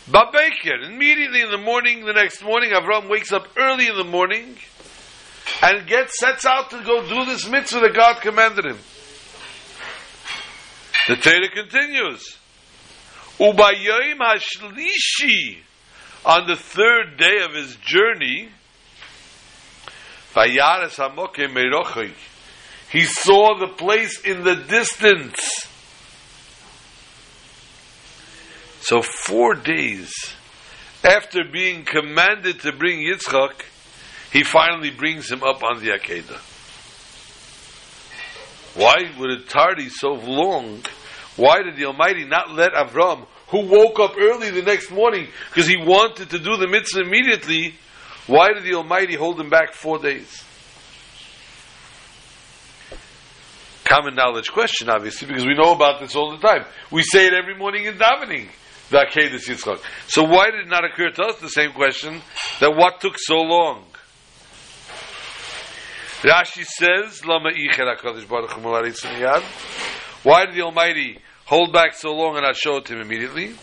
Babeker, 0.09 0.83
immediately 0.83 1.41
in 1.41 1.51
the 1.51 1.59
morning, 1.59 2.05
the 2.05 2.13
next 2.13 2.41
morning, 2.43 2.71
Avram 2.71 3.07
wakes 3.07 3.31
up 3.31 3.47
early 3.55 3.85
in 3.87 3.95
the 3.95 4.03
morning 4.03 4.57
and 5.61 5.85
gets 5.85 6.19
sets 6.19 6.43
out 6.43 6.71
to 6.71 6.81
go 6.83 7.07
do 7.07 7.25
this 7.25 7.47
mitzvah 7.47 7.81
that 7.81 7.93
God 7.93 8.19
commanded 8.21 8.65
him. 8.65 8.79
The 11.07 11.17
Torah 11.17 11.49
continues. 11.49 12.37
Ubayim 13.37 14.17
hashlishi, 14.17 15.57
on 16.25 16.47
the 16.47 16.55
third 16.55 17.17
day 17.17 17.43
of 17.43 17.53
his 17.53 17.75
journey, 17.75 18.49
he 22.91 23.03
saw 23.03 23.57
the 23.59 23.67
place 23.67 24.21
in 24.21 24.43
the 24.43 24.55
distance. 24.55 25.39
So 28.81 29.01
four 29.01 29.55
days 29.55 30.13
after 31.03 31.43
being 31.43 31.85
commanded 31.85 32.61
to 32.61 32.71
bring 32.71 32.99
Yitzchak, 32.99 33.61
he 34.31 34.43
finally 34.43 34.89
brings 34.89 35.31
him 35.31 35.43
up 35.43 35.63
on 35.63 35.79
the 35.83 35.91
Akedah. 35.91 36.39
Why 38.75 38.95
would 39.17 39.31
it 39.31 39.49
tardy 39.49 39.89
so 39.89 40.13
long 40.13 40.83
why 41.39 41.63
did 41.63 41.77
the 41.77 41.85
Almighty 41.85 42.25
not 42.25 42.51
let 42.51 42.73
Avram, 42.73 43.25
who 43.47 43.65
woke 43.65 43.97
up 43.97 44.17
early 44.19 44.49
the 44.49 44.61
next 44.61 44.91
morning 44.91 45.29
because 45.49 45.67
he 45.67 45.77
wanted 45.77 46.29
to 46.31 46.37
do 46.37 46.57
the 46.57 46.67
mitzvah 46.67 47.01
immediately, 47.01 47.75
why 48.27 48.51
did 48.51 48.63
the 48.63 48.73
Almighty 48.73 49.15
hold 49.15 49.39
him 49.39 49.49
back 49.49 49.71
four 49.71 49.99
days? 49.99 50.43
Common 53.89 54.13
knowledge 54.13 54.51
question, 54.51 54.87
obviously, 54.87 55.27
because 55.27 55.47
we 55.47 55.55
know 55.55 55.73
about 55.73 55.99
this 55.99 56.15
all 56.15 56.29
the 56.29 56.37
time. 56.37 56.63
We 56.91 57.01
say 57.01 57.25
it 57.25 57.33
every 57.33 57.57
morning 57.57 57.85
in 57.85 57.95
davening. 57.95 58.47
So 60.07 60.23
why 60.23 60.51
did 60.51 60.59
it 60.61 60.67
not 60.67 60.85
occur 60.85 61.09
to 61.09 61.23
us 61.23 61.39
the 61.39 61.49
same 61.49 61.71
question 61.71 62.21
that 62.59 62.75
what 62.75 63.01
took 63.01 63.15
so 63.17 63.37
long? 63.37 63.85
Rashi 66.21 66.65
says, 66.65 67.21
Why 70.23 70.45
did 70.45 70.55
the 70.55 70.61
Almighty 70.61 71.17
hold 71.45 71.73
back 71.73 71.95
so 71.95 72.13
long 72.13 72.35
and 72.35 72.43
not 72.43 72.55
show 72.55 72.77
it 72.77 72.85
to 72.85 72.93
him 72.93 73.01
immediately? 73.01 73.55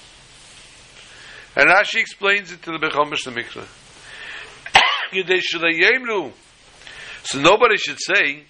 And 1.54 1.70
Rashi 1.70 2.00
explains 2.00 2.50
it 2.50 2.62
to 2.62 2.72
the 2.72 2.78
Bechomish 2.78 3.24
the 3.24 3.30
Mikra. 3.30 3.66
So 7.22 7.40
nobody 7.40 7.76
should 7.76 7.98
say, 8.00 8.44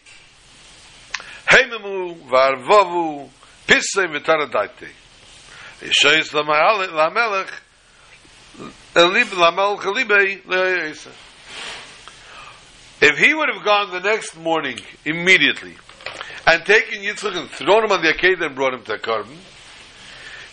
If 12.98 13.18
he 13.18 13.34
would 13.34 13.48
have 13.52 13.64
gone 13.64 13.90
the 13.90 14.00
next 14.00 14.36
morning 14.38 14.78
immediately 15.04 15.76
and 16.46 16.64
taken 16.64 17.02
Yitzchak 17.02 17.36
and 17.36 17.50
thrown 17.50 17.84
him 17.84 17.92
on 17.92 18.02
the 18.02 18.12
Akedah 18.12 18.46
and 18.46 18.54
brought 18.54 18.72
him 18.72 18.82
to 18.84 18.94
a 18.94 18.98
korban, 18.98 19.36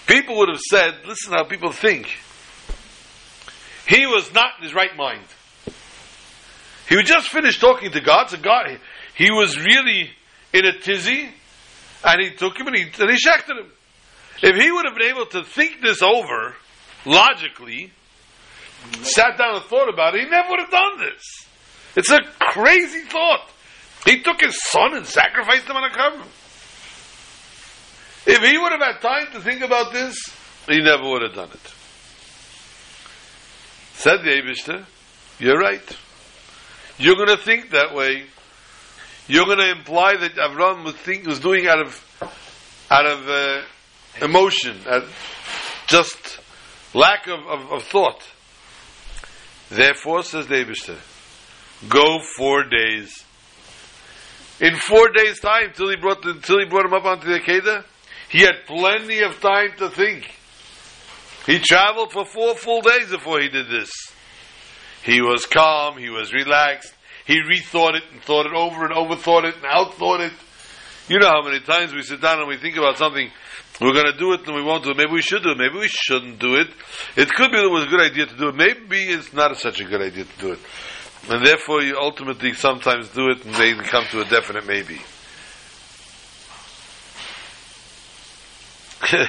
people 0.07 0.37
would 0.37 0.49
have 0.49 0.59
said, 0.59 0.95
listen 1.05 1.31
how 1.31 1.45
people 1.45 1.71
think. 1.71 2.07
He 3.87 4.05
was 4.05 4.33
not 4.33 4.57
in 4.57 4.63
his 4.63 4.73
right 4.73 4.95
mind. 4.97 5.23
He 6.89 7.01
just 7.03 7.29
finished 7.29 7.61
talking 7.61 7.91
to 7.91 8.01
God, 8.01 8.29
so 8.29 8.37
God, 8.37 8.77
he 9.15 9.31
was 9.31 9.57
really 9.57 10.11
in 10.53 10.65
a 10.65 10.79
tizzy, 10.79 11.29
and 12.05 12.21
he 12.21 12.31
took 12.31 12.57
him 12.57 12.67
and 12.67 12.75
he, 12.75 12.83
and 12.83 13.11
he 13.11 13.17
shechted 13.17 13.59
him. 13.59 13.71
If 14.41 14.55
he 14.55 14.71
would 14.71 14.85
have 14.85 14.95
been 14.95 15.09
able 15.09 15.25
to 15.27 15.43
think 15.43 15.81
this 15.81 16.01
over, 16.01 16.55
logically, 17.05 17.91
sat 19.01 19.37
down 19.37 19.55
and 19.55 19.63
thought 19.65 19.89
about 19.89 20.15
it, 20.15 20.23
he 20.23 20.29
never 20.29 20.49
would 20.49 20.59
have 20.59 20.71
done 20.71 20.99
this. 20.99 21.47
It's 21.95 22.11
a 22.11 22.19
crazy 22.39 23.01
thought. 23.01 23.49
He 24.05 24.21
took 24.21 24.41
his 24.41 24.61
son 24.63 24.95
and 24.95 25.05
sacrificed 25.05 25.65
him 25.65 25.77
on 25.77 25.89
a 25.89 25.93
korban. 25.93 26.27
If 28.25 28.41
he 28.41 28.57
would 28.57 28.71
have 28.71 28.81
had 28.81 29.01
time 29.01 29.31
to 29.33 29.41
think 29.41 29.61
about 29.61 29.93
this, 29.93 30.17
he 30.67 30.81
never 30.81 31.03
would 31.03 31.21
have 31.21 31.33
done 31.33 31.49
it. 31.49 31.73
Said 33.93 34.23
the 34.23 34.31
Abishter, 34.31 34.85
you're 35.39 35.57
right. 35.57 35.97
You're 36.97 37.15
going 37.15 37.29
to 37.29 37.37
think 37.37 37.71
that 37.71 37.93
way. 37.93 38.25
You're 39.27 39.45
going 39.45 39.59
to 39.59 39.71
imply 39.71 40.17
that 40.17 40.35
Avram 40.35 40.83
was, 40.83 41.25
was 41.25 41.39
doing 41.39 41.67
out 41.67 41.79
of 41.79 42.03
out 42.91 43.05
of 43.05 43.27
uh, 43.27 43.61
emotion, 44.21 44.77
uh, 44.87 45.01
just 45.87 46.39
lack 46.93 47.27
of, 47.27 47.39
of, 47.39 47.71
of 47.71 47.83
thought. 47.83 48.21
Therefore, 49.69 50.23
says 50.23 50.45
Abishter, 50.47 50.97
go 51.89 52.19
four 52.37 52.65
days. 52.65 53.23
In 54.59 54.75
four 54.75 55.09
days' 55.09 55.39
time, 55.39 55.71
till 55.73 55.89
he 55.89 55.95
brought 55.95 56.21
till 56.43 56.59
he 56.59 56.65
brought 56.65 56.85
him 56.85 56.93
up 56.93 57.05
onto 57.05 57.27
the 57.27 57.39
Akedah, 57.39 57.83
he 58.29 58.39
had 58.41 58.65
plenty 58.67 59.21
of 59.21 59.39
time 59.39 59.71
to 59.77 59.89
think. 59.89 60.29
He 61.45 61.59
traveled 61.59 62.11
for 62.11 62.25
four 62.25 62.55
full 62.55 62.81
days 62.81 63.09
before 63.09 63.39
he 63.39 63.49
did 63.49 63.67
this. 63.67 63.91
He 65.03 65.21
was 65.21 65.45
calm, 65.45 65.97
he 65.97 66.09
was 66.09 66.31
relaxed, 66.31 66.92
he 67.25 67.41
rethought 67.41 67.95
it 67.95 68.03
and 68.11 68.21
thought 68.21 68.45
it 68.45 68.53
over 68.53 68.85
and 68.85 68.93
overthought 68.93 69.45
it 69.45 69.55
and 69.55 69.63
outthought 69.63 70.19
it. 70.19 70.33
You 71.07 71.19
know 71.19 71.27
how 71.27 71.41
many 71.41 71.59
times 71.59 71.93
we 71.93 72.01
sit 72.01 72.21
down 72.21 72.39
and 72.39 72.47
we 72.47 72.57
think 72.57 72.77
about 72.77 72.97
something, 72.97 73.29
we're 73.81 73.93
going 73.93 74.11
to 74.11 74.17
do 74.17 74.33
it 74.33 74.45
and 74.45 74.55
we 74.55 74.63
won't 74.63 74.83
do 74.83 74.91
it. 74.91 74.97
Maybe 74.97 75.11
we 75.11 75.21
should 75.21 75.43
do 75.43 75.51
it, 75.51 75.57
maybe 75.57 75.77
we 75.77 75.87
shouldn't 75.87 76.39
do 76.39 76.55
it. 76.55 76.67
It 77.15 77.29
could 77.29 77.51
be 77.51 77.57
that 77.57 77.65
it 77.65 77.71
was 77.71 77.85
a 77.85 77.87
good 77.87 78.01
idea 78.01 78.25
to 78.25 78.37
do 78.37 78.49
it, 78.49 78.55
maybe 78.55 79.03
it's 79.03 79.33
not 79.33 79.57
such 79.57 79.81
a 79.81 79.85
good 79.85 80.01
idea 80.01 80.25
to 80.25 80.39
do 80.39 80.51
it. 80.53 80.59
And 81.29 81.45
therefore 81.45 81.81
you 81.81 81.97
ultimately 81.97 82.53
sometimes 82.53 83.09
do 83.09 83.29
it 83.29 83.45
and 83.45 83.55
they 83.55 83.73
come 83.73 84.05
to 84.11 84.21
a 84.21 84.25
definite 84.25 84.65
maybe. 84.67 85.01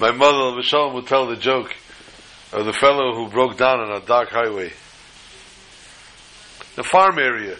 My 0.00 0.10
mother, 0.10 0.60
Mishalom, 0.60 0.94
would 0.94 1.06
tell 1.06 1.26
the 1.26 1.36
joke 1.36 1.74
of 2.52 2.66
the 2.66 2.72
fellow 2.72 3.14
who 3.14 3.28
broke 3.28 3.56
down 3.56 3.80
on 3.80 3.92
a 3.92 4.04
dark 4.04 4.30
highway. 4.30 4.72
The 6.76 6.82
farm 6.82 7.18
area. 7.18 7.56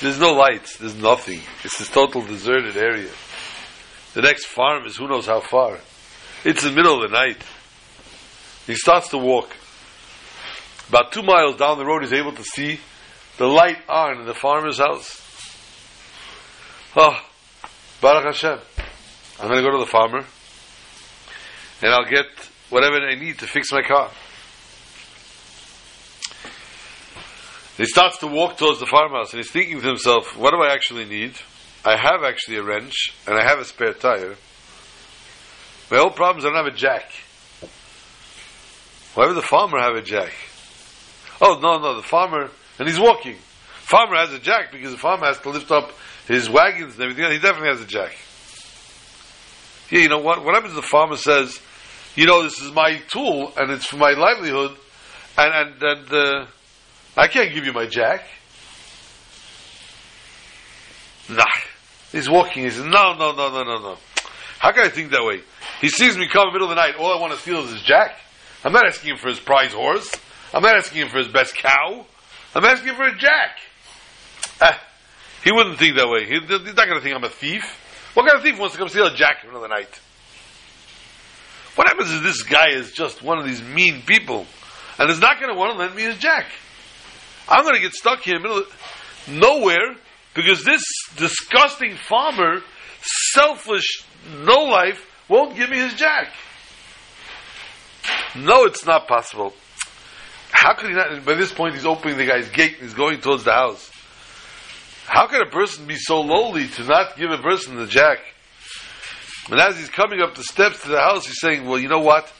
There's 0.00 0.18
no 0.18 0.32
lights, 0.32 0.78
there's 0.78 0.96
nothing. 0.96 1.40
It's 1.64 1.78
this 1.78 1.88
total 1.88 2.22
deserted 2.22 2.76
area. 2.76 3.10
The 4.14 4.22
next 4.22 4.46
farm 4.46 4.84
is 4.86 4.96
who 4.96 5.08
knows 5.08 5.26
how 5.26 5.40
far. 5.40 5.78
It's 6.44 6.62
the 6.62 6.72
middle 6.72 7.02
of 7.02 7.10
the 7.10 7.16
night. 7.16 7.42
He 8.66 8.74
starts 8.74 9.08
to 9.10 9.18
walk. 9.18 9.56
About 10.88 11.12
two 11.12 11.22
miles 11.22 11.56
down 11.56 11.78
the 11.78 11.86
road, 11.86 12.02
he's 12.02 12.12
able 12.12 12.32
to 12.32 12.44
see 12.44 12.80
the 13.38 13.46
light 13.46 13.78
on 13.88 14.20
in 14.20 14.26
the 14.26 14.34
farmer's 14.34 14.78
house. 14.78 15.20
Oh, 16.96 17.18
Baruch 18.00 18.24
Hashem. 18.24 18.58
I'm 19.40 19.48
going 19.48 19.62
to 19.62 19.68
go 19.68 19.72
to 19.72 19.84
the 19.84 19.90
farmer 19.90 20.24
and 21.80 21.92
I'll 21.92 22.08
get 22.08 22.26
whatever 22.70 22.96
I 22.96 23.14
need 23.14 23.38
to 23.38 23.46
fix 23.46 23.72
my 23.72 23.82
car. 23.82 24.10
He 27.76 27.86
starts 27.86 28.18
to 28.18 28.26
walk 28.26 28.58
towards 28.58 28.80
the 28.80 28.86
farmhouse 28.86 29.32
and 29.32 29.42
he's 29.42 29.50
thinking 29.50 29.80
to 29.80 29.86
himself, 29.86 30.36
what 30.36 30.50
do 30.50 30.62
I 30.62 30.72
actually 30.72 31.06
need? 31.06 31.34
I 31.84 31.96
have 31.96 32.22
actually 32.22 32.58
a 32.58 32.62
wrench 32.62 33.14
and 33.26 33.36
I 33.36 33.42
have 33.42 33.58
a 33.58 33.64
spare 33.64 33.94
tire. 33.94 34.36
My 35.90 35.98
whole 35.98 36.10
problem 36.10 36.38
is 36.38 36.44
I 36.44 36.48
don't 36.48 36.64
have 36.64 36.72
a 36.72 36.76
jack. 36.76 37.10
Why 39.14 39.26
would 39.26 39.36
the 39.36 39.42
farmer 39.42 39.78
have 39.78 39.94
a 39.94 40.02
jack? 40.02 40.32
Oh, 41.40 41.58
no, 41.60 41.78
no, 41.78 41.96
the 41.96 42.02
farmer, 42.02 42.50
and 42.78 42.88
he's 42.88 43.00
walking. 43.00 43.36
Farmer 43.80 44.16
has 44.16 44.32
a 44.32 44.38
jack 44.38 44.70
because 44.72 44.92
the 44.92 44.98
farmer 44.98 45.26
has 45.26 45.38
to 45.40 45.50
lift 45.50 45.70
up 45.70 45.90
his 46.26 46.48
wagons 46.48 46.94
and 46.94 47.02
everything. 47.02 47.30
He 47.32 47.38
definitely 47.38 47.68
has 47.68 47.80
a 47.80 47.86
jack. 47.86 48.16
Yeah, 49.90 50.00
you 50.00 50.08
know 50.08 50.20
what? 50.20 50.44
What 50.44 50.54
happens 50.54 50.74
if 50.74 50.82
the 50.82 50.88
farmer 50.88 51.16
says, 51.16 51.60
you 52.14 52.26
know, 52.26 52.42
this 52.42 52.58
is 52.60 52.72
my 52.72 53.02
tool 53.08 53.52
and 53.56 53.70
it's 53.70 53.86
for 53.86 53.96
my 53.96 54.12
livelihood, 54.12 54.78
and 55.36 55.52
and, 55.52 55.82
and 55.82 56.12
uh, 56.12 56.46
I 57.16 57.28
can't 57.28 57.52
give 57.52 57.64
you 57.64 57.72
my 57.72 57.86
jack. 57.86 58.26
Nah. 61.28 61.44
He's 62.12 62.28
walking. 62.28 62.64
He 62.64 62.70
says, 62.70 62.84
no, 62.84 63.14
no, 63.14 63.32
no, 63.32 63.48
no, 63.50 63.62
no, 63.64 63.78
no. 63.78 63.96
How 64.58 64.72
can 64.72 64.84
I 64.84 64.88
think 64.90 65.10
that 65.10 65.24
way? 65.24 65.40
He 65.80 65.88
sees 65.88 66.16
me 66.16 66.28
come 66.28 66.48
in 66.48 66.48
the 66.48 66.52
middle 66.52 66.70
of 66.70 66.76
the 66.76 66.80
night. 66.80 66.94
All 66.96 67.16
I 67.16 67.20
want 67.20 67.32
to 67.32 67.38
steal 67.38 67.64
is 67.64 67.70
his 67.70 67.82
jack. 67.82 68.16
I'm 68.64 68.72
not 68.72 68.86
asking 68.86 69.10
him 69.10 69.16
for 69.16 69.28
his 69.28 69.40
prize 69.40 69.72
horse. 69.72 70.14
I'm 70.54 70.62
not 70.62 70.76
asking 70.76 71.02
him 71.02 71.08
for 71.08 71.18
his 71.18 71.28
best 71.28 71.56
cow. 71.56 72.06
I'm 72.54 72.64
asking 72.64 72.90
him 72.90 72.96
for 72.96 73.08
a 73.08 73.16
jack. 73.16 73.58
Ah, 74.60 74.80
he 75.42 75.50
wouldn't 75.50 75.78
think 75.78 75.96
that 75.96 76.08
way. 76.08 76.26
He, 76.26 76.38
he's 76.38 76.76
not 76.76 76.86
going 76.86 76.94
to 76.94 77.00
think 77.00 77.16
I'm 77.16 77.24
a 77.24 77.30
thief. 77.30 77.64
What 78.14 78.26
kind 78.26 78.36
of 78.36 78.44
thief 78.44 78.58
wants 78.58 78.74
to 78.74 78.78
come 78.78 78.88
steal 78.88 79.06
a 79.06 79.14
jack 79.14 79.38
in 79.42 79.48
the 79.48 79.52
middle 79.52 79.64
of 79.64 79.70
the 79.70 79.74
night? 79.74 80.00
What 81.74 81.88
happens 81.88 82.10
is 82.10 82.22
this 82.22 82.42
guy 82.42 82.68
is 82.70 82.92
just 82.92 83.22
one 83.22 83.38
of 83.38 83.46
these 83.46 83.62
mean 83.62 84.02
people, 84.02 84.46
and 84.98 85.10
is 85.10 85.20
not 85.20 85.40
going 85.40 85.50
to 85.52 85.58
want 85.58 85.72
to 85.72 85.78
lend 85.78 85.96
me 85.96 86.02
his 86.02 86.18
jack. 86.18 86.46
I'm 87.48 87.62
going 87.64 87.74
to 87.74 87.80
get 87.80 87.92
stuck 87.92 88.20
here 88.20 88.36
in 88.36 88.42
the 88.42 88.48
middle 88.48 88.62
of 88.62 89.28
nowhere 89.28 89.96
because 90.34 90.64
this 90.64 90.84
disgusting 91.16 91.96
farmer, 91.96 92.60
selfish, 93.02 94.04
no 94.44 94.64
life, 94.64 95.04
won't 95.28 95.56
give 95.56 95.70
me 95.70 95.78
his 95.78 95.94
jack. 95.94 96.32
No, 98.36 98.64
it's 98.64 98.86
not 98.86 99.06
possible. 99.06 99.54
How 100.50 100.74
could 100.74 100.90
he 100.90 100.94
not? 100.94 101.24
By 101.24 101.34
this 101.34 101.52
point, 101.52 101.74
he's 101.74 101.86
opening 101.86 102.18
the 102.18 102.26
guy's 102.26 102.48
gate 102.50 102.74
and 102.74 102.82
he's 102.82 102.94
going 102.94 103.20
towards 103.20 103.44
the 103.44 103.52
house. 103.52 103.90
How 105.06 105.26
can 105.26 105.42
a 105.42 105.50
person 105.50 105.86
be 105.86 105.96
so 105.96 106.20
lowly 106.20 106.68
to 106.68 106.84
not 106.84 107.16
give 107.16 107.30
a 107.30 107.38
person 107.38 107.76
the 107.76 107.86
jack? 107.86 108.18
And 109.50 109.58
as 109.58 109.76
he's 109.76 109.88
coming 109.90 110.20
up 110.20 110.34
the 110.34 110.44
steps 110.44 110.82
to 110.82 110.88
the 110.88 111.00
house, 111.00 111.26
he's 111.26 111.40
saying, 111.40 111.66
"Well, 111.66 111.78
you 111.78 111.88
know 111.88 112.00
what? 112.00 112.32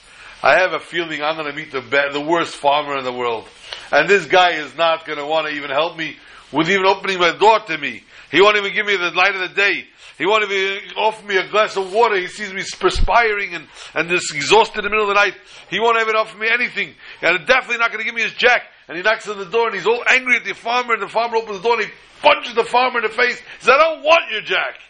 I 0.42 0.60
have 0.60 0.72
a 0.72 0.78
feeling 0.78 1.22
I'm 1.22 1.36
going 1.36 1.50
to 1.50 1.56
meet 1.56 1.72
the 1.72 1.80
be- 1.80 2.12
the 2.12 2.20
worst 2.20 2.56
farmer 2.56 2.96
in 2.96 3.04
the 3.04 3.12
world, 3.12 3.48
and 3.92 4.08
this 4.08 4.26
guy 4.26 4.52
is 4.52 4.74
not 4.74 5.04
going 5.04 5.18
to 5.18 5.26
want 5.26 5.46
to 5.46 5.52
even 5.52 5.70
help 5.70 5.96
me 5.96 6.16
with 6.50 6.68
even 6.70 6.86
opening 6.86 7.18
my 7.18 7.36
door 7.36 7.60
to 7.60 7.76
me. 7.76 8.02
He 8.30 8.40
won't 8.40 8.56
even 8.56 8.72
give 8.72 8.86
me 8.86 8.96
the 8.96 9.10
light 9.10 9.34
of 9.34 9.48
the 9.48 9.54
day. 9.54 9.86
He 10.16 10.26
won't 10.26 10.50
even 10.50 10.96
offer 10.96 11.26
me 11.26 11.36
a 11.36 11.48
glass 11.48 11.76
of 11.76 11.92
water. 11.92 12.16
He 12.16 12.26
sees 12.26 12.52
me 12.52 12.62
perspiring 12.80 13.54
and, 13.54 13.66
and 13.94 14.08
just 14.08 14.34
exhausted 14.34 14.78
in 14.78 14.84
the 14.84 14.90
middle 14.90 15.08
of 15.08 15.08
the 15.08 15.20
night. 15.20 15.34
He 15.68 15.78
won't 15.78 16.00
even 16.00 16.16
offer 16.16 16.38
me 16.38 16.48
anything. 16.50 16.94
And 17.20 17.46
definitely 17.46 17.78
not 17.78 17.90
going 17.90 18.00
to 18.00 18.04
give 18.04 18.14
me 18.14 18.22
his 18.22 18.34
jack. 18.34 18.62
And 18.88 18.96
he 18.96 19.02
knocks 19.02 19.28
on 19.28 19.38
the 19.38 19.44
door 19.44 19.66
and 19.66 19.74
he's 19.74 19.86
all 19.86 20.02
angry 20.08 20.36
at 20.36 20.44
the 20.44 20.54
farmer 20.54 20.94
and 20.94 21.02
the 21.02 21.08
farmer 21.08 21.36
opens 21.36 21.58
the 21.58 21.62
door 21.62 21.76
and 21.80 21.86
he 21.86 21.92
punches 22.20 22.54
the 22.54 22.64
farmer 22.64 22.98
in 23.00 23.04
the 23.04 23.14
face. 23.14 23.38
He 23.38 23.44
says, 23.60 23.74
I 23.74 23.78
don't 23.78 24.02
want 24.02 24.30
your 24.30 24.42
jack. 24.42 24.80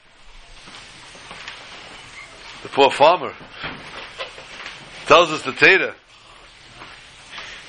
The 2.63 2.69
poor 2.69 2.91
farmer 2.91 3.35
tells 5.07 5.33
us 5.33 5.43
the 5.43 5.53
Teda 5.53 5.95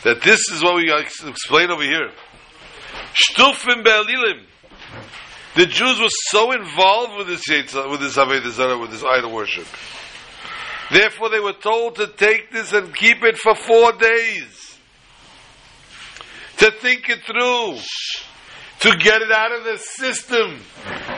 that 0.03 0.21
this 0.21 0.39
is 0.51 0.63
what 0.63 0.75
we 0.75 0.91
explain 0.93 1.71
over 1.71 1.83
here. 1.83 2.11
Shtufim 3.13 3.83
be'alilim. 3.83 4.43
The 5.55 5.65
Jews 5.67 5.99
were 5.99 6.07
so 6.09 6.51
involved 6.51 7.17
with 7.17 7.27
this 7.27 7.47
with 7.47 7.99
this 7.99 8.17
Avodah 8.17 8.81
with 8.81 8.91
this 8.91 9.03
idol 9.03 9.31
worship. 9.31 9.67
Therefore, 10.91 11.29
they 11.29 11.39
were 11.39 11.53
told 11.53 11.95
to 11.95 12.07
take 12.07 12.51
this 12.51 12.73
and 12.73 12.93
keep 12.95 13.23
it 13.23 13.37
for 13.37 13.55
four 13.55 13.93
days. 13.93 14.77
To 16.57 16.71
think 16.71 17.09
it 17.09 17.23
through. 17.23 17.79
to 18.83 18.97
get 18.97 19.21
it 19.21 19.31
out 19.31 19.53
of 19.53 19.63
the 19.63 19.77
system, 19.77 20.59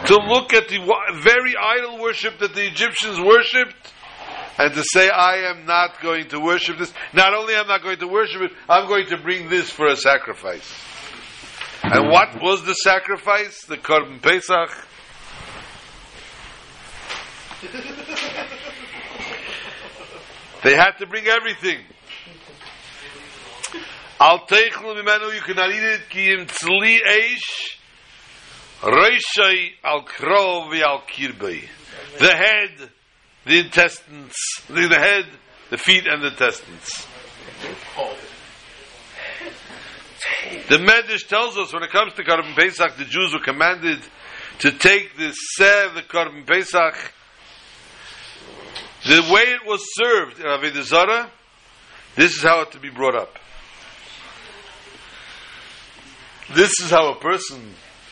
to 0.05 0.15
look 0.27 0.53
at 0.53 0.67
the 0.67 0.77
very 1.23 1.55
idol 1.57 1.99
worship 1.99 2.38
that 2.38 2.53
the 2.53 2.63
Egyptians 2.63 3.19
worshipped, 3.19 3.91
and 4.57 4.73
to 4.73 4.83
say, 4.93 5.09
I 5.09 5.49
am 5.49 5.65
not 5.65 6.01
going 6.01 6.29
to 6.29 6.39
worship 6.39 6.77
this. 6.77 6.93
Not 7.13 7.33
only 7.33 7.55
am 7.55 7.65
I 7.65 7.77
not 7.77 7.83
going 7.83 7.99
to 7.99 8.07
worship 8.07 8.41
it, 8.41 8.51
I'm 8.69 8.87
going 8.87 9.07
to 9.07 9.17
bring 9.17 9.49
this 9.49 9.69
for 9.69 9.87
a 9.87 9.95
sacrifice. 9.95 10.71
And 11.83 12.09
what 12.09 12.41
was 12.41 12.63
the 12.63 12.73
sacrifice? 12.73 13.65
The 13.65 13.77
Korban 13.77 14.21
Pesach. 14.21 14.69
They 20.65 20.75
had 20.75 20.93
to 20.97 21.05
bring 21.05 21.27
everything. 21.27 21.77
Al 24.19 24.47
teichlu 24.47 24.95
mimenu, 24.95 25.35
you 25.35 25.41
cannot 25.41 25.69
eat 25.69 25.83
it, 25.83 26.09
ki 26.09 26.31
im 26.31 26.47
tzli 26.47 26.97
eish, 27.05 27.77
reishai 28.81 29.73
al 29.83 30.01
krov 30.05 30.73
al 30.81 31.01
kirbei. 31.01 31.61
The 32.17 32.35
head, 32.35 32.89
the 33.45 33.59
intestines, 33.59 34.35
the 34.67 34.87
the 34.87 34.99
head, 34.99 35.25
the 35.69 35.77
feet 35.77 36.05
and 36.07 36.21
the 36.23 36.27
intestines. 36.27 37.07
The 40.67 40.77
Medrash 40.77 41.27
tells 41.27 41.57
us 41.57 41.71
when 41.73 41.83
it 41.83 41.91
comes 41.91 42.13
to 42.13 42.23
Karban 42.23 42.55
Pesach, 42.55 42.97
the 42.97 43.05
Jews 43.05 43.33
were 43.33 43.43
commanded 43.43 43.99
to 44.59 44.71
take 44.71 45.15
the 45.17 45.31
seh 45.31 45.89
the 45.93 46.01
Karban 46.01 46.45
Pesach, 46.45 47.13
the 49.05 49.21
way 49.31 49.43
it 49.43 49.65
was 49.65 49.81
served 49.93 50.39
in 50.39 50.45
Avodah 50.45 50.81
Zarah, 50.81 51.31
this 52.15 52.37
is 52.37 52.41
how 52.41 52.61
it 52.61 52.71
to 52.71 52.79
be 52.79 52.89
brought 52.89 53.15
up. 53.15 53.37
This 56.53 56.71
is 56.79 56.89
how 56.89 57.11
a 57.11 57.15
person, 57.15 57.61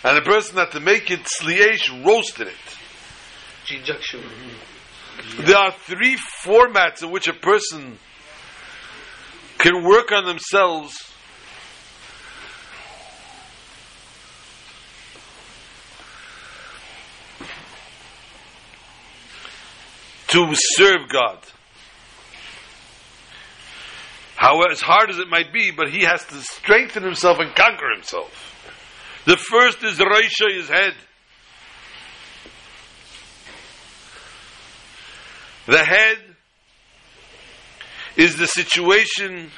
and 0.03 0.17
a 0.17 0.21
person 0.21 0.57
had 0.57 0.71
to 0.71 0.79
make 0.79 1.09
it 1.09 1.21
sliesh, 1.25 1.89
roasted 2.05 2.47
it. 2.47 2.77
There 5.38 5.57
are 5.57 5.72
three 5.72 6.18
formats 6.43 7.03
in 7.03 7.11
which 7.11 7.28
a 7.28 7.34
person 7.34 7.97
can 9.57 9.84
work 9.84 10.11
on 10.11 10.26
themselves 10.26 10.97
to 20.28 20.47
serve 20.55 21.09
God. 21.09 21.39
However, 24.36 24.72
as 24.72 24.82
hard 24.82 25.09
as 25.09 25.20
it 25.20 25.30
might 25.30 25.53
be, 25.53 25.72
but 25.72 25.89
he 25.89 26.01
has 26.01 26.26
to 26.26 26.36
strengthen 26.36 27.03
himself 27.03 27.39
and 27.39 27.55
conquer 27.55 27.91
himself. 27.93 28.49
The 29.26 29.38
first 29.38 29.84
is 29.84 29.99
Reisha, 29.99 30.53
his 30.53 30.68
head. 30.68 30.95
The 35.66 35.84
head 35.84 36.18
is 38.16 38.38
the 38.38 38.47
situation 38.47 39.51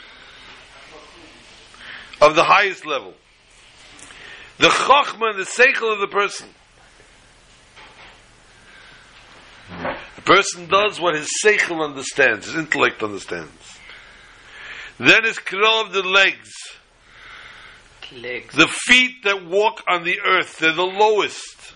of 2.21 2.35
the 2.35 2.43
highest 2.43 2.85
level. 2.85 3.13
The 4.57 4.67
chokhmah 4.67 5.35
the 5.35 5.43
seichel 5.43 5.93
of 5.93 5.99
the 5.99 6.07
person. 6.07 6.49
The 9.69 10.21
person 10.21 10.67
does 10.67 10.99
what 10.99 11.15
his 11.15 11.29
seichel 11.43 11.83
understands, 11.83 12.45
his 12.45 12.55
intellect 12.55 13.03
understands. 13.03 13.51
Then 14.97 15.25
is 15.25 15.37
krov 15.37 15.91
the 15.91 16.03
legs, 16.03 16.51
Legs. 18.13 18.55
the 18.55 18.67
feet 18.67 19.23
that 19.23 19.45
walk 19.45 19.83
on 19.89 20.03
the 20.03 20.19
earth. 20.21 20.59
They're 20.59 20.71
the 20.71 20.83
lowest, 20.83 21.74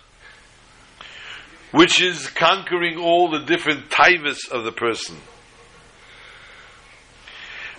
which 1.72 2.02
is 2.02 2.28
conquering 2.28 2.98
all 2.98 3.30
the 3.30 3.46
different 3.46 3.90
taivas 3.90 4.50
of 4.52 4.64
the 4.64 4.72
person. 4.72 5.18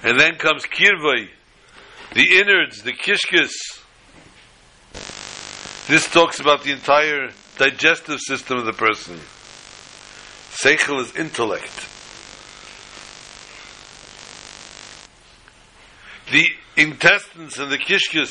And 0.02 0.18
then 0.18 0.36
comes 0.36 0.64
kirvai, 0.64 1.28
the 2.14 2.38
innards, 2.38 2.82
the 2.82 2.92
kishkis. 2.92 3.52
This 5.88 6.08
talks 6.08 6.40
about 6.40 6.62
the 6.62 6.72
entire 6.72 7.30
digestive 7.58 8.20
system 8.20 8.58
of 8.58 8.64
the 8.64 8.72
person. 8.72 9.18
Seichel 10.50 11.00
is 11.00 11.14
intellect. 11.16 11.88
The 16.30 16.46
intestines 16.76 17.58
and 17.58 17.70
the 17.70 17.78
kishkis. 17.78 18.30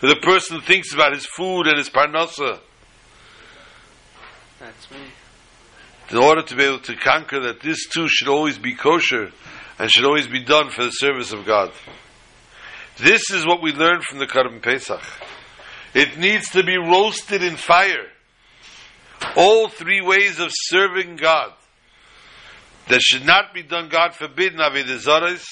The 0.00 0.16
person 0.22 0.60
thinks 0.60 0.94
about 0.94 1.12
his 1.12 1.26
food 1.26 1.66
and 1.66 1.76
his 1.76 1.90
parnasa. 1.90 2.60
That's 4.60 4.90
me. 4.90 4.98
In 6.10 6.16
order 6.16 6.42
to 6.42 6.56
be 6.56 6.64
able 6.64 6.80
to 6.80 6.96
conquer 6.96 7.40
that, 7.40 7.60
this 7.60 7.86
too 7.88 8.08
should 8.08 8.28
always 8.28 8.58
be 8.58 8.74
kosher 8.74 9.30
and 9.78 9.90
should 9.90 10.04
always 10.04 10.26
be 10.26 10.42
done 10.42 10.70
for 10.70 10.84
the 10.84 10.90
service 10.90 11.32
of 11.32 11.44
God. 11.44 11.70
This 12.96 13.30
is 13.30 13.46
what 13.46 13.62
we 13.62 13.72
learn 13.72 14.00
from 14.00 14.18
the 14.18 14.26
Karban 14.26 14.62
Pesach. 14.62 15.02
It 15.94 16.18
needs 16.18 16.50
to 16.50 16.64
be 16.64 16.76
roasted 16.76 17.42
in 17.42 17.56
fire. 17.56 18.08
All 19.36 19.68
three 19.68 20.00
ways 20.00 20.40
of 20.40 20.50
serving 20.52 21.16
God. 21.16 21.52
That 22.88 23.00
should 23.02 23.26
not 23.26 23.52
be 23.52 23.62
done, 23.62 23.88
God 23.88 24.14
forbid, 24.14 24.54
Zarahs. 24.54 25.44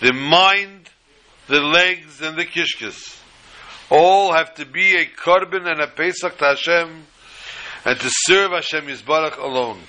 The 0.00 0.12
mind, 0.12 0.88
the 1.46 1.60
legs, 1.60 2.22
and 2.22 2.38
the 2.38 2.46
kishkis. 2.46 3.20
All 3.90 4.32
have 4.32 4.54
to 4.54 4.64
be 4.64 4.96
a 4.96 5.04
korban 5.04 5.70
and 5.70 5.80
a 5.80 5.88
Pesach 5.88 6.38
to 6.38 6.44
Hashem, 6.44 7.06
and 7.84 7.98
to 7.98 8.08
serve 8.10 8.52
Hashem 8.52 8.86
Yisbarach 8.86 9.38
alone. 9.38 9.80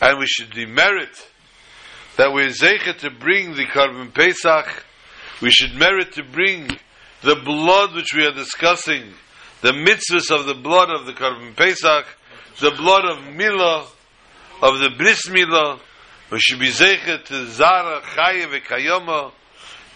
And 0.00 0.18
we 0.18 0.26
should 0.26 0.50
demerit 0.50 1.28
that 2.16 2.32
we're 2.32 2.48
zeichet 2.48 2.98
to 2.98 3.10
bring 3.10 3.54
the 3.54 3.66
korban 3.66 4.12
Pesach. 4.14 4.84
We 5.42 5.50
should 5.50 5.74
merit 5.74 6.12
to 6.12 6.22
bring 6.22 6.68
the 7.22 7.36
blood 7.36 7.94
which 7.94 8.14
we 8.14 8.24
are 8.24 8.32
discussing, 8.32 9.12
the 9.60 9.72
mitzvahs 9.72 10.30
of 10.30 10.46
the 10.46 10.54
blood 10.54 10.90
of 10.90 11.06
the 11.06 11.12
korban 11.12 11.54
Pesach, 11.56 12.06
the 12.60 12.70
blood 12.72 13.04
of 13.04 13.18
Milah, 13.34 13.86
of 14.62 14.78
the 14.80 14.90
bris 14.96 15.28
Milah. 15.28 15.80
We 16.30 16.38
should 16.40 16.60
be 16.60 16.68
zeichet 16.68 17.24
to 17.26 17.46
Zara, 17.46 18.00
Chaya, 18.00 18.46
Vekayoma, 18.46 19.32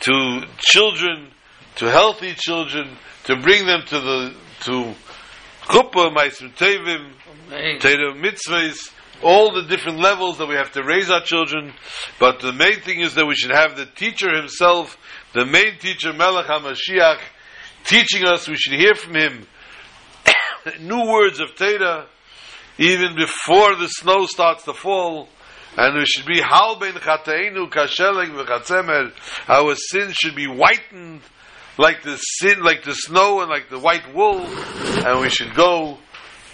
to 0.00 0.42
children, 0.58 1.30
to 1.76 1.90
healthy 1.90 2.34
children, 2.36 2.96
to 3.24 3.36
bring 3.36 3.66
them 3.66 3.82
to 3.86 4.00
the 4.00 4.34
to 4.64 4.94
chuppah, 5.64 6.12
ma'asim 6.12 6.54
tevim. 6.54 7.12
Torah 7.80 8.14
mitzvahs, 8.14 8.92
all 9.22 9.52
the 9.52 9.62
different 9.68 9.98
levels 9.98 10.38
that 10.38 10.46
we 10.46 10.54
have 10.54 10.72
to 10.72 10.82
raise 10.82 11.10
our 11.10 11.20
children. 11.20 11.72
But 12.18 12.40
the 12.40 12.52
main 12.52 12.80
thing 12.80 13.00
is 13.00 13.14
that 13.14 13.26
we 13.26 13.34
should 13.34 13.52
have 13.52 13.76
the 13.76 13.86
teacher 13.86 14.34
himself, 14.34 14.98
the 15.32 15.44
main 15.44 15.78
teacher, 15.78 16.12
Melech 16.12 16.46
HaMashiach, 16.46 17.20
teaching 17.84 18.24
us. 18.24 18.48
We 18.48 18.56
should 18.56 18.78
hear 18.78 18.94
from 18.94 19.14
him 19.14 19.46
new 20.80 21.06
words 21.10 21.40
of 21.40 21.54
Torah, 21.54 22.06
even 22.78 23.14
before 23.14 23.76
the 23.76 23.88
snow 23.88 24.26
starts 24.26 24.64
to 24.64 24.72
fall. 24.72 25.28
And 25.76 25.98
we 25.98 26.06
should 26.06 26.26
be 26.26 26.40
hal 26.40 26.76
ben 26.78 26.94
chateinu 26.94 27.68
kasheleng 27.68 28.34
v'chatzemer. 28.36 29.12
Our 29.48 29.74
sins 29.74 30.14
should 30.14 30.36
be 30.36 30.46
whitened 30.46 31.22
like 31.78 32.02
the 32.02 32.16
sin, 32.16 32.60
like 32.62 32.84
the 32.84 32.94
snow 32.94 33.40
and 33.40 33.50
like 33.50 33.68
the 33.68 33.78
white 33.78 34.14
wool. 34.14 34.40
And 34.40 35.20
we 35.20 35.28
should 35.28 35.54
go 35.54 35.98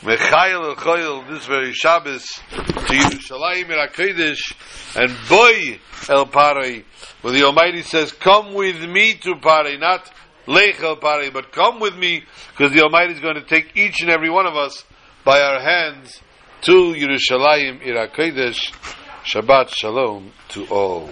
mechayel 0.03 0.65
el 0.65 0.77
choyel 0.77 1.29
this 1.29 1.47
very 1.47 1.73
Shabbos 1.73 2.25
to 2.51 2.63
Yerushalayim 2.67 3.71
el 3.71 3.87
Hakodesh 3.87 4.97
and 4.97 5.15
boy 5.29 5.79
el 6.09 6.27
Parei. 6.27 6.85
Where 7.23 7.33
the 7.33 7.45
Almighty 7.45 7.83
says, 7.83 8.13
"Come 8.13 8.55
with 8.55 8.81
me 8.83 9.15
to 9.15 9.35
Parei, 9.37 9.79
not 9.79 10.11
lech 10.47 10.83
el 10.83 10.97
Parei, 10.97 11.33
but 11.33 11.53
come 11.53 11.81
with 11.81 11.97
me, 11.97 12.25
because 12.51 12.73
the 12.73 12.83
Almighty 12.83 13.13
is 13.13 13.21
going 13.21 13.37
to 13.37 13.45
take 13.45 13.77
each 13.77 14.01
and 14.01 14.11
every 14.11 14.31
one 14.31 14.47
of 14.47 14.57
us 14.57 14.85
by 15.25 15.41
our 15.41 15.61
hands 15.61 16.21
to 16.63 16.95
Yerushalayim 16.95 17.87
el 17.87 18.09
Shabbat 19.23 19.69
Shalom 19.69 20.33
to 20.49 20.67
all. 20.69 21.11